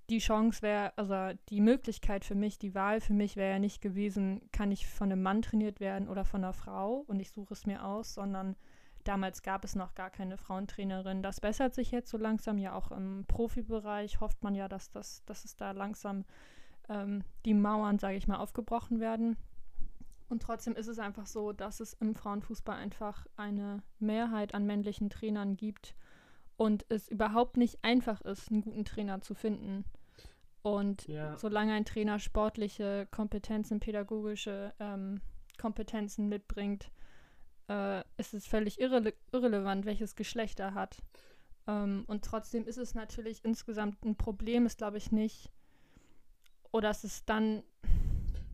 die 0.09 0.19
Chance 0.19 0.61
wäre, 0.61 0.93
also 0.97 1.37
die 1.49 1.61
Möglichkeit 1.61 2.25
für 2.25 2.35
mich, 2.35 2.59
die 2.59 2.75
Wahl 2.75 3.01
für 3.01 3.13
mich 3.13 3.35
wäre 3.35 3.53
ja 3.53 3.59
nicht 3.59 3.81
gewesen, 3.81 4.49
kann 4.51 4.71
ich 4.71 4.87
von 4.87 5.11
einem 5.11 5.23
Mann 5.23 5.41
trainiert 5.41 5.79
werden 5.79 6.07
oder 6.07 6.25
von 6.25 6.43
einer 6.43 6.53
Frau 6.53 7.03
und 7.07 7.19
ich 7.19 7.31
suche 7.31 7.53
es 7.53 7.65
mir 7.65 7.83
aus, 7.83 8.13
sondern 8.13 8.55
damals 9.07 9.41
gab 9.41 9.63
es 9.63 9.75
noch 9.75 9.95
gar 9.95 10.09
keine 10.09 10.37
Frauentrainerin. 10.37 11.23
Das 11.23 11.39
bessert 11.39 11.73
sich 11.73 11.91
jetzt 11.91 12.09
so 12.09 12.17
langsam, 12.17 12.57
ja 12.57 12.73
auch 12.73 12.91
im 12.91 13.25
Profibereich 13.27 14.19
hofft 14.19 14.43
man 14.43 14.55
ja, 14.55 14.67
dass, 14.67 14.91
das, 14.91 15.23
dass 15.25 15.45
es 15.45 15.55
da 15.55 15.71
langsam 15.71 16.25
ähm, 16.89 17.23
die 17.45 17.53
Mauern, 17.53 17.99
sage 17.99 18.17
ich 18.17 18.27
mal, 18.27 18.37
aufgebrochen 18.37 18.99
werden. 18.99 19.37
Und 20.27 20.41
trotzdem 20.41 20.75
ist 20.75 20.87
es 20.87 20.99
einfach 20.99 21.27
so, 21.27 21.53
dass 21.53 21.79
es 21.79 21.93
im 21.93 22.15
Frauenfußball 22.15 22.75
einfach 22.75 23.27
eine 23.37 23.83
Mehrheit 23.99 24.55
an 24.55 24.65
männlichen 24.65 25.09
Trainern 25.09 25.55
gibt 25.55 25.95
und 26.57 26.85
es 26.89 27.07
überhaupt 27.07 27.57
nicht 27.57 27.83
einfach 27.83 28.21
ist, 28.21 28.51
einen 28.51 28.61
guten 28.61 28.85
Trainer 28.85 29.21
zu 29.21 29.35
finden. 29.35 29.85
Und 30.63 31.07
ja. 31.07 31.37
solange 31.37 31.73
ein 31.73 31.85
Trainer 31.85 32.17
sportliche 32.17 33.07
Kompetenzen, 33.11 33.79
pädagogische 33.79 34.73
ähm, 34.79 35.21
Kompetenzen 35.59 36.27
mitbringt, 36.27 36.89
äh, 37.67 38.03
ist 38.17 38.33
es 38.33 38.45
völlig 38.45 38.79
irre 38.79 39.13
irrelevant, 39.31 39.85
welches 39.85 40.15
Geschlecht 40.15 40.59
er 40.59 40.73
hat. 40.73 41.01
Ähm, 41.67 42.03
und 42.07 42.23
trotzdem 42.23 42.65
ist 42.67 42.77
es 42.77 42.95
natürlich 42.95 43.43
insgesamt 43.43 44.03
ein 44.05 44.15
Problem, 44.15 44.65
ist 44.65 44.77
glaube 44.77 44.97
ich 44.97 45.11
nicht. 45.11 45.51
Oder 46.71 46.89
es 46.89 47.03
ist 47.03 47.29
dann. 47.29 47.63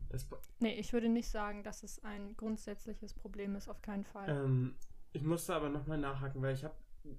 Das 0.08 0.26
nee, 0.60 0.74
ich 0.74 0.92
würde 0.92 1.08
nicht 1.08 1.28
sagen, 1.28 1.64
dass 1.64 1.82
es 1.82 2.02
ein 2.04 2.36
grundsätzliches 2.36 3.14
Problem 3.14 3.56
ist, 3.56 3.68
auf 3.68 3.82
keinen 3.82 4.04
Fall. 4.04 4.28
Ähm, 4.28 4.76
ich 5.12 5.22
musste 5.22 5.54
aber 5.54 5.68
nochmal 5.68 5.98
nachhaken, 5.98 6.40
weil 6.42 6.54
ich 6.54 6.64
habe, 6.64 6.74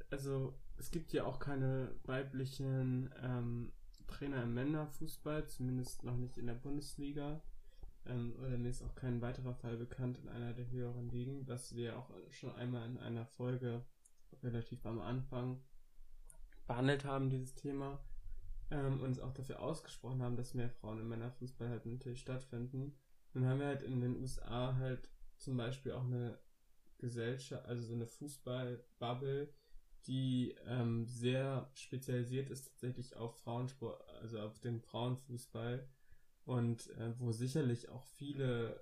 also 0.09 0.53
es 0.77 0.91
gibt 0.91 1.13
ja 1.13 1.25
auch 1.25 1.39
keine 1.39 1.93
weiblichen 2.05 3.11
ähm, 3.21 3.71
Trainer 4.07 4.43
im 4.43 4.53
Männerfußball, 4.53 5.47
zumindest 5.47 6.03
noch 6.03 6.15
nicht 6.15 6.37
in 6.37 6.47
der 6.47 6.53
Bundesliga. 6.53 7.41
Ähm, 8.05 8.35
oder 8.39 8.57
mir 8.57 8.69
ist 8.69 8.83
auch 8.83 8.95
kein 8.95 9.21
weiterer 9.21 9.53
Fall 9.53 9.77
bekannt 9.77 10.19
in 10.19 10.29
einer 10.29 10.53
der 10.53 10.69
höheren 10.69 11.09
Ligen, 11.09 11.47
was 11.47 11.75
wir 11.75 11.97
auch 11.97 12.09
schon 12.31 12.53
einmal 12.55 12.87
in 12.87 12.97
einer 12.97 13.25
Folge 13.25 13.85
relativ 14.41 14.85
am 14.85 14.99
Anfang 14.99 15.61
behandelt 16.67 17.05
haben, 17.05 17.29
dieses 17.29 17.55
Thema. 17.55 17.99
Ähm, 18.71 19.01
uns 19.01 19.19
auch 19.19 19.33
dafür 19.33 19.61
ausgesprochen 19.61 20.21
haben, 20.21 20.35
dass 20.35 20.53
mehr 20.53 20.69
Frauen 20.69 20.99
im 20.99 21.09
Männerfußball 21.09 21.69
halt 21.69 21.85
natürlich 21.85 22.21
stattfinden. 22.21 22.97
Nun 23.33 23.45
haben 23.45 23.59
wir 23.59 23.67
halt 23.67 23.83
in 23.83 24.01
den 24.01 24.19
USA 24.19 24.75
halt 24.75 25.09
zum 25.37 25.57
Beispiel 25.57 25.91
auch 25.91 26.05
eine 26.05 26.39
Gesellschaft, 26.97 27.65
also 27.65 27.83
so 27.83 27.93
eine 27.93 28.07
Fußballbubble, 28.07 29.53
die 30.07 30.55
ähm, 30.65 31.05
sehr 31.05 31.69
spezialisiert 31.75 32.49
ist 32.49 32.65
tatsächlich 32.65 33.15
auf 33.15 33.39
Frauensport, 33.39 34.01
also 34.21 34.39
auf 34.39 34.59
den 34.59 34.81
Frauenfußball 34.81 35.87
und 36.45 36.89
äh, 36.97 37.13
wo 37.19 37.31
sicherlich 37.31 37.89
auch 37.89 38.03
viele, 38.03 38.75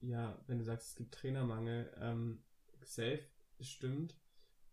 äh, 0.00 0.06
ja, 0.06 0.38
wenn 0.46 0.58
du 0.58 0.64
sagst, 0.64 0.88
es 0.88 0.94
gibt 0.96 1.14
Trainermangel, 1.14 1.92
ähm, 2.00 2.42
safe 2.82 3.24
stimmt, 3.60 4.16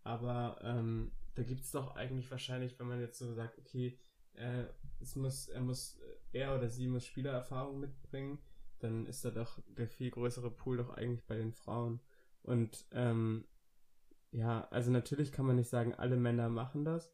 aber 0.03 0.59
ähm, 0.63 1.11
da 1.35 1.43
gibt 1.43 1.61
es 1.61 1.71
doch 1.71 1.95
eigentlich 1.95 2.29
wahrscheinlich, 2.29 2.77
wenn 2.79 2.87
man 2.87 2.99
jetzt 2.99 3.19
so 3.19 3.33
sagt, 3.33 3.57
okay, 3.57 3.97
äh, 4.33 4.65
es 4.99 5.15
muss, 5.15 5.47
er 5.47 5.61
muss, 5.61 5.99
er 6.33 6.55
oder 6.55 6.69
sie 6.69 6.87
muss 6.87 7.05
Spielererfahrung 7.05 7.79
mitbringen, 7.79 8.39
dann 8.79 9.05
ist 9.05 9.23
da 9.23 9.31
doch 9.31 9.59
der 9.77 9.87
viel 9.87 10.11
größere 10.11 10.51
Pool 10.51 10.77
doch 10.77 10.89
eigentlich 10.89 11.25
bei 11.25 11.37
den 11.37 11.53
Frauen. 11.53 11.99
Und 12.41 12.85
ähm, 12.91 13.45
ja, 14.31 14.67
also 14.71 14.91
natürlich 14.91 15.31
kann 15.31 15.45
man 15.45 15.55
nicht 15.55 15.69
sagen, 15.69 15.93
alle 15.93 16.17
Männer 16.17 16.49
machen 16.49 16.83
das, 16.83 17.13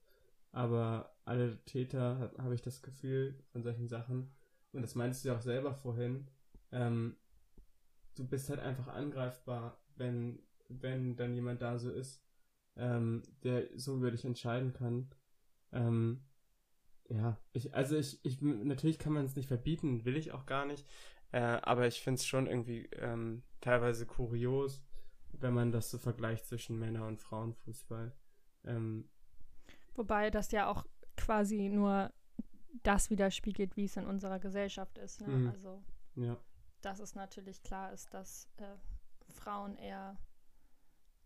aber 0.51 1.15
alle 1.25 1.63
Täter, 1.65 2.19
habe 2.19 2.43
hab 2.43 2.51
ich 2.51 2.61
das 2.61 2.81
Gefühl, 2.81 3.37
von 3.51 3.63
solchen 3.63 3.87
Sachen, 3.87 4.31
und 4.78 4.84
das 4.84 4.93
meinst 4.93 5.23
du 5.23 5.30
ja 5.30 5.36
auch 5.36 5.41
selber 5.41 5.73
vorhin, 5.73 6.28
ähm, 6.71 7.17
du 8.15 8.28
bist 8.28 8.47
halt 8.49 8.59
einfach 8.59 8.88
angreifbar, 8.88 9.82
wenn, 9.95 10.39
wenn 10.69 11.15
dann 11.15 11.34
jemand 11.34 11.63
da 11.63 11.80
so 11.80 11.89
ist, 11.89 12.23
ähm, 12.75 13.23
der 13.43 13.67
so 13.75 13.95
über 13.95 14.11
dich 14.11 14.23
entscheiden 14.23 14.73
kann. 14.73 15.09
Ähm, 15.71 16.21
ja, 17.09 17.38
ich, 17.53 17.73
also 17.73 17.97
ich, 17.97 18.23
ich, 18.23 18.39
natürlich 18.41 18.99
kann 18.99 19.13
man 19.13 19.25
es 19.25 19.36
nicht 19.36 19.47
verbieten, 19.47 20.05
will 20.05 20.15
ich 20.15 20.32
auch 20.32 20.45
gar 20.45 20.67
nicht, 20.67 20.86
äh, 21.32 21.39
aber 21.39 21.88
ich 21.88 21.99
finde 22.01 22.19
es 22.19 22.28
schon 22.28 22.45
irgendwie 22.45 22.88
ähm, 22.97 23.41
teilweise 23.61 24.05
kurios, 24.05 24.84
wenn 25.32 25.55
man 25.55 25.71
das 25.71 25.89
so 25.89 25.97
vergleicht 25.97 26.45
zwischen 26.45 26.78
Männer- 26.78 27.07
und 27.07 27.19
Frauenfußball. 27.19 28.15
Ähm, 28.63 29.09
Wobei 29.95 30.30
das 30.30 30.51
ja 30.51 30.67
auch 30.69 30.86
quasi 31.15 31.69
nur 31.69 32.13
das 32.84 33.09
widerspiegelt, 33.09 33.75
wie 33.78 33.86
es 33.86 33.97
in 33.97 34.05
unserer 34.05 34.39
Gesellschaft 34.39 34.97
ist. 34.97 35.21
Ne? 35.21 35.28
Mhm. 35.28 35.49
Also, 35.49 35.84
ja. 36.15 36.38
dass 36.82 36.99
es 36.99 37.15
natürlich 37.15 37.63
klar 37.63 37.91
ist, 37.93 38.13
dass 38.13 38.47
äh, 38.57 38.63
Frauen 39.30 39.78
eher 39.78 40.17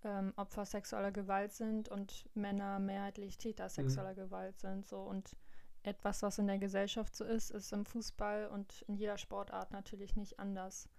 ähm, 0.04 0.34
Opfer 0.36 0.66
sexueller 0.66 1.12
Gewalt 1.12 1.54
sind 1.54 1.90
und 1.90 2.30
Männer 2.36 2.80
mehrheitlich 2.80 3.38
Täter 3.38 3.70
sexueller 3.70 4.12
mhm. 4.12 4.18
Gewalt 4.18 4.60
sind. 4.60 4.86
So 4.86 5.02
und 5.02 5.36
etwas, 5.84 6.22
was 6.22 6.38
in 6.38 6.48
der 6.48 6.60
Gesellschaft 6.60 7.16
so 7.16 7.24
ist, 7.24 7.52
ist 7.52 7.72
im 7.74 7.86
Fußball 7.86 8.48
und 8.48 8.84
in 8.84 8.96
jeder 8.96 9.18
Sportart 9.18 9.72
natürlich 9.72 10.16
nicht 10.16 10.40
anders. 10.40 10.90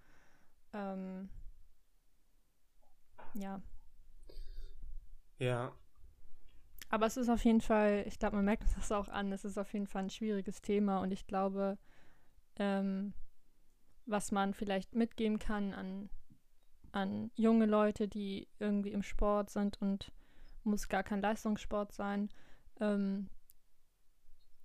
Ähm, 0.73 1.29
ja. 3.33 3.61
Ja. 5.39 5.73
Aber 6.93 7.07
es 7.07 7.17
ist 7.17 7.29
auf 7.29 7.43
jeden 7.43 7.61
Fall, 7.61 8.03
ich 8.05 8.19
glaube, 8.19 8.35
man 8.35 8.45
merkt 8.45 8.65
das 8.77 8.91
auch 8.91 9.09
an, 9.09 9.31
es 9.31 9.45
ist 9.45 9.57
auf 9.57 9.73
jeden 9.73 9.87
Fall 9.87 10.03
ein 10.03 10.09
schwieriges 10.11 10.61
Thema 10.61 10.99
und 10.99 11.11
ich 11.11 11.25
glaube, 11.25 11.79
ähm, 12.57 13.15
was 14.05 14.31
man 14.31 14.53
vielleicht 14.53 14.93
mitgeben 14.93 15.39
kann 15.39 15.73
an, 15.73 16.11
an 16.91 17.31
junge 17.33 17.65
Leute, 17.65 18.07
die 18.07 18.47
irgendwie 18.59 18.91
im 18.91 19.01
Sport 19.01 19.49
sind 19.49 19.81
und 19.81 20.11
muss 20.63 20.87
gar 20.87 21.01
kein 21.01 21.19
Leistungssport 21.19 21.93
sein, 21.93 22.29
ähm, 22.79 23.27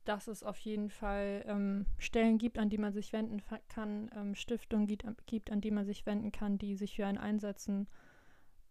dass 0.04 0.28
es 0.28 0.42
auf 0.42 0.58
jeden 0.58 0.90
Fall 0.90 1.46
ähm, 1.46 1.86
Stellen 1.96 2.36
gibt, 2.36 2.58
an 2.58 2.68
die 2.68 2.76
man 2.76 2.92
sich 2.92 3.14
wenden 3.14 3.42
kann, 3.68 4.10
ähm, 4.14 4.34
Stiftungen 4.34 4.86
gibt, 4.86 5.50
an 5.50 5.62
die 5.62 5.70
man 5.70 5.86
sich 5.86 6.04
wenden 6.04 6.30
kann, 6.30 6.58
die 6.58 6.76
sich 6.76 6.96
für 6.96 7.06
einen 7.06 7.16
einsetzen. 7.16 7.88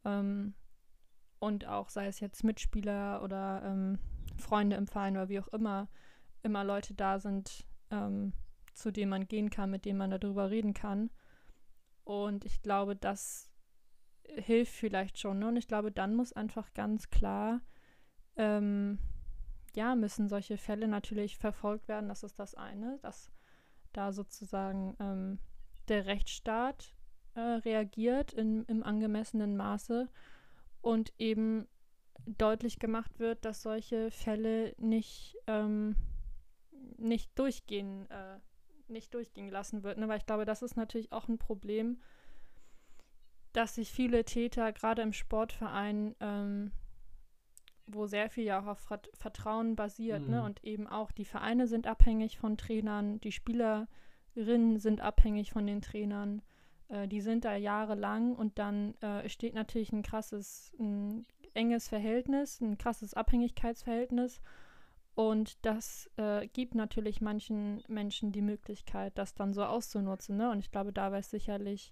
Ähm, 0.06 0.54
und 1.40 1.68
auch, 1.68 1.90
sei 1.90 2.08
es 2.08 2.20
jetzt 2.20 2.44
Mitspieler 2.44 3.22
oder 3.24 3.62
ähm, 3.66 4.00
Freunde 4.38 4.76
im 4.76 4.88
Verein 4.88 5.18
oder 5.18 5.30
wie 5.30 5.40
auch 5.40 5.48
immer, 5.50 5.88
immer 6.44 6.64
Leute 6.64 6.94
da 6.94 7.20
sind, 7.20 7.66
ähm, 7.92 8.34
zu 8.74 8.92
denen 8.92 9.10
man 9.10 9.28
gehen 9.28 9.50
kann, 9.50 9.72
mit 9.72 9.86
denen 9.86 9.98
man 9.98 10.12
darüber 10.12 10.50
reden 10.50 10.74
kann. 10.74 11.10
Und 12.04 12.46
ich 12.46 12.62
glaube, 12.62 12.96
das 12.96 13.52
hilft 14.28 14.74
vielleicht 14.74 15.20
schon. 15.20 15.40
Ne? 15.40 15.48
Und 15.48 15.58
ich 15.58 15.68
glaube, 15.68 15.92
dann 15.92 16.16
muss 16.16 16.34
einfach 16.34 16.74
ganz 16.74 17.10
klar 17.10 17.62
ähm, 18.38 19.00
ja, 19.76 19.96
müssen 19.96 20.28
solche 20.30 20.58
Fälle 20.58 20.88
natürlich 20.88 21.38
verfolgt 21.38 21.88
werden. 21.88 22.10
Das 22.10 22.24
ist 22.24 22.40
das 22.40 22.56
eine, 22.56 22.98
dass 23.02 23.32
da 23.94 24.12
sozusagen 24.12 24.96
ähm, 25.00 25.40
der 25.88 26.06
Rechtsstaat 26.06 26.96
äh, 27.36 27.40
reagiert 27.40 28.34
in, 28.34 28.64
im 28.66 28.84
angemessenen 28.84 29.56
Maße 29.56 30.10
und 30.82 31.14
eben 31.18 31.68
deutlich 32.26 32.80
gemacht 32.80 33.20
wird, 33.20 33.46
dass 33.46 33.62
solche 33.62 34.12
Fälle 34.12 34.74
nicht, 34.78 35.38
ähm, 35.48 35.96
nicht 36.98 37.38
durchgehen, 37.38 38.10
äh, 38.10 38.40
nicht 38.88 39.14
durchgehen 39.14 39.50
lassen 39.50 39.84
wird. 39.84 39.98
Ne? 39.98 40.08
Weil 40.08 40.18
ich 40.18 40.26
glaube, 40.26 40.46
das 40.46 40.62
ist 40.62 40.76
natürlich 40.76 41.12
auch 41.12 41.28
ein 41.28 41.38
Problem, 41.38 42.02
dass 43.54 43.76
sich 43.76 43.92
viele 43.92 44.26
Täter 44.26 44.72
gerade 44.74 45.02
im 45.02 45.14
Sportverein 45.14 46.16
ähm, 46.20 46.72
wo 47.88 48.06
sehr 48.06 48.30
viel 48.30 48.44
ja 48.44 48.62
auch 48.62 48.68
auf 48.68 48.88
Vertrauen 49.14 49.76
basiert, 49.76 50.22
ne? 50.22 50.28
mhm. 50.28 50.32
ne? 50.34 50.44
Und 50.44 50.64
eben 50.64 50.88
auch 50.88 51.12
die 51.12 51.26
Vereine 51.26 51.68
sind 51.68 51.88
abhängig 51.88 52.38
von 52.38 52.58
Trainern, 52.58 53.20
die 53.22 53.32
Spielerinnen 53.32 54.80
sind 54.80 55.02
abhängig 55.02 55.52
von 55.52 55.66
den 55.66 55.82
Trainern. 55.82 56.42
Äh, 56.90 57.08
die 57.08 57.22
sind 57.22 57.46
da 57.46 57.56
jahrelang 57.56 58.36
und 58.36 58.60
dann 58.60 58.96
äh, 59.02 59.28
steht 59.30 59.56
natürlich 59.56 59.92
ein 59.92 60.04
krasses, 60.04 60.72
ein 60.80 61.26
enges 61.54 61.88
Verhältnis, 61.88 62.62
ein 62.62 62.78
krasses 62.78 63.14
Abhängigkeitsverhältnis. 63.14 64.42
Und 65.16 65.66
das 65.66 66.10
äh, 66.18 66.48
gibt 66.48 66.76
natürlich 66.76 67.22
manchen 67.22 67.84
Menschen 67.88 68.32
die 68.32 68.44
Möglichkeit, 68.44 69.18
das 69.18 69.34
dann 69.34 69.54
so 69.54 69.64
auszunutzen. 69.64 70.38
Ne? 70.38 70.52
Und 70.52 70.60
ich 70.60 70.70
glaube, 70.70 70.94
da 70.94 71.12
wäre 71.12 71.22
es 71.22 71.32
sicherlich 71.32 71.92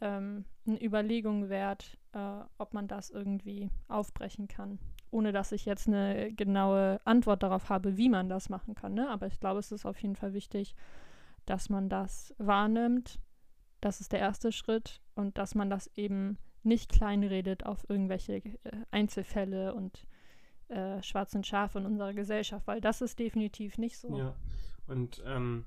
ähm, 0.00 0.44
eine 0.66 0.82
Überlegung 0.84 1.48
wert, 1.48 1.98
äh, 2.12 2.40
ob 2.58 2.74
man 2.74 2.88
das 2.88 3.08
irgendwie 3.08 3.70
aufbrechen 3.88 4.48
kann 4.48 4.78
ohne 5.12 5.30
dass 5.30 5.52
ich 5.52 5.66
jetzt 5.66 5.86
eine 5.86 6.32
genaue 6.32 7.00
Antwort 7.04 7.42
darauf 7.42 7.68
habe, 7.68 7.96
wie 7.98 8.08
man 8.08 8.28
das 8.28 8.48
machen 8.48 8.74
kann. 8.74 8.94
Ne? 8.94 9.08
Aber 9.08 9.26
ich 9.26 9.38
glaube, 9.38 9.60
es 9.60 9.70
ist 9.70 9.84
auf 9.84 10.00
jeden 10.00 10.16
Fall 10.16 10.32
wichtig, 10.32 10.74
dass 11.44 11.68
man 11.68 11.88
das 11.88 12.34
wahrnimmt. 12.38 13.20
Das 13.82 14.00
ist 14.00 14.12
der 14.12 14.20
erste 14.20 14.52
Schritt 14.52 15.02
und 15.16 15.36
dass 15.36 15.54
man 15.54 15.68
das 15.68 15.88
eben 15.96 16.38
nicht 16.62 16.90
kleinredet 16.90 17.66
auf 17.66 17.84
irgendwelche 17.90 18.36
äh, 18.36 18.52
Einzelfälle 18.92 19.74
und 19.74 20.06
äh, 20.68 21.02
schwarzen 21.02 21.42
Schafe 21.42 21.80
in 21.80 21.86
unserer 21.86 22.14
Gesellschaft, 22.14 22.66
weil 22.68 22.80
das 22.80 23.02
ist 23.02 23.18
definitiv 23.18 23.78
nicht 23.78 23.98
so. 23.98 24.16
Ja, 24.16 24.36
und 24.86 25.20
ähm, 25.26 25.66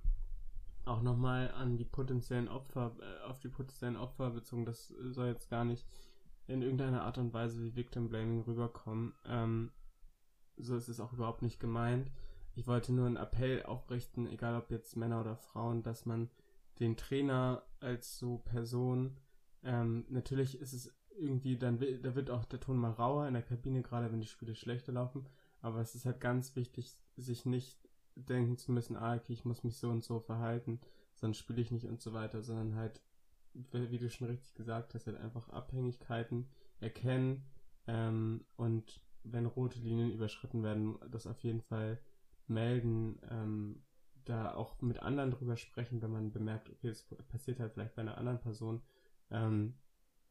auch 0.85 1.01
nochmal 1.01 1.51
an 1.51 1.77
die 1.77 1.83
potenziellen 1.83 2.47
Opfer, 2.47 2.95
äh, 3.01 3.25
auf 3.25 3.39
die 3.39 3.49
potenziellen 3.49 3.97
Opfer 3.97 4.31
bezogen, 4.31 4.65
das 4.65 4.87
soll 4.87 5.27
jetzt 5.27 5.49
gar 5.49 5.65
nicht 5.65 5.85
in 6.47 6.61
irgendeiner 6.61 7.03
Art 7.03 7.17
und 7.17 7.33
Weise 7.33 7.61
wie 7.61 7.75
Victim 7.75 8.07
Blaming 8.07 8.41
rüberkommen. 8.43 9.13
Ähm, 9.25 9.71
so 10.57 10.77
ist 10.77 10.87
es 10.87 11.01
auch 11.01 11.11
überhaupt 11.11 11.41
nicht 11.41 11.59
gemeint. 11.59 12.09
Ich 12.55 12.65
wollte 12.65 12.93
nur 12.93 13.07
einen 13.07 13.17
Appell 13.17 13.63
aufrichten, 13.63 14.25
egal 14.27 14.55
ob 14.55 14.71
jetzt 14.71 14.95
Männer 14.95 15.19
oder 15.19 15.35
Frauen, 15.35 15.83
dass 15.83 16.05
man 16.05 16.29
den 16.79 16.97
Trainer 16.97 17.63
als 17.79 18.17
so 18.17 18.39
Person, 18.39 19.17
ähm, 19.63 20.05
natürlich 20.09 20.59
ist 20.59 20.73
es 20.73 20.93
irgendwie, 21.17 21.57
dann 21.57 21.79
da 21.79 22.15
wird 22.15 22.29
auch 22.29 22.45
der 22.45 22.59
Ton 22.59 22.77
mal 22.77 22.91
rauer 22.91 23.27
in 23.27 23.33
der 23.33 23.43
Kabine, 23.43 23.81
gerade 23.81 24.11
wenn 24.11 24.21
die 24.21 24.27
Spiele 24.27 24.55
schlechter 24.55 24.91
laufen, 24.91 25.27
aber 25.61 25.79
es 25.79 25.95
ist 25.95 26.05
halt 26.05 26.19
ganz 26.19 26.55
wichtig, 26.55 26.97
sich 27.15 27.45
nicht 27.45 27.79
denken 28.15 28.57
zu 28.57 28.71
müssen, 28.71 28.97
ah, 28.97 29.15
okay, 29.15 29.33
ich 29.33 29.45
muss 29.45 29.63
mich 29.63 29.77
so 29.77 29.89
und 29.89 30.03
so 30.03 30.19
verhalten, 30.19 30.79
sonst 31.15 31.37
spiele 31.37 31.61
ich 31.61 31.71
nicht 31.71 31.85
und 31.85 32.01
so 32.01 32.13
weiter, 32.13 32.41
sondern 32.41 32.75
halt 32.75 33.01
wie 33.71 33.97
du 33.97 34.09
schon 34.09 34.27
richtig 34.27 34.53
gesagt 34.55 34.93
hast, 34.93 35.07
halt 35.07 35.17
einfach 35.17 35.47
Abhängigkeiten 35.49 36.49
erkennen 36.81 37.45
ähm, 37.87 38.43
und 38.57 39.01
wenn 39.23 39.45
rote 39.45 39.79
Linien 39.79 40.11
überschritten 40.11 40.61
werden, 40.63 40.97
das 41.09 41.25
auf 41.25 41.39
jeden 41.39 41.61
Fall 41.61 41.99
melden, 42.47 43.19
ähm, 43.29 43.83
da 44.25 44.55
auch 44.55 44.81
mit 44.81 45.01
anderen 45.01 45.31
drüber 45.31 45.55
sprechen, 45.55 46.01
wenn 46.01 46.11
man 46.11 46.31
bemerkt, 46.31 46.69
okay, 46.69 46.89
das 46.89 47.03
passiert 47.27 47.59
halt 47.59 47.73
vielleicht 47.73 47.95
bei 47.95 48.01
einer 48.01 48.17
anderen 48.17 48.39
Person 48.39 48.81
ähm, 49.31 49.75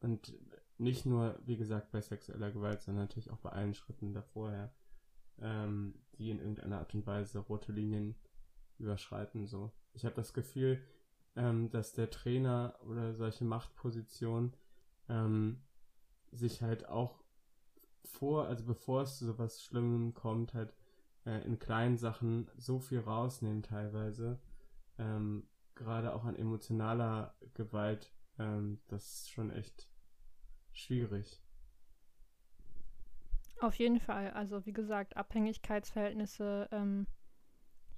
und 0.01 0.37
nicht 0.77 1.05
nur, 1.05 1.39
wie 1.45 1.57
gesagt, 1.57 1.91
bei 1.91 2.01
sexueller 2.01 2.51
Gewalt, 2.51 2.81
sondern 2.81 3.05
natürlich 3.05 3.31
auch 3.31 3.39
bei 3.39 3.49
allen 3.49 3.73
Schritten 3.73 4.13
davor, 4.13 4.71
ähm, 5.39 5.95
die 6.17 6.29
in 6.29 6.39
irgendeiner 6.39 6.79
Art 6.79 6.93
und 6.93 7.07
Weise 7.07 7.39
rote 7.39 7.71
Linien 7.71 8.15
überschreiten. 8.77 9.47
So, 9.47 9.71
ich 9.93 10.05
habe 10.05 10.15
das 10.15 10.33
Gefühl, 10.33 10.81
ähm, 11.35 11.69
dass 11.69 11.93
der 11.93 12.09
Trainer 12.09 12.77
oder 12.85 13.13
solche 13.13 13.45
Machtpositionen 13.45 14.53
ähm, 15.07 15.61
sich 16.31 16.61
halt 16.61 16.87
auch 16.89 17.23
vor, 18.03 18.47
also 18.47 18.65
bevor 18.65 19.03
es 19.03 19.17
zu 19.17 19.25
sowas 19.25 19.63
Schlimmem 19.63 20.13
kommt, 20.13 20.53
halt 20.53 20.73
äh, 21.25 21.45
in 21.45 21.59
kleinen 21.59 21.97
Sachen 21.97 22.49
so 22.57 22.79
viel 22.79 22.99
rausnehmen 22.99 23.63
teilweise, 23.63 24.39
ähm, 24.97 25.47
gerade 25.75 26.13
auch 26.13 26.23
an 26.25 26.35
emotionaler 26.35 27.35
Gewalt, 27.53 28.13
ähm, 28.39 28.79
das 28.87 29.21
ist 29.21 29.31
schon 29.31 29.51
echt 29.51 29.89
schwierig. 30.71 31.41
Auf 33.61 33.75
jeden 33.75 33.99
Fall. 33.99 34.31
Also 34.31 34.65
wie 34.65 34.73
gesagt, 34.73 35.15
Abhängigkeitsverhältnisse 35.15 36.67
ähm, 36.71 37.07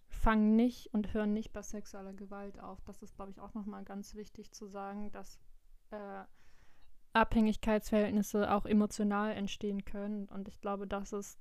fangen 0.08 0.56
nicht 0.56 0.94
und 0.94 1.14
hören 1.14 1.34
nicht 1.34 1.52
bei 1.52 1.62
sexueller 1.62 2.14
Gewalt 2.14 2.60
auf. 2.60 2.82
Das 2.86 3.02
ist, 3.02 3.16
glaube 3.16 3.32
ich, 3.32 3.40
auch 3.40 3.54
nochmal 3.54 3.84
ganz 3.84 4.16
wichtig 4.16 4.52
zu 4.52 4.68
sagen, 4.68 5.12
dass 5.12 5.40
äh, 5.92 6.24
Abhängigkeitsverhältnisse 7.14 8.52
auch 8.54 8.66
emotional 8.66 9.34
entstehen 9.34 9.84
können. 9.84 10.28
Und 10.28 10.48
ich 10.48 10.62
glaube, 10.62 10.88
dass 10.88 11.12
es 11.14 11.40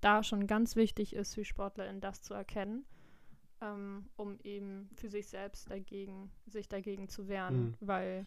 da 0.00 0.22
schon 0.22 0.46
ganz 0.46 0.76
wichtig 0.76 1.14
ist, 1.14 1.34
für 1.34 1.44
SportlerInnen 1.44 2.00
das 2.00 2.22
zu 2.22 2.34
erkennen, 2.34 2.84
ähm, 3.60 4.08
um 4.16 4.38
eben 4.42 4.88
für 4.94 5.08
sich 5.08 5.28
selbst 5.28 5.70
dagegen, 5.70 6.30
sich 6.46 6.68
dagegen 6.68 7.08
zu 7.08 7.28
wehren, 7.28 7.60
mhm. 7.60 7.74
weil 7.80 8.26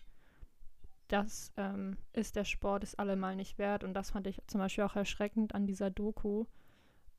das 1.08 1.52
ähm, 1.58 1.98
ist 2.14 2.36
der 2.38 2.46
Sport 2.46 2.84
ist 2.84 2.98
allemal 2.98 3.36
nicht 3.36 3.58
wert. 3.58 3.84
Und 3.84 3.94
das 3.94 4.12
fand 4.12 4.28
ich 4.28 4.42
zum 4.48 4.60
Beispiel 4.60 4.86
auch 4.86 4.96
erschreckend 4.96 5.54
an 5.54 5.68
dieser 5.68 5.90
Doku, 5.90 6.46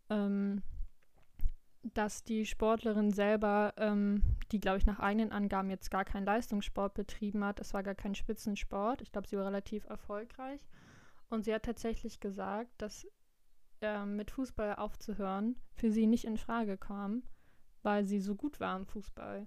ähm, 0.08 0.62
dass 1.82 2.24
die 2.24 2.46
Sportlerin 2.46 3.10
selber, 3.10 3.74
ähm, 3.76 4.22
die 4.50 4.60
glaube 4.60 4.78
ich 4.78 4.86
nach 4.86 4.98
eigenen 4.98 5.32
Angaben 5.32 5.68
jetzt 5.68 5.90
gar 5.90 6.04
keinen 6.04 6.24
Leistungssport 6.24 6.94
betrieben 6.94 7.44
hat, 7.44 7.60
es 7.60 7.74
war 7.74 7.82
gar 7.82 7.94
kein 7.94 8.14
Spitzensport, 8.14 9.02
ich 9.02 9.12
glaube, 9.12 9.28
sie 9.28 9.36
war 9.36 9.46
relativ 9.46 9.84
erfolgreich. 9.86 10.60
Und 11.28 11.44
sie 11.44 11.54
hat 11.54 11.64
tatsächlich 11.64 12.20
gesagt, 12.20 12.70
dass 12.78 13.06
äh, 13.82 14.04
mit 14.04 14.30
Fußball 14.30 14.76
aufzuhören 14.76 15.56
für 15.74 15.90
sie 15.90 16.06
nicht 16.06 16.24
in 16.24 16.38
Frage 16.38 16.78
kam, 16.78 17.22
weil 17.82 18.04
sie 18.04 18.20
so 18.20 18.34
gut 18.34 18.60
war 18.60 18.76
im 18.76 18.86
Fußball. 18.86 19.46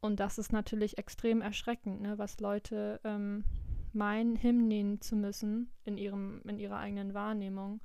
Und 0.00 0.20
das 0.20 0.38
ist 0.38 0.52
natürlich 0.52 0.98
extrem 0.98 1.40
erschreckend, 1.40 2.02
ne, 2.02 2.18
was 2.18 2.40
Leute 2.40 3.00
ähm, 3.04 3.44
meinen, 3.92 4.36
hinnehmen 4.36 5.00
zu 5.00 5.16
müssen 5.16 5.70
in, 5.84 5.96
ihrem, 5.96 6.42
in 6.46 6.58
ihrer 6.58 6.78
eigenen 6.78 7.14
Wahrnehmung. 7.14 7.80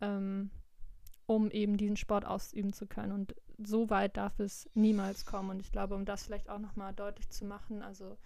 Ähm, 0.00 0.50
um 1.30 1.48
eben 1.52 1.76
diesen 1.76 1.96
Sport 1.96 2.24
ausüben 2.24 2.72
zu 2.72 2.88
können. 2.88 3.12
Und 3.12 3.36
so 3.56 3.88
weit 3.88 4.16
darf 4.16 4.40
es 4.40 4.68
niemals 4.74 5.24
kommen. 5.24 5.50
Und 5.50 5.60
ich 5.60 5.70
glaube, 5.70 5.94
um 5.94 6.04
das 6.04 6.24
vielleicht 6.24 6.50
auch 6.50 6.58
nochmal 6.58 6.92
deutlich 6.92 7.30
zu 7.30 7.44
machen, 7.44 7.82
also 7.82 8.18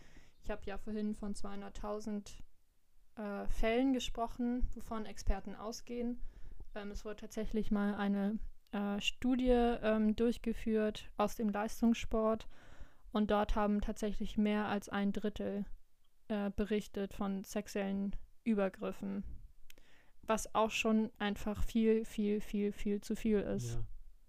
ich 0.43 0.51
habe 0.51 0.63
ja 0.65 0.79
vorhin 0.79 1.15
von 1.15 1.35
200.000 1.35 2.33
äh, 3.17 3.47
Fällen 3.49 3.93
gesprochen, 3.93 4.67
wovon 4.75 5.05
Experten 5.05 5.55
ausgehen. 5.55 6.19
Ähm, 6.75 6.91
es 6.91 7.05
wurde 7.05 7.17
tatsächlich 7.17 7.71
mal 7.71 7.95
eine 7.95 8.39
äh, 8.73 9.01
Studie 9.01 9.51
ähm, 9.51 10.17
durchgeführt 10.17 11.11
aus 11.17 11.37
dem 11.37 11.49
Leistungssport 11.49 12.49
und 13.13 13.31
dort 13.31 13.55
haben 13.55 13.81
tatsächlich 13.81 14.39
mehr 14.39 14.67
als 14.67 14.89
ein 14.89 15.13
Drittel 15.13 15.65
äh, 16.29 16.51
berichtet 16.51 17.15
von 17.15 17.45
sexuellen 17.45 18.17
Übergriffen 18.45 19.25
was 20.29 20.55
auch 20.55 20.71
schon 20.71 21.11
einfach 21.19 21.63
viel, 21.63 22.05
viel, 22.05 22.41
viel, 22.41 22.73
viel 22.73 23.01
zu 23.01 23.17
viel 23.17 23.41
ist. 23.41 23.75
Ja. 23.75 23.85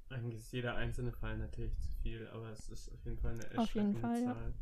Eigentlich 0.09 0.35
ist 0.35 0.51
jeder 0.51 0.75
einzelne 0.75 1.11
Fall 1.11 1.37
natürlich 1.37 1.77
zu 1.79 1.91
viel, 2.01 2.27
aber 2.27 2.49
es 2.51 2.69
ist 2.69 2.91
auf 2.91 3.03
jeden 3.05 3.17
Fall 3.17 3.33
eine 3.33 3.43
erschreckende 3.43 3.61
auf 3.61 3.75
jeden 3.75 4.01
Fall, 4.01 4.23
Zahl. 4.23 4.53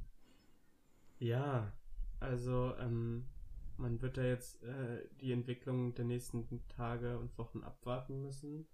Ja, 1.19 1.27
ja 1.27 1.73
also 2.19 2.75
ähm, 2.79 3.25
man 3.83 4.01
wird 4.01 4.17
da 4.17 4.23
jetzt 4.23 4.63
äh, 4.63 5.07
die 5.19 5.33
Entwicklung 5.33 5.93
der 5.93 6.05
nächsten 6.05 6.47
Tage 6.69 7.19
und 7.19 7.37
Wochen 7.37 7.63
abwarten 7.63 8.21
müssen. 8.21 8.65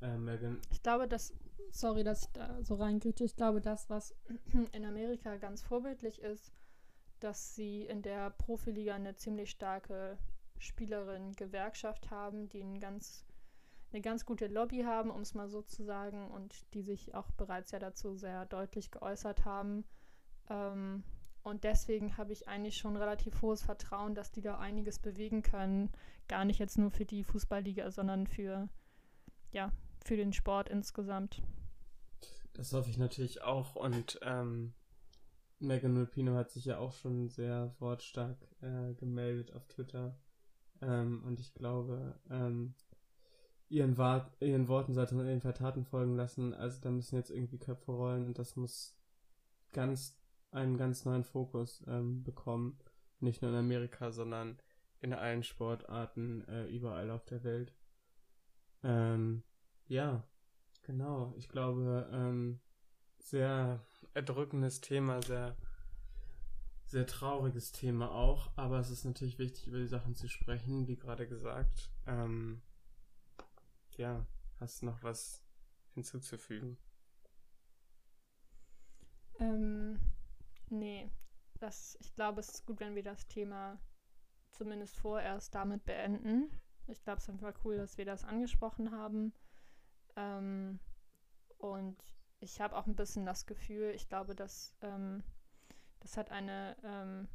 Äh, 0.00 0.16
Megan. 0.16 0.60
Ich 0.70 0.82
glaube, 0.82 1.08
dass, 1.08 1.34
sorry, 1.70 2.04
dass 2.04 2.22
ich 2.22 2.32
da 2.32 2.62
so 2.62 2.76
reingriete, 2.76 3.24
ich 3.24 3.34
glaube, 3.34 3.60
das, 3.60 3.90
was 3.90 4.14
in 4.72 4.84
Amerika 4.84 5.36
ganz 5.36 5.62
vorbildlich 5.62 6.22
ist, 6.22 6.52
dass 7.18 7.54
sie 7.56 7.82
in 7.86 8.02
der 8.02 8.30
Profiliga 8.30 8.94
eine 8.94 9.16
ziemlich 9.16 9.50
starke 9.50 10.16
Spielerinnen 10.58 11.34
Gewerkschaft 11.34 12.10
haben, 12.10 12.48
die 12.48 12.62
ein 12.62 12.78
ganz, 12.78 13.26
eine 13.92 14.00
ganz 14.00 14.26
gute 14.26 14.46
Lobby 14.46 14.82
haben, 14.82 15.10
um 15.10 15.22
es 15.22 15.34
mal 15.34 15.48
so 15.48 15.62
zu 15.62 15.82
sagen, 15.82 16.30
und 16.30 16.72
die 16.72 16.82
sich 16.82 17.14
auch 17.14 17.32
bereits 17.32 17.72
ja 17.72 17.80
dazu 17.80 18.14
sehr 18.14 18.46
deutlich 18.46 18.92
geäußert 18.92 19.44
haben. 19.44 19.84
Ähm, 20.48 21.02
und 21.46 21.62
deswegen 21.62 22.16
habe 22.16 22.32
ich 22.32 22.48
eigentlich 22.48 22.76
schon 22.76 22.96
relativ 22.96 23.40
hohes 23.40 23.62
Vertrauen, 23.62 24.16
dass 24.16 24.32
die 24.32 24.40
da 24.40 24.58
einiges 24.58 24.98
bewegen 24.98 25.42
können. 25.42 25.90
Gar 26.26 26.44
nicht 26.44 26.58
jetzt 26.58 26.76
nur 26.76 26.90
für 26.90 27.04
die 27.04 27.22
Fußballliga, 27.22 27.92
sondern 27.92 28.26
für, 28.26 28.68
ja, 29.52 29.70
für 30.04 30.16
den 30.16 30.32
Sport 30.32 30.68
insgesamt. 30.68 31.40
Das 32.52 32.72
hoffe 32.72 32.90
ich 32.90 32.98
natürlich 32.98 33.42
auch. 33.42 33.76
Und 33.76 34.18
ähm, 34.22 34.74
Megan 35.60 35.94
Lupino 35.94 36.34
hat 36.34 36.50
sich 36.50 36.64
ja 36.64 36.78
auch 36.78 36.92
schon 36.92 37.28
sehr 37.28 37.76
wortstark 37.78 38.38
äh, 38.60 38.94
gemeldet 38.94 39.54
auf 39.54 39.68
Twitter. 39.68 40.18
Ähm, 40.82 41.22
und 41.22 41.38
ich 41.38 41.54
glaube, 41.54 42.18
ähm, 42.28 42.74
ihren, 43.68 43.96
ihren 44.40 44.66
Worten 44.66 44.94
sollte 44.94 45.14
man 45.14 45.28
in 45.28 45.38
den 45.38 45.54
Taten 45.54 45.84
folgen 45.84 46.16
lassen. 46.16 46.54
Also 46.54 46.80
da 46.80 46.90
müssen 46.90 47.14
jetzt 47.14 47.30
irgendwie 47.30 47.58
Köpfe 47.58 47.92
rollen 47.92 48.26
und 48.26 48.36
das 48.36 48.56
muss 48.56 48.96
ganz 49.72 50.18
einen 50.56 50.76
ganz 50.76 51.04
neuen 51.04 51.24
Fokus 51.24 51.84
ähm, 51.86 52.22
bekommen. 52.22 52.78
Nicht 53.20 53.42
nur 53.42 53.50
in 53.50 53.56
Amerika, 53.58 54.10
sondern 54.10 54.58
in 55.00 55.12
allen 55.12 55.42
Sportarten 55.42 56.46
äh, 56.48 56.66
überall 56.66 57.10
auf 57.10 57.24
der 57.24 57.44
Welt. 57.44 57.74
Ähm, 58.82 59.42
ja, 59.86 60.24
genau. 60.82 61.34
Ich 61.36 61.48
glaube, 61.48 62.08
ähm, 62.12 62.60
sehr 63.18 63.84
erdrückendes 64.14 64.80
Thema, 64.80 65.22
sehr 65.22 65.56
sehr 66.86 67.06
trauriges 67.06 67.72
Thema 67.72 68.12
auch, 68.12 68.56
aber 68.56 68.78
es 68.78 68.90
ist 68.90 69.04
natürlich 69.04 69.38
wichtig, 69.38 69.66
über 69.66 69.78
die 69.78 69.88
Sachen 69.88 70.14
zu 70.14 70.28
sprechen, 70.28 70.86
wie 70.86 70.96
gerade 70.96 71.26
gesagt. 71.26 71.90
Ähm, 72.06 72.62
ja, 73.96 74.24
hast 74.60 74.82
du 74.82 74.86
noch 74.86 75.02
was 75.02 75.42
hinzuzufügen? 75.94 76.78
Ähm, 79.40 79.98
nee, 80.70 81.10
das, 81.60 81.96
ich 82.00 82.14
glaube, 82.14 82.40
es 82.40 82.48
ist 82.48 82.66
gut, 82.66 82.80
wenn 82.80 82.94
wir 82.94 83.02
das 83.02 83.26
Thema 83.28 83.78
zumindest 84.50 84.96
vorerst 84.98 85.54
damit 85.54 85.84
beenden. 85.84 86.50
Ich 86.86 87.02
glaube, 87.02 87.18
es 87.18 87.24
ist 87.24 87.30
einfach 87.30 87.54
cool, 87.64 87.76
dass 87.76 87.98
wir 87.98 88.04
das 88.04 88.24
angesprochen 88.24 88.92
haben. 88.92 89.32
Ähm, 90.16 90.78
und 91.58 91.96
ich 92.40 92.60
habe 92.60 92.76
auch 92.76 92.86
ein 92.86 92.96
bisschen 92.96 93.26
das 93.26 93.46
Gefühl, 93.46 93.92
ich 93.94 94.08
glaube, 94.08 94.34
dass 94.34 94.76
ähm, 94.82 95.22
das 96.00 96.16
hat 96.16 96.30
eine 96.30 96.76
ähm, 96.84 97.28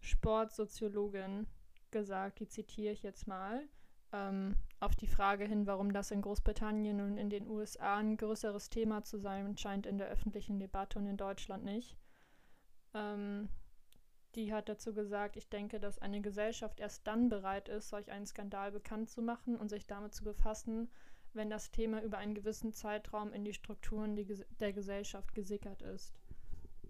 Sportsoziologin 0.00 1.46
gesagt, 1.90 2.40
die 2.40 2.48
zitiere 2.48 2.92
ich 2.92 3.02
jetzt 3.02 3.26
mal, 3.26 3.68
ähm, 4.12 4.56
auf 4.80 4.94
die 4.96 5.06
Frage 5.06 5.44
hin, 5.44 5.66
warum 5.66 5.92
das 5.92 6.10
in 6.10 6.22
Großbritannien 6.22 7.00
und 7.00 7.16
in 7.16 7.30
den 7.30 7.48
USA 7.48 7.96
ein 7.96 8.16
größeres 8.16 8.68
Thema 8.68 9.04
zu 9.04 9.18
sein 9.18 9.56
scheint 9.56 9.86
in 9.86 9.98
der 9.98 10.08
öffentlichen 10.08 10.58
Debatte 10.58 10.98
und 10.98 11.06
in 11.06 11.16
Deutschland 11.16 11.64
nicht. 11.64 11.96
Ähm, 12.94 13.48
die 14.34 14.52
hat 14.52 14.68
dazu 14.68 14.94
gesagt, 14.94 15.36
ich 15.36 15.48
denke, 15.48 15.78
dass 15.78 15.98
eine 15.98 16.20
Gesellschaft 16.20 16.80
erst 16.80 17.06
dann 17.06 17.28
bereit 17.28 17.68
ist, 17.68 17.90
solch 17.90 18.10
einen 18.10 18.26
Skandal 18.26 18.72
bekannt 18.72 19.10
zu 19.10 19.22
machen 19.22 19.56
und 19.56 19.68
sich 19.68 19.86
damit 19.86 20.14
zu 20.14 20.24
befassen, 20.24 20.90
wenn 21.34 21.50
das 21.50 21.70
Thema 21.70 22.02
über 22.02 22.18
einen 22.18 22.34
gewissen 22.34 22.72
Zeitraum 22.72 23.32
in 23.32 23.44
die 23.44 23.54
Strukturen 23.54 24.16
der 24.60 24.72
Gesellschaft 24.72 25.34
gesickert 25.34 25.82
ist. 25.82 26.14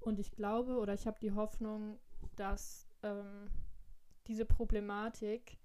Und 0.01 0.19
ich 0.19 0.33
glaube 0.33 0.79
oder 0.79 0.95
ich 0.95 1.07
habe 1.07 1.19
die 1.21 1.33
Hoffnung, 1.33 1.99
dass 2.37 2.89
ähm, 3.03 3.51
diese 4.27 4.45
Problematik, 4.45 5.59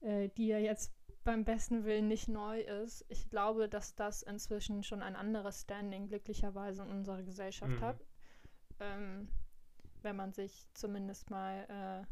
äh, 0.00 0.28
die 0.36 0.48
ja 0.48 0.58
jetzt 0.58 0.92
beim 1.24 1.44
besten 1.44 1.84
Willen 1.84 2.08
nicht 2.08 2.28
neu 2.28 2.60
ist, 2.60 3.04
ich 3.08 3.28
glaube, 3.28 3.68
dass 3.68 3.94
das 3.94 4.22
inzwischen 4.22 4.82
schon 4.82 5.02
ein 5.02 5.16
anderes 5.16 5.62
Standing 5.62 6.08
glücklicherweise 6.08 6.82
in 6.82 6.90
unserer 6.90 7.22
Gesellschaft 7.22 7.72
mhm. 7.72 7.80
hat. 7.80 8.04
Ähm, 8.80 9.28
wenn 10.04 10.16
man 10.16 10.32
sich 10.32 10.66
zumindest 10.74 11.30
mal 11.30 11.66
äh, 11.68 12.06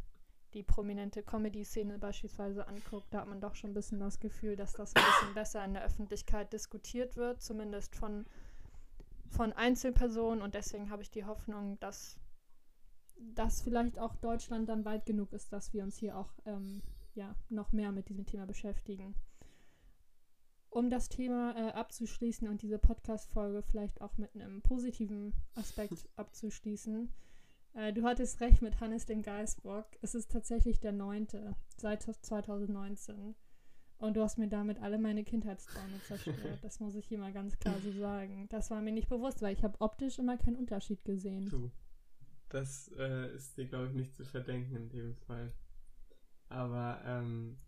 die 0.54 0.62
prominente 0.62 1.22
Comedy-Szene 1.22 1.98
beispielsweise 1.98 2.66
anguckt, 2.66 3.12
da 3.12 3.20
hat 3.20 3.28
man 3.28 3.40
doch 3.40 3.54
schon 3.54 3.70
ein 3.70 3.74
bisschen 3.74 4.00
das 4.00 4.18
Gefühl, 4.18 4.56
dass 4.56 4.72
das 4.72 4.94
ein 4.94 5.04
bisschen 5.04 5.34
besser 5.34 5.64
in 5.64 5.74
der 5.74 5.84
Öffentlichkeit 5.84 6.52
diskutiert 6.52 7.16
wird, 7.16 7.42
zumindest 7.42 7.94
von 7.96 8.24
von 9.30 9.52
Einzelpersonen 9.52 10.42
und 10.42 10.54
deswegen 10.54 10.90
habe 10.90 11.02
ich 11.02 11.10
die 11.10 11.24
Hoffnung, 11.24 11.78
dass 11.80 12.18
das 13.18 13.62
vielleicht 13.62 13.98
auch 13.98 14.16
Deutschland 14.16 14.68
dann 14.68 14.84
weit 14.84 15.06
genug 15.06 15.32
ist, 15.32 15.52
dass 15.52 15.72
wir 15.72 15.82
uns 15.82 15.96
hier 15.96 16.16
auch 16.16 16.32
ähm, 16.46 16.82
ja, 17.14 17.34
noch 17.48 17.72
mehr 17.72 17.92
mit 17.92 18.08
diesem 18.08 18.26
Thema 18.26 18.46
beschäftigen. 18.46 19.14
Um 20.70 20.90
das 20.90 21.08
Thema 21.08 21.54
äh, 21.56 21.72
abzuschließen 21.72 22.46
und 22.48 22.62
diese 22.62 22.78
Podcast-Folge 22.78 23.62
vielleicht 23.62 24.00
auch 24.00 24.16
mit 24.18 24.34
einem 24.34 24.62
positiven 24.62 25.34
Aspekt 25.54 26.08
abzuschließen. 26.16 27.12
Äh, 27.74 27.92
du 27.92 28.02
hattest 28.04 28.40
recht 28.40 28.62
mit 28.62 28.80
Hannes 28.80 29.06
dem 29.06 29.22
Geisbock. 29.22 29.86
Es 30.02 30.14
ist 30.14 30.30
tatsächlich 30.30 30.80
der 30.80 30.92
neunte 30.92 31.54
seit 31.76 32.02
2019. 32.02 33.34
Und 33.98 34.16
du 34.16 34.22
hast 34.22 34.38
mir 34.38 34.48
damit 34.48 34.80
alle 34.80 34.98
meine 34.98 35.24
Kindheitsträume 35.24 36.00
zerstört. 36.06 36.36
Das 36.62 36.78
muss 36.80 36.94
ich 36.94 37.06
hier 37.06 37.18
mal 37.18 37.32
ganz 37.32 37.58
klar 37.58 37.74
so 37.82 37.90
sagen. 37.92 38.46
Das 38.48 38.70
war 38.70 38.80
mir 38.80 38.92
nicht 38.92 39.08
bewusst, 39.08 39.42
weil 39.42 39.54
ich 39.54 39.64
habe 39.64 39.80
optisch 39.80 40.18
immer 40.18 40.36
keinen 40.36 40.56
Unterschied 40.56 41.04
gesehen. 41.04 41.48
Du. 41.48 41.70
Das 42.48 42.90
äh, 42.96 43.34
ist 43.34 43.56
dir, 43.58 43.66
glaube 43.66 43.88
ich, 43.88 43.92
nicht 43.94 44.14
zu 44.14 44.24
verdenken 44.24 44.74
in 44.76 44.88
dem 44.88 45.16
Fall. 45.16 45.52
Aber 46.48 47.02
ähm, 47.04 47.58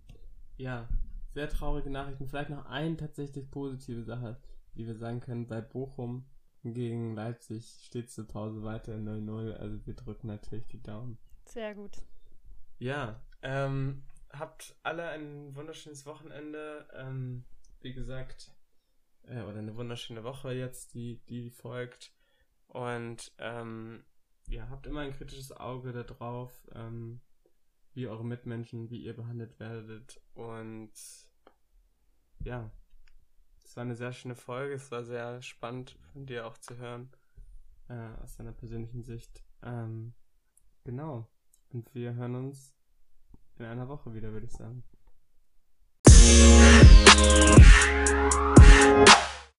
ja, 0.56 0.88
sehr 1.34 1.48
traurige 1.48 1.90
Nachrichten. 1.90 2.26
Vielleicht 2.26 2.50
noch 2.50 2.66
eine 2.66 2.96
tatsächlich 2.96 3.50
positive 3.50 4.04
Sache, 4.04 4.38
die 4.74 4.86
wir 4.86 4.94
sagen 4.94 5.20
können. 5.20 5.46
Bei 5.46 5.60
Bochum 5.60 6.24
gegen 6.62 7.14
Leipzig 7.14 7.84
steht 7.86 8.10
zur 8.10 8.26
Pause 8.26 8.62
weiter 8.62 8.94
0-0. 8.94 9.52
Also 9.54 9.86
wir 9.86 9.94
drücken 9.94 10.26
natürlich 10.26 10.66
die 10.68 10.82
Daumen. 10.82 11.18
Sehr 11.46 11.74
gut. 11.74 11.96
Ja, 12.78 13.20
ähm, 13.42 14.02
habt 14.30 14.76
alle 14.82 15.08
ein 15.08 15.54
wunderschönes 15.54 16.06
Wochenende. 16.06 16.88
Ähm, 16.94 17.44
wie 17.80 17.92
gesagt, 17.92 18.52
äh, 19.24 19.42
oder 19.42 19.58
eine 19.58 19.76
wunderschöne 19.76 20.24
Woche 20.24 20.52
jetzt, 20.52 20.94
die, 20.94 21.20
die 21.28 21.50
folgt. 21.50 22.12
Und 22.68 23.32
ähm, 23.38 24.04
ja, 24.48 24.68
habt 24.68 24.86
immer 24.86 25.00
ein 25.00 25.12
kritisches 25.12 25.52
Auge 25.52 25.92
darauf, 25.92 26.52
ähm, 26.74 27.20
wie 27.94 28.06
eure 28.06 28.24
Mitmenschen, 28.24 28.90
wie 28.90 29.02
ihr 29.02 29.14
behandelt 29.14 29.58
werdet. 29.58 30.20
Und 30.34 30.92
ja, 32.40 32.70
es 33.70 33.76
war 33.76 33.82
eine 33.82 33.94
sehr 33.94 34.12
schöne 34.12 34.34
Folge, 34.34 34.74
es 34.74 34.90
war 34.90 35.04
sehr 35.04 35.40
spannend 35.42 35.96
von 36.12 36.26
dir 36.26 36.44
auch 36.44 36.58
zu 36.58 36.76
hören, 36.78 37.08
äh, 37.88 38.20
aus 38.20 38.34
deiner 38.34 38.50
persönlichen 38.50 39.04
Sicht. 39.04 39.44
Ähm, 39.62 40.12
genau. 40.82 41.30
Und 41.68 41.94
wir 41.94 42.14
hören 42.14 42.34
uns 42.34 42.74
in 43.60 43.66
einer 43.66 43.86
Woche 43.86 44.12
wieder, 44.12 44.32
würde 44.32 44.46
ich 44.46 44.52
sagen. 44.54 44.82